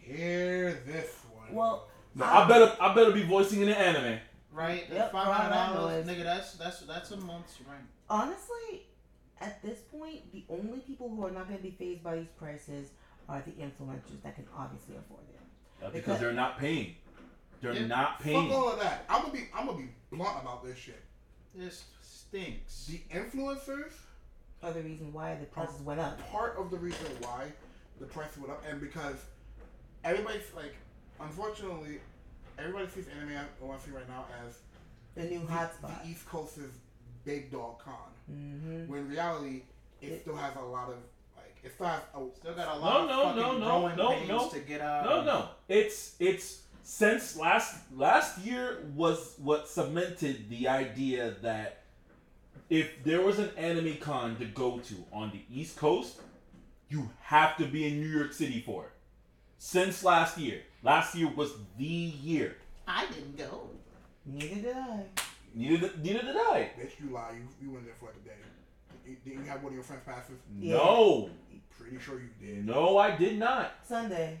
[0.00, 1.52] Hear this one.
[1.54, 4.18] Well, No, I better I better be voicing in the anime.
[4.52, 4.86] Right?
[4.90, 6.24] Yep, five hundred five dollars, nigga.
[6.24, 7.84] That's that's that's a month's rent.
[8.08, 8.86] Honestly,
[9.40, 12.28] at this point, the only people who are not going to be phased by these
[12.38, 12.88] prices
[13.28, 15.38] are the influencers that can obviously afford it.
[15.80, 16.96] because uh, Because- they're not paying.
[17.62, 17.86] They're Yeah.
[17.86, 18.52] not Fuck paying.
[18.52, 19.04] all of that.
[19.08, 21.02] I'm gonna be I'm gonna be blunt about this shit.
[21.54, 22.86] This stinks.
[22.86, 23.92] The influencers
[24.62, 26.18] Are the reason why the prices went up.
[26.30, 27.52] part of the reason why
[28.00, 29.16] the price went up, and because
[30.04, 30.74] everybody's like,
[31.20, 31.98] unfortunately,
[32.58, 33.30] everybody sees anime
[33.62, 34.58] OSC right now as
[35.14, 36.02] The new the, hotspot.
[36.02, 36.60] the East Coast's
[37.24, 37.94] big dog con.
[38.30, 38.86] Mm-hmm.
[38.90, 39.62] When in reality,
[40.00, 40.96] it, It- still has a lot of
[41.36, 43.80] like it still has a Still got a lot No, of no, fucking no, no,
[43.80, 44.48] growing no, pains no.
[44.50, 45.04] to get out.
[45.04, 45.48] No, no.
[45.68, 51.82] It's it's since last last year was what cemented the idea that
[52.70, 56.20] if there was an anime con to go to on the East Coast,
[56.88, 58.90] you have to be in New York City for it.
[59.62, 60.62] Since last year.
[60.82, 62.56] Last year was the year.
[62.88, 63.68] I didn't go.
[64.24, 65.02] Neither did I.
[65.54, 66.70] Neither, neither did I.
[66.80, 66.92] bitch.
[66.98, 67.32] You lie.
[67.34, 68.34] You you went there for like a day.
[69.06, 70.38] You- Did you have one of your friends' passes?
[70.58, 70.76] Yeah.
[70.76, 71.28] No.
[71.78, 72.64] Pretty sure you did.
[72.64, 73.72] No, I did not.
[73.86, 74.38] Sunday.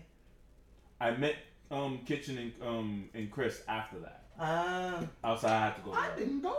[0.98, 1.34] I met
[1.70, 4.22] um Kitchen and um and Chris after that.
[4.40, 5.04] Ah.
[5.22, 5.92] Outside I had to go.
[5.92, 6.56] I didn't go.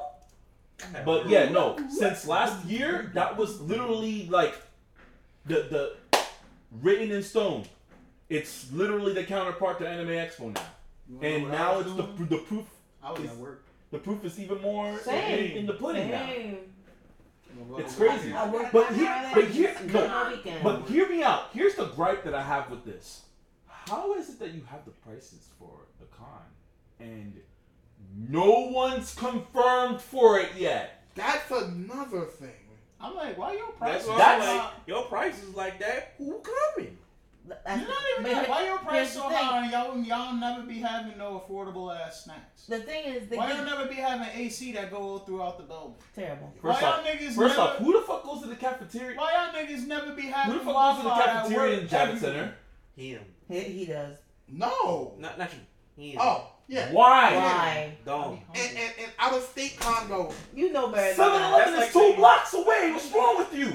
[1.03, 1.77] But yeah, no.
[1.89, 4.53] Since last year, that was literally like
[5.47, 5.95] the the
[6.79, 7.63] written in stone.
[8.31, 10.61] It's literally the counterpart to Anime Expo now,
[11.09, 12.27] You wanna know and now it's the doing?
[12.29, 12.65] the proof.
[13.03, 13.63] I was is- at work.
[13.91, 15.57] The proof is even more in, Same.
[15.57, 16.29] in the pudding now.
[17.77, 18.31] It's crazy.
[18.31, 20.07] But on here- but here- no.
[20.07, 20.63] on the weekend.
[20.63, 21.49] But hear me out.
[21.51, 23.23] Here's the gripe that I have with this.
[23.67, 26.45] How is it that you have the prices for the con
[27.01, 27.37] and
[28.15, 31.03] no one's confirmed for it yet?
[31.15, 32.55] That's another thing.
[33.01, 34.07] I'm like, why your That's prices?
[34.07, 36.13] why That's- like, your prices like that.
[36.17, 36.41] Who
[36.75, 36.97] coming?
[37.65, 38.49] That's- You're not even but that.
[38.49, 39.38] Why your here's price so thing.
[39.38, 39.64] high?
[39.64, 42.65] and Y'all, y'all never be having no affordable ass snacks.
[42.68, 45.95] The thing is, they Why y'all never be having AC that go throughout the building?
[46.15, 46.53] terrible.
[46.61, 47.61] First why off, y'all niggas first never?
[47.61, 49.18] off, who the fuck goes to the cafeteria?
[49.18, 50.53] why y'all niggas never be having?
[50.53, 52.19] Who having the fuck goes to the cafeteria work in Javits everywhere?
[52.19, 52.56] Center?
[52.95, 53.22] Him.
[53.48, 54.18] He, he does.
[54.48, 55.15] No.
[55.18, 56.11] Not not you.
[56.11, 56.18] Him.
[56.22, 56.91] Oh yeah.
[56.94, 57.36] Why?
[57.36, 57.98] Why?
[58.06, 58.40] Don't.
[58.56, 60.34] And, and, and out of state condo.
[60.56, 61.41] You know better than 7.
[61.41, 62.91] Eleven is like two saying- blocks away.
[62.94, 63.73] What's wrong with you?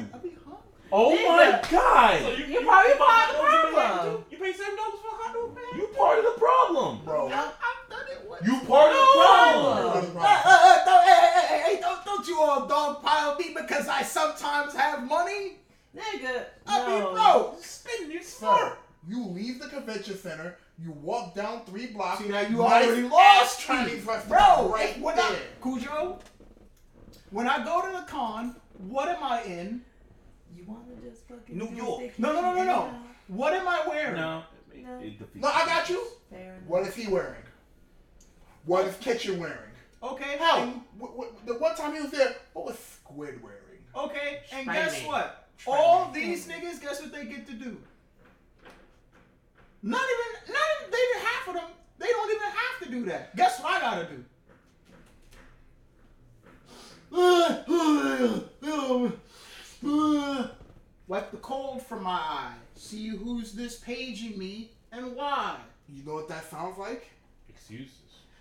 [0.92, 1.16] I be hungry.
[1.16, 1.62] Oh Nigga.
[1.62, 2.20] my god!
[2.20, 4.16] So you, You're you, probably you part of the problem.
[4.16, 4.24] too?
[4.30, 5.80] You pay seven dollars for a hot dog, man?
[5.80, 7.00] You part of the problem.
[7.04, 7.26] Bro.
[7.26, 8.46] I've done it once.
[8.46, 9.92] You part of the problem.
[9.92, 10.42] Part of the Uh, problem.
[10.44, 14.02] uh, uh, don't, hey, hey, hey, hey, don't, don't you all dogpile me because I
[14.02, 15.58] sometimes have money?
[15.96, 16.86] Nigga, I no.
[17.08, 17.64] be broke.
[17.64, 18.78] Spending it smart.
[19.08, 20.56] You leave the convention center.
[20.78, 22.22] You walk down three blocks.
[22.22, 24.12] See, now you nice already ass lost Chinese me.
[24.12, 25.24] restaurant Bro, right when there.
[25.24, 26.18] I, Cujo,
[27.30, 28.56] when I go to the con,
[28.88, 29.80] what am I in?
[31.06, 32.18] You wanna just fucking New York.
[32.18, 32.94] No, no, no, no, no.
[33.28, 34.16] What am I wearing?
[34.16, 34.42] No.
[34.74, 34.98] No.
[34.98, 36.04] It defeats No, I got you.
[36.30, 36.62] Fair enough.
[36.66, 37.42] What is he wearing?
[38.64, 39.58] What is Kitchen wearing?
[40.02, 40.36] Okay.
[40.38, 40.62] How?
[40.62, 43.60] and- w- w- the one time he was there, what was Squid wearing?
[43.94, 44.74] Okay, and Spider-Man.
[44.74, 45.48] guess what?
[45.58, 45.84] Spider-Man.
[45.86, 47.78] All these niggas, guess what they get to do?
[49.82, 51.70] Not even, not even, they did half of them.
[51.98, 53.34] They They don't even have to do that.
[53.36, 54.24] Guess what I gotta do?
[61.08, 62.54] Wipe the cold from my eye.
[62.74, 65.56] See who's this paging me and why.
[65.88, 67.08] You know what that sounds like?
[67.48, 67.92] Excuses.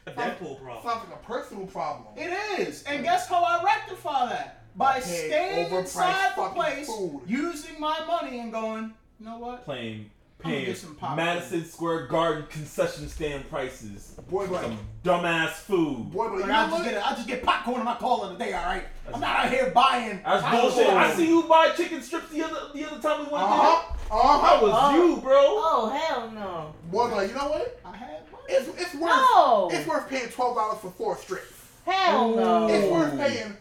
[0.08, 0.84] A Deadpool problem.
[0.84, 2.08] Sounds like a personal problem.
[2.18, 2.84] It is.
[2.84, 4.64] And guess how I rectify that?
[4.76, 7.22] By Okay, staying overpriced inside the fucking place, food.
[7.28, 9.64] using my money and going, you know what?
[9.64, 10.10] Playing, I'm gonna
[10.46, 10.98] paying get some.
[11.16, 14.16] Madison Square Garden concession stand prices.
[14.30, 16.12] Boy, boy, Some dumbass food.
[16.12, 16.84] boy, boy, you Like, know I just what?
[16.86, 18.84] get I just get popcorn in my call in the day, all right.
[19.14, 20.22] I'm not out here buying.
[20.26, 20.62] That's popcorn.
[20.74, 20.88] bullshit.
[20.90, 23.82] I see you buy chicken strips the other the other time we went Uh-huh.
[23.82, 24.18] there.
[24.20, 24.42] Uh-huh.
[24.56, 24.96] That was Oh.
[25.16, 25.34] you, bro.
[25.38, 26.74] Oh hell no.
[26.92, 27.80] Boy, boy, you know what?
[27.86, 28.44] I had money.
[28.50, 29.70] It's, it's worth No.
[29.72, 31.54] it's worth paying twelve dollars for four strips.
[31.86, 32.68] Hell no.
[32.68, 33.56] It's worth paying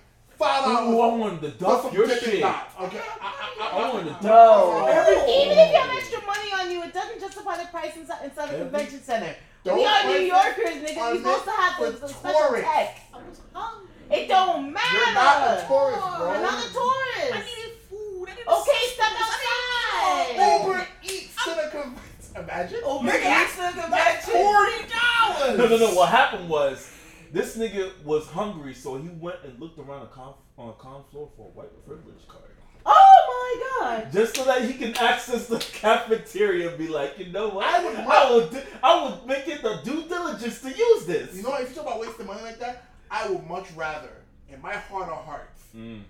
[0.44, 2.40] five Ooh, I dollars wanted to for duff your shit.
[2.40, 2.74] Dots.
[2.80, 4.22] Okay, I, I, I, I wanted to duff.
[4.22, 4.86] No.
[4.86, 8.24] Every- Even if you have extra money on you, it doesn't justify the price inside,
[8.24, 9.34] inside the convention center.
[9.64, 10.96] Those we are New Yorkers, nigga.
[10.96, 12.70] We're supposed to have meant some, special tourists.
[12.70, 13.00] tech.
[13.14, 13.88] I was hungry.
[14.10, 14.92] It don't matter.
[14.96, 16.32] You're not a tourist, bro.
[16.32, 17.32] You're not a tourist.
[17.32, 18.28] I needed food.
[18.28, 20.60] I needed Okay, step outside.
[20.68, 22.00] Uber Eats to the convention.
[22.36, 22.78] Imagine.
[22.78, 24.44] Uber Nigga, Eats to the That's convention.
[24.44, 25.58] forty dollars.
[25.58, 25.94] No, no, no.
[25.94, 26.90] What happened was
[27.34, 31.02] this nigga was hungry, so he went and looked around a con on a con
[31.10, 32.44] floor for a white privilege card,
[32.86, 34.12] Oh my god.
[34.12, 37.66] just so that he can access the cafeteria and be like, you know what?
[37.66, 41.34] I would I would, di- I would make it the due diligence to use this.
[41.34, 41.62] You know, what?
[41.62, 44.10] if you talk about wasting money like that, I would much rather,
[44.48, 46.02] in my heart of hearts, Mm.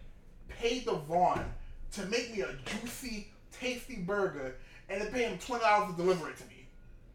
[0.49, 1.43] pay the Vaughn
[1.93, 4.57] to make me a juicy, tasty burger
[4.91, 6.67] and then pay him twenty dollars to deliver it to me.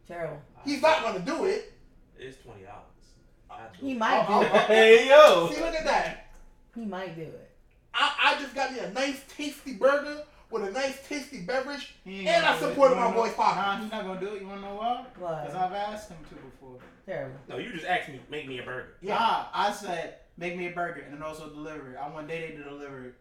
[0.08, 0.40] Terrible.
[0.64, 1.72] He's not gonna do it.
[2.18, 2.89] It's twenty dollars.
[3.78, 4.62] He might Oh, do oh, it.
[4.66, 5.50] Hey yo.
[5.52, 6.26] See, look at that.
[6.74, 7.50] He might do it.
[7.94, 12.28] I, I just got me a nice, tasty burger with a nice, tasty beverage, and
[12.28, 12.68] I gonna do it.
[12.70, 13.56] supported my wanna boy's know- pocket.
[13.60, 14.42] Nah, he's not gonna do it.
[14.42, 15.04] You wanna know why?
[15.18, 15.42] Why?
[15.44, 16.78] Because I've asked him to before.
[17.06, 17.36] Terrible.
[17.48, 18.94] No, you just asked me make me a burger.
[19.00, 19.16] Yeah.
[19.18, 21.98] Ah, I said make me a burger and then also deliver it.
[22.00, 23.14] I want Day Day to deliver it.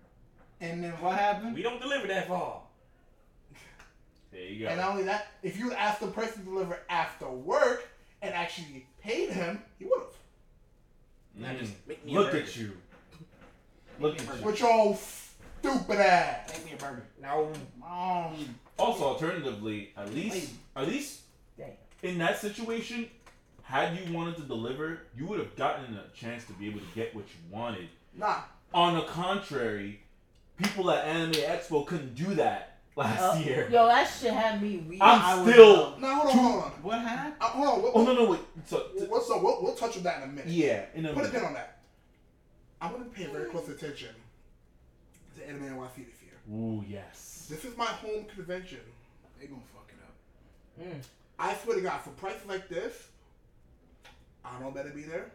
[0.62, 1.56] And then what happened?
[1.56, 2.62] We don't deliver that far.
[4.32, 4.70] There you go.
[4.72, 7.88] And not only that, if you asked the person to deliver after work
[8.22, 10.08] and actually paid him, he would have.
[11.36, 11.60] Now Mm.
[11.60, 12.44] just make me a Look burger.
[12.44, 12.78] at you.
[14.00, 14.46] Look at you.
[14.46, 16.50] With your old stupid ass.
[16.54, 17.06] Make me a burger.
[17.22, 17.52] No.
[17.86, 21.22] Um, Also, alternatively, at least, at least
[21.58, 21.76] Dang.
[22.02, 23.10] in that situation,
[23.64, 26.86] had you wanted to deliver, you would have gotten a chance to be able to
[26.96, 27.90] get what you wanted.
[28.14, 28.42] Nah.
[28.74, 30.02] On the contrary,
[30.58, 33.70] people at Anime Expo couldn't do that last Uh, year.
[33.72, 35.00] Yo, that shit had me weak.
[35.02, 35.98] I'm still.
[36.00, 36.72] No, hold on, Two- hold on.
[36.84, 37.36] what happened?
[37.40, 37.82] Uh, hold on.
[37.84, 38.40] What, Oh no no wait.
[38.66, 39.42] So What's up?
[39.42, 40.48] We'll, we'll touch on that in a minute.
[40.48, 41.80] yeah, in a Put a pin on that.
[42.82, 44.10] I'm gonna pay very close attention
[45.38, 46.34] to Anime NYC this year.
[46.58, 47.48] Ooh yes.
[47.50, 48.80] This is my home convention.
[49.40, 50.88] They gonna fuck it up.
[50.94, 51.02] Mm.
[51.38, 53.08] I swear to God, for prices like this,
[54.44, 55.32] I don't better be there.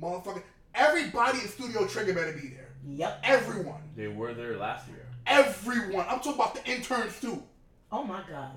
[0.00, 0.42] Motherfucker,
[0.74, 2.68] everybody in Studio Trigger better be there.
[2.86, 3.20] Yep.
[3.24, 3.80] Everyone.
[3.96, 5.05] They were there last year.
[5.26, 6.06] Everyone.
[6.08, 7.42] I'm talking about the interns too.
[7.90, 8.52] Oh my god.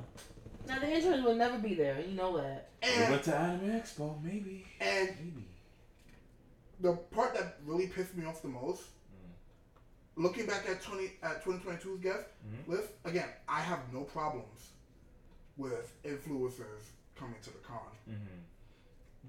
[0.68, 2.00] Now the interns will never be there.
[2.00, 2.70] You know that.
[2.84, 4.66] We went to Anime Expo, maybe.
[4.80, 5.46] and Maybe.
[6.80, 8.84] the part that really pissed me off the most,
[10.16, 12.68] looking back at twenty at 2022's guest Mhm.
[12.68, 14.70] list, again, I have no problems
[15.58, 16.84] with influencers
[17.18, 17.80] coming to the con,
[18.10, 18.40] Mm-hmm.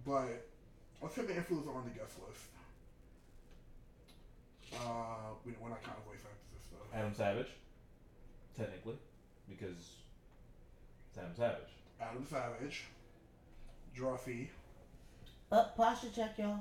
[0.07, 0.47] but
[1.03, 2.43] let's put the influencer on the guest list.
[4.73, 6.40] Uh, we, we're not counting voice actors and stuff.
[6.95, 7.49] Adam Savage,
[8.57, 8.97] technically,
[9.49, 9.77] because
[11.09, 11.69] it's Adam Savage.
[12.01, 12.85] Adam Savage,
[13.97, 14.49] Drawfee.
[15.53, 16.61] Up, posture check, y'all.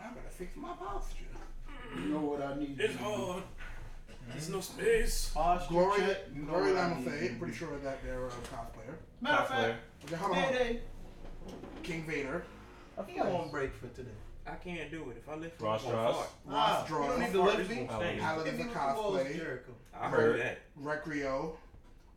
[0.00, 1.24] I better fix my posture.
[1.96, 2.78] You know what I need.
[2.78, 3.42] It's hard.
[4.28, 5.32] There's no space.
[5.34, 6.18] Posture Gloria, check.
[6.36, 7.06] You know Gloria what I need.
[7.08, 8.94] Lamontagne, pretty sure that they're a cosplayer.
[9.20, 9.50] Matter of Cosplayer.
[9.50, 10.58] fact, Okay, hold on, hold on.
[10.58, 10.80] Day
[11.82, 12.44] King Vader,
[12.96, 14.10] Of Day, he on break for today.
[14.50, 15.16] I can't do it.
[15.18, 16.16] If I lift Ross I'm gonna Ross.
[16.16, 16.28] fart.
[16.50, 17.74] Ah, Ross you don't need to lift me.
[17.86, 18.20] gonna stink.
[18.20, 19.60] Paladin If the you cosplay,
[20.00, 20.58] I heard that.
[20.82, 21.52] Recreo,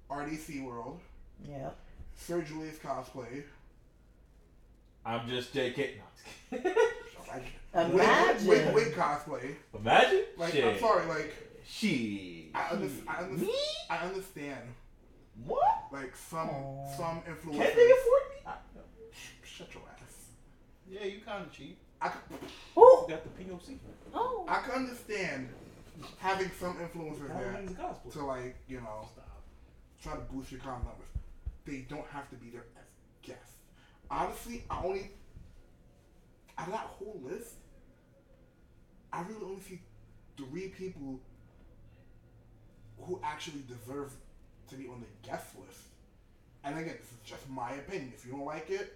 [0.10, 1.00] RDC World,
[1.48, 1.76] Yep.
[2.16, 3.44] Sir Julius cosplay.
[5.06, 5.96] I'm just JK.
[6.52, 6.60] No,
[7.76, 8.48] I'm Imagine.
[8.48, 9.56] Wig, wig, wig cosplay.
[9.78, 10.24] Imagine.
[10.38, 10.64] Like, Shit.
[10.66, 11.34] I'm sorry, like,
[11.68, 12.52] She.
[12.54, 13.54] I, under, I, under, Me?
[13.90, 14.60] I understand,
[15.46, 15.86] What?
[15.92, 16.96] like, some Aw.
[16.96, 17.58] some influencers.
[17.58, 18.42] Can't they afford me?
[18.46, 18.54] I-
[19.44, 20.30] Shut your ass.
[20.90, 21.78] Yeah, you kind of cheap.
[22.04, 22.48] I, c-
[22.78, 23.06] Ooh.
[23.08, 23.78] Got the POC.
[24.14, 24.46] Oh.
[24.48, 25.50] I can understand
[26.20, 29.08] having some influencers there Halloween's to, like, you know,
[30.02, 31.08] try to boost your con numbers.
[31.66, 32.86] They don't have to be there as
[33.22, 33.56] guests.
[34.12, 35.12] Honestly, I only
[36.58, 37.54] out of that whole list,
[39.12, 39.82] I really only see
[40.38, 41.20] three people
[43.00, 44.14] who actually deserve
[44.70, 45.80] to be on the guest list.
[46.64, 48.12] And again, this is just my opinion.
[48.16, 48.94] If you don't like it, you can you,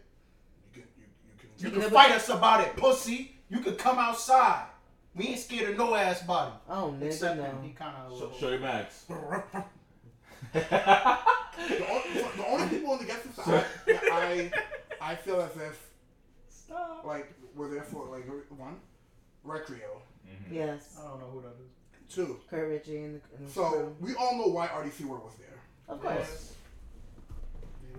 [1.57, 1.75] you can.
[1.75, 3.35] You can can fight us about it, pussy.
[3.49, 4.65] You can come outside.
[5.15, 6.51] We ain't scared of no ass body.
[6.69, 7.43] Oh, nigga, Except no.
[7.43, 7.57] him.
[7.63, 8.17] He kind of.
[8.19, 9.05] Show, show your max.
[10.53, 14.51] The only, the only people on the guest list that I,
[15.01, 15.89] I I feel as if
[16.49, 17.03] Stop.
[17.03, 18.25] like were there for like
[18.57, 18.75] one,
[19.45, 20.01] Recreo,
[20.51, 20.97] Yes.
[21.03, 22.13] I don't know who that is.
[22.15, 22.39] two.
[22.49, 23.95] Kurt Ritchie and the, and the So crew.
[23.99, 25.59] we all know why RDC World was there.
[25.89, 26.53] Of course.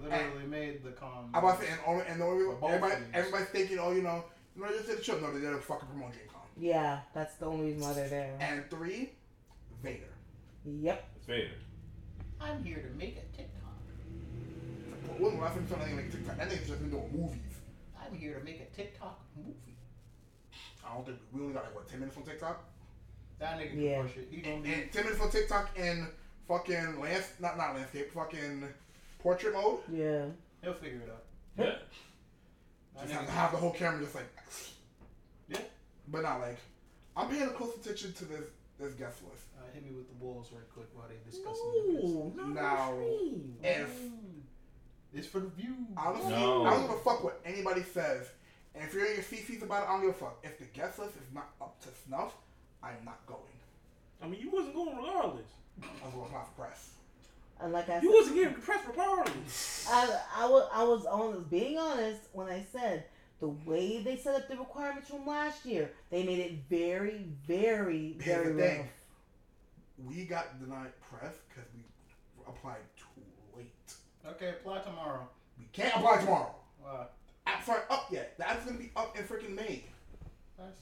[0.03, 1.31] He literally made the con.
[1.35, 3.93] I'm about to say, and, only, and the only, For everybody, of everybody's thinking, oh,
[3.93, 4.25] you know,
[4.57, 5.19] you know, they just did a show.
[5.19, 6.41] No, they did a fucking promo DreamCon.
[6.57, 8.37] Yeah, that's the only reason why they're there.
[8.41, 9.11] And three,
[9.83, 10.09] Vader.
[10.65, 11.09] Yep.
[11.17, 11.51] It's Vader.
[12.41, 13.73] I'm here to make a TikTok.
[15.07, 16.91] But when the last time you saw that nigga make TikTok, that nigga's just been
[16.91, 17.41] doing movies.
[18.01, 19.55] I'm here to make a TikTok movie.
[20.85, 22.65] I don't think we only got like what ten minutes on TikTok.
[23.39, 24.03] That nigga can Yeah.
[24.03, 24.29] push it.
[24.31, 24.73] He gonna be.
[24.73, 26.09] And ten minutes on TikTok and
[26.49, 28.65] fucking lands, not not landscape, fucking
[29.19, 29.79] portrait mode.
[29.93, 30.25] Yeah.
[30.63, 31.25] He'll figure it out.
[31.57, 31.75] Yeah.
[32.97, 34.29] That Just have have the whole camera just like.
[35.49, 35.61] Yeah.
[36.09, 36.59] But not like,
[37.17, 38.45] I'm paying close attention to this
[38.79, 39.45] this guest list.
[39.59, 41.65] Uh, hit me with the walls right quick while they discussing
[42.07, 43.33] Ooh, not Now, free.
[43.63, 43.91] If
[45.15, 45.75] It's for the view.
[45.97, 46.65] honestly, No.
[46.67, 48.29] I don't give a fuck what anybody says.
[48.75, 50.39] And if you're in your CCs about it, I don't give a fuck.
[50.45, 52.35] If the guest list is not up to snuff,
[52.83, 53.41] I'm not going.
[54.23, 55.47] I mean, you wasn't going regardless.
[55.83, 56.91] I'm going to for press.
[57.61, 59.89] And like I You said, wasn't giving the for regardless.
[59.91, 63.05] I, I was I was honest, being honest when I said
[63.41, 68.17] the way they set up the requirements from last year, they made it very, very,
[68.19, 68.89] very the thing.
[70.05, 71.83] We got denied press because we
[72.47, 73.23] applied too
[73.57, 73.73] late.
[74.27, 75.29] Okay, apply tomorrow.
[75.59, 76.55] We can't apply tomorrow.
[76.85, 77.09] Wow.
[77.47, 78.37] Apps aren't up yet.
[78.39, 79.85] The app's gonna be up in freaking May.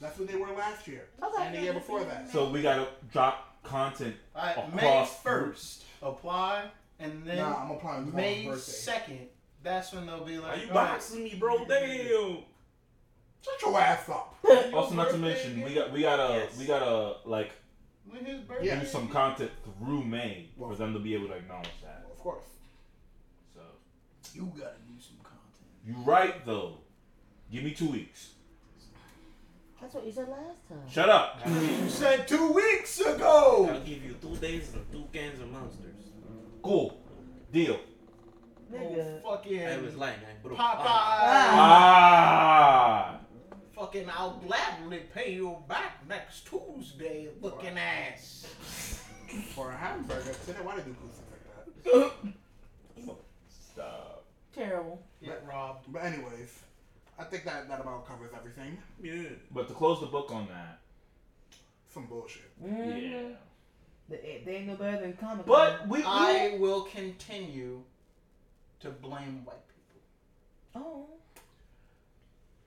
[0.00, 1.06] That's what they were last year.
[1.22, 1.46] Okay.
[1.46, 2.30] And the year before that.
[2.30, 4.16] So we gotta drop content.
[4.34, 6.64] Alright, May Across- first, apply,
[6.98, 8.60] and then nah, I'm applying tomorrow's May birthday.
[8.60, 9.26] second.
[9.62, 11.64] That's when they'll be Why like, you "Alright, boxing me, bro?
[11.66, 12.38] Damn.
[13.42, 14.34] Shut your ass up.
[14.74, 15.74] Also, not to birthday mention, we again?
[15.84, 16.58] got we gotta Yes.
[16.58, 17.52] we gotta like
[18.08, 19.12] when his birthday do some again?
[19.12, 22.06] content through May Well- for them to be able to acknowledge that.
[22.10, 22.44] Of course.
[23.54, 23.60] So
[24.34, 25.68] You gotta do some content.
[25.84, 26.78] you right though.
[27.50, 28.30] Give me two weeks.
[29.86, 30.82] That's what you said last time.
[30.90, 31.40] Shut up.
[31.46, 33.66] You said two weeks ago!
[33.70, 33.82] I'll ago.
[33.86, 36.10] give you two days and two cans of monsters.
[36.60, 37.00] Cool.
[37.52, 37.78] Deal.
[38.72, 39.20] Nigga.
[39.24, 40.56] Oh, fucking I was lying, I bro.
[40.56, 40.82] Popeye.
[41.62, 43.20] Ah.
[43.76, 48.48] Fucking, I'll gladly pay you back next Tuesday, looking ass.
[49.54, 51.46] For a hamburger, today why did they do crucifix
[51.94, 52.10] like that?
[53.48, 54.24] Stop.
[54.52, 55.00] Terrible.
[55.22, 55.84] Get robbed.
[55.92, 56.58] But anyways,
[57.18, 58.76] I think that that about covers everything.
[59.02, 59.30] Yeah.
[59.50, 60.80] But to close the book on that,
[61.92, 62.50] Some bullshit.
[62.62, 62.98] Mm-hmm.
[62.98, 63.20] yeah.
[64.08, 65.46] They, they ain't no better than comic.
[65.46, 67.82] But we, we I will continue
[68.80, 70.00] to blame white people.
[70.86, 71.06] Oh.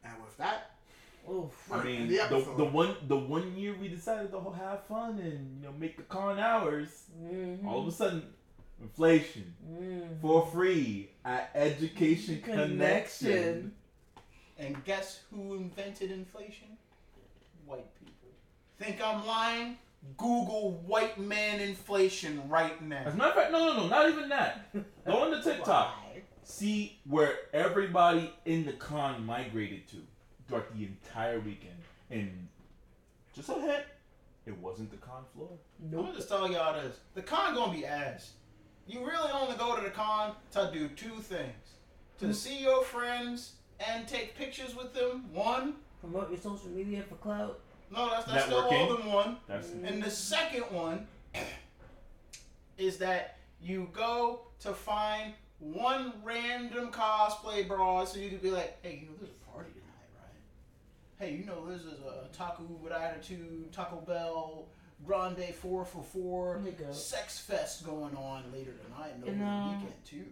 [0.04, 0.72] And with that,
[1.32, 1.52] Oof.
[1.72, 5.58] I mean, the the, the one the one year we decided to have fun and
[5.62, 6.90] you know make the con hours,
[7.24, 7.68] Mm-hmm.
[7.68, 8.24] all of a sudden,
[8.82, 10.20] inflation Mm-hmm.
[10.22, 12.72] for free at Education Connection.
[12.72, 13.72] Connection.
[14.60, 16.68] And guess who invented inflation?
[17.66, 18.30] White people.
[18.78, 19.78] Think I'm lying?
[20.18, 23.04] Google white man inflation right now.
[23.06, 24.74] As a matter of fact, no, no, no, not even that.
[25.06, 25.96] Go on to TikTok.
[26.44, 29.98] See where everybody in the con migrated to
[30.48, 31.76] throughout the entire weekend,
[32.10, 32.48] and
[33.36, 33.84] just a hint,
[34.48, 35.52] it wasn't the con floor.
[35.94, 36.98] I'm just telling y'all this.
[37.14, 38.32] The con gonna be ass.
[38.88, 41.76] You really only go to the con to do two things.
[42.20, 42.32] To hmm.
[42.32, 43.54] see your friends
[43.88, 45.26] and take pictures with them.
[45.34, 45.76] One.
[46.02, 47.60] Promote your social media for clout.
[47.92, 48.90] No, that's, that's still Networking.
[48.90, 49.38] all than one.
[49.48, 51.08] That's And the second one
[52.78, 58.78] is that you go to find one random cosplay bra so you can be like,
[58.84, 61.26] hey, you know, there's a party tonight, right?
[61.28, 64.68] Hey, you know, this is a Taco with Attitude, Taco Bell,
[65.06, 66.62] Grande 4 for 4
[66.92, 70.26] sex fest going on later tonight and over You know- the um, weekend, too,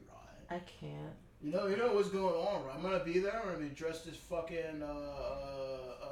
[0.49, 0.57] right?
[0.57, 1.13] I can't.
[1.41, 2.75] You know, you know what's going on, right?
[2.75, 3.39] I'm gonna be there.
[3.39, 6.07] I'm gonna be dressed as fucking uh, uh,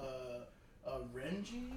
[0.85, 1.71] uh, uh, Renji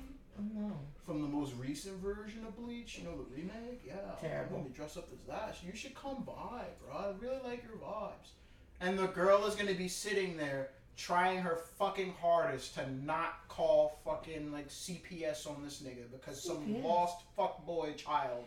[0.54, 0.72] No.
[1.06, 2.98] from the most recent version of Bleach.
[2.98, 3.82] You know the remake.
[3.86, 4.56] Yeah, terrible.
[4.56, 5.56] I'm gonna be dressed up as that.
[5.64, 6.94] You should come by, bro.
[6.94, 8.32] I really like your vibes.
[8.80, 10.68] And the girl is gonna be sitting there
[10.98, 16.58] trying her fucking hardest to not call fucking like CPS on this nigga because some
[16.66, 16.84] CPS?
[16.84, 18.44] lost fuckboy child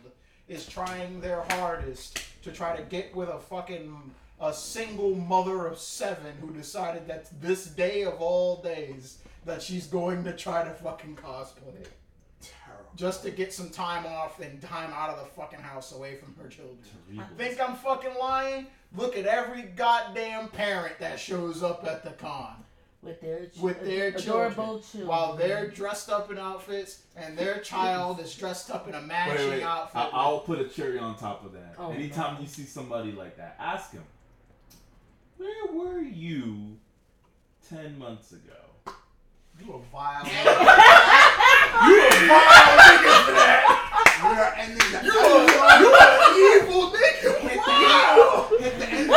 [0.47, 4.11] is trying their hardest to try to get with a fucking
[4.41, 9.87] a single mother of seven who decided that this day of all days that she's
[9.87, 11.85] going to try to fucking cosplay.
[12.41, 12.89] Terrible.
[12.95, 16.35] just to get some time off and time out of the fucking house away from
[16.41, 16.77] her children.
[17.15, 17.35] Terrible.
[17.37, 18.67] Think I'm fucking lying?
[18.95, 22.55] Look at every goddamn parent that shows up at the con
[23.03, 25.07] with their ch- with their adorable children, children.
[25.07, 29.07] while they're dressed up in outfits and their child is dressed up in a Wait,
[29.07, 29.63] matching wait.
[29.63, 29.95] outfit.
[30.01, 31.75] I- I'll put a cherry on top of that.
[31.77, 32.41] Oh, Anytime no.
[32.41, 34.03] you see somebody like that, ask him,
[35.41, 36.77] "Where were you
[37.67, 38.93] ten months ago?"
[39.59, 40.23] you a vile.
[41.81, 43.61] You a vile nigga for that.
[44.21, 45.23] We are ending the You a,
[45.81, 46.07] you a
[46.45, 47.31] evil nigga.
[47.41, 48.49] Hit the, Wow.
[48.59, 49.09] hit the end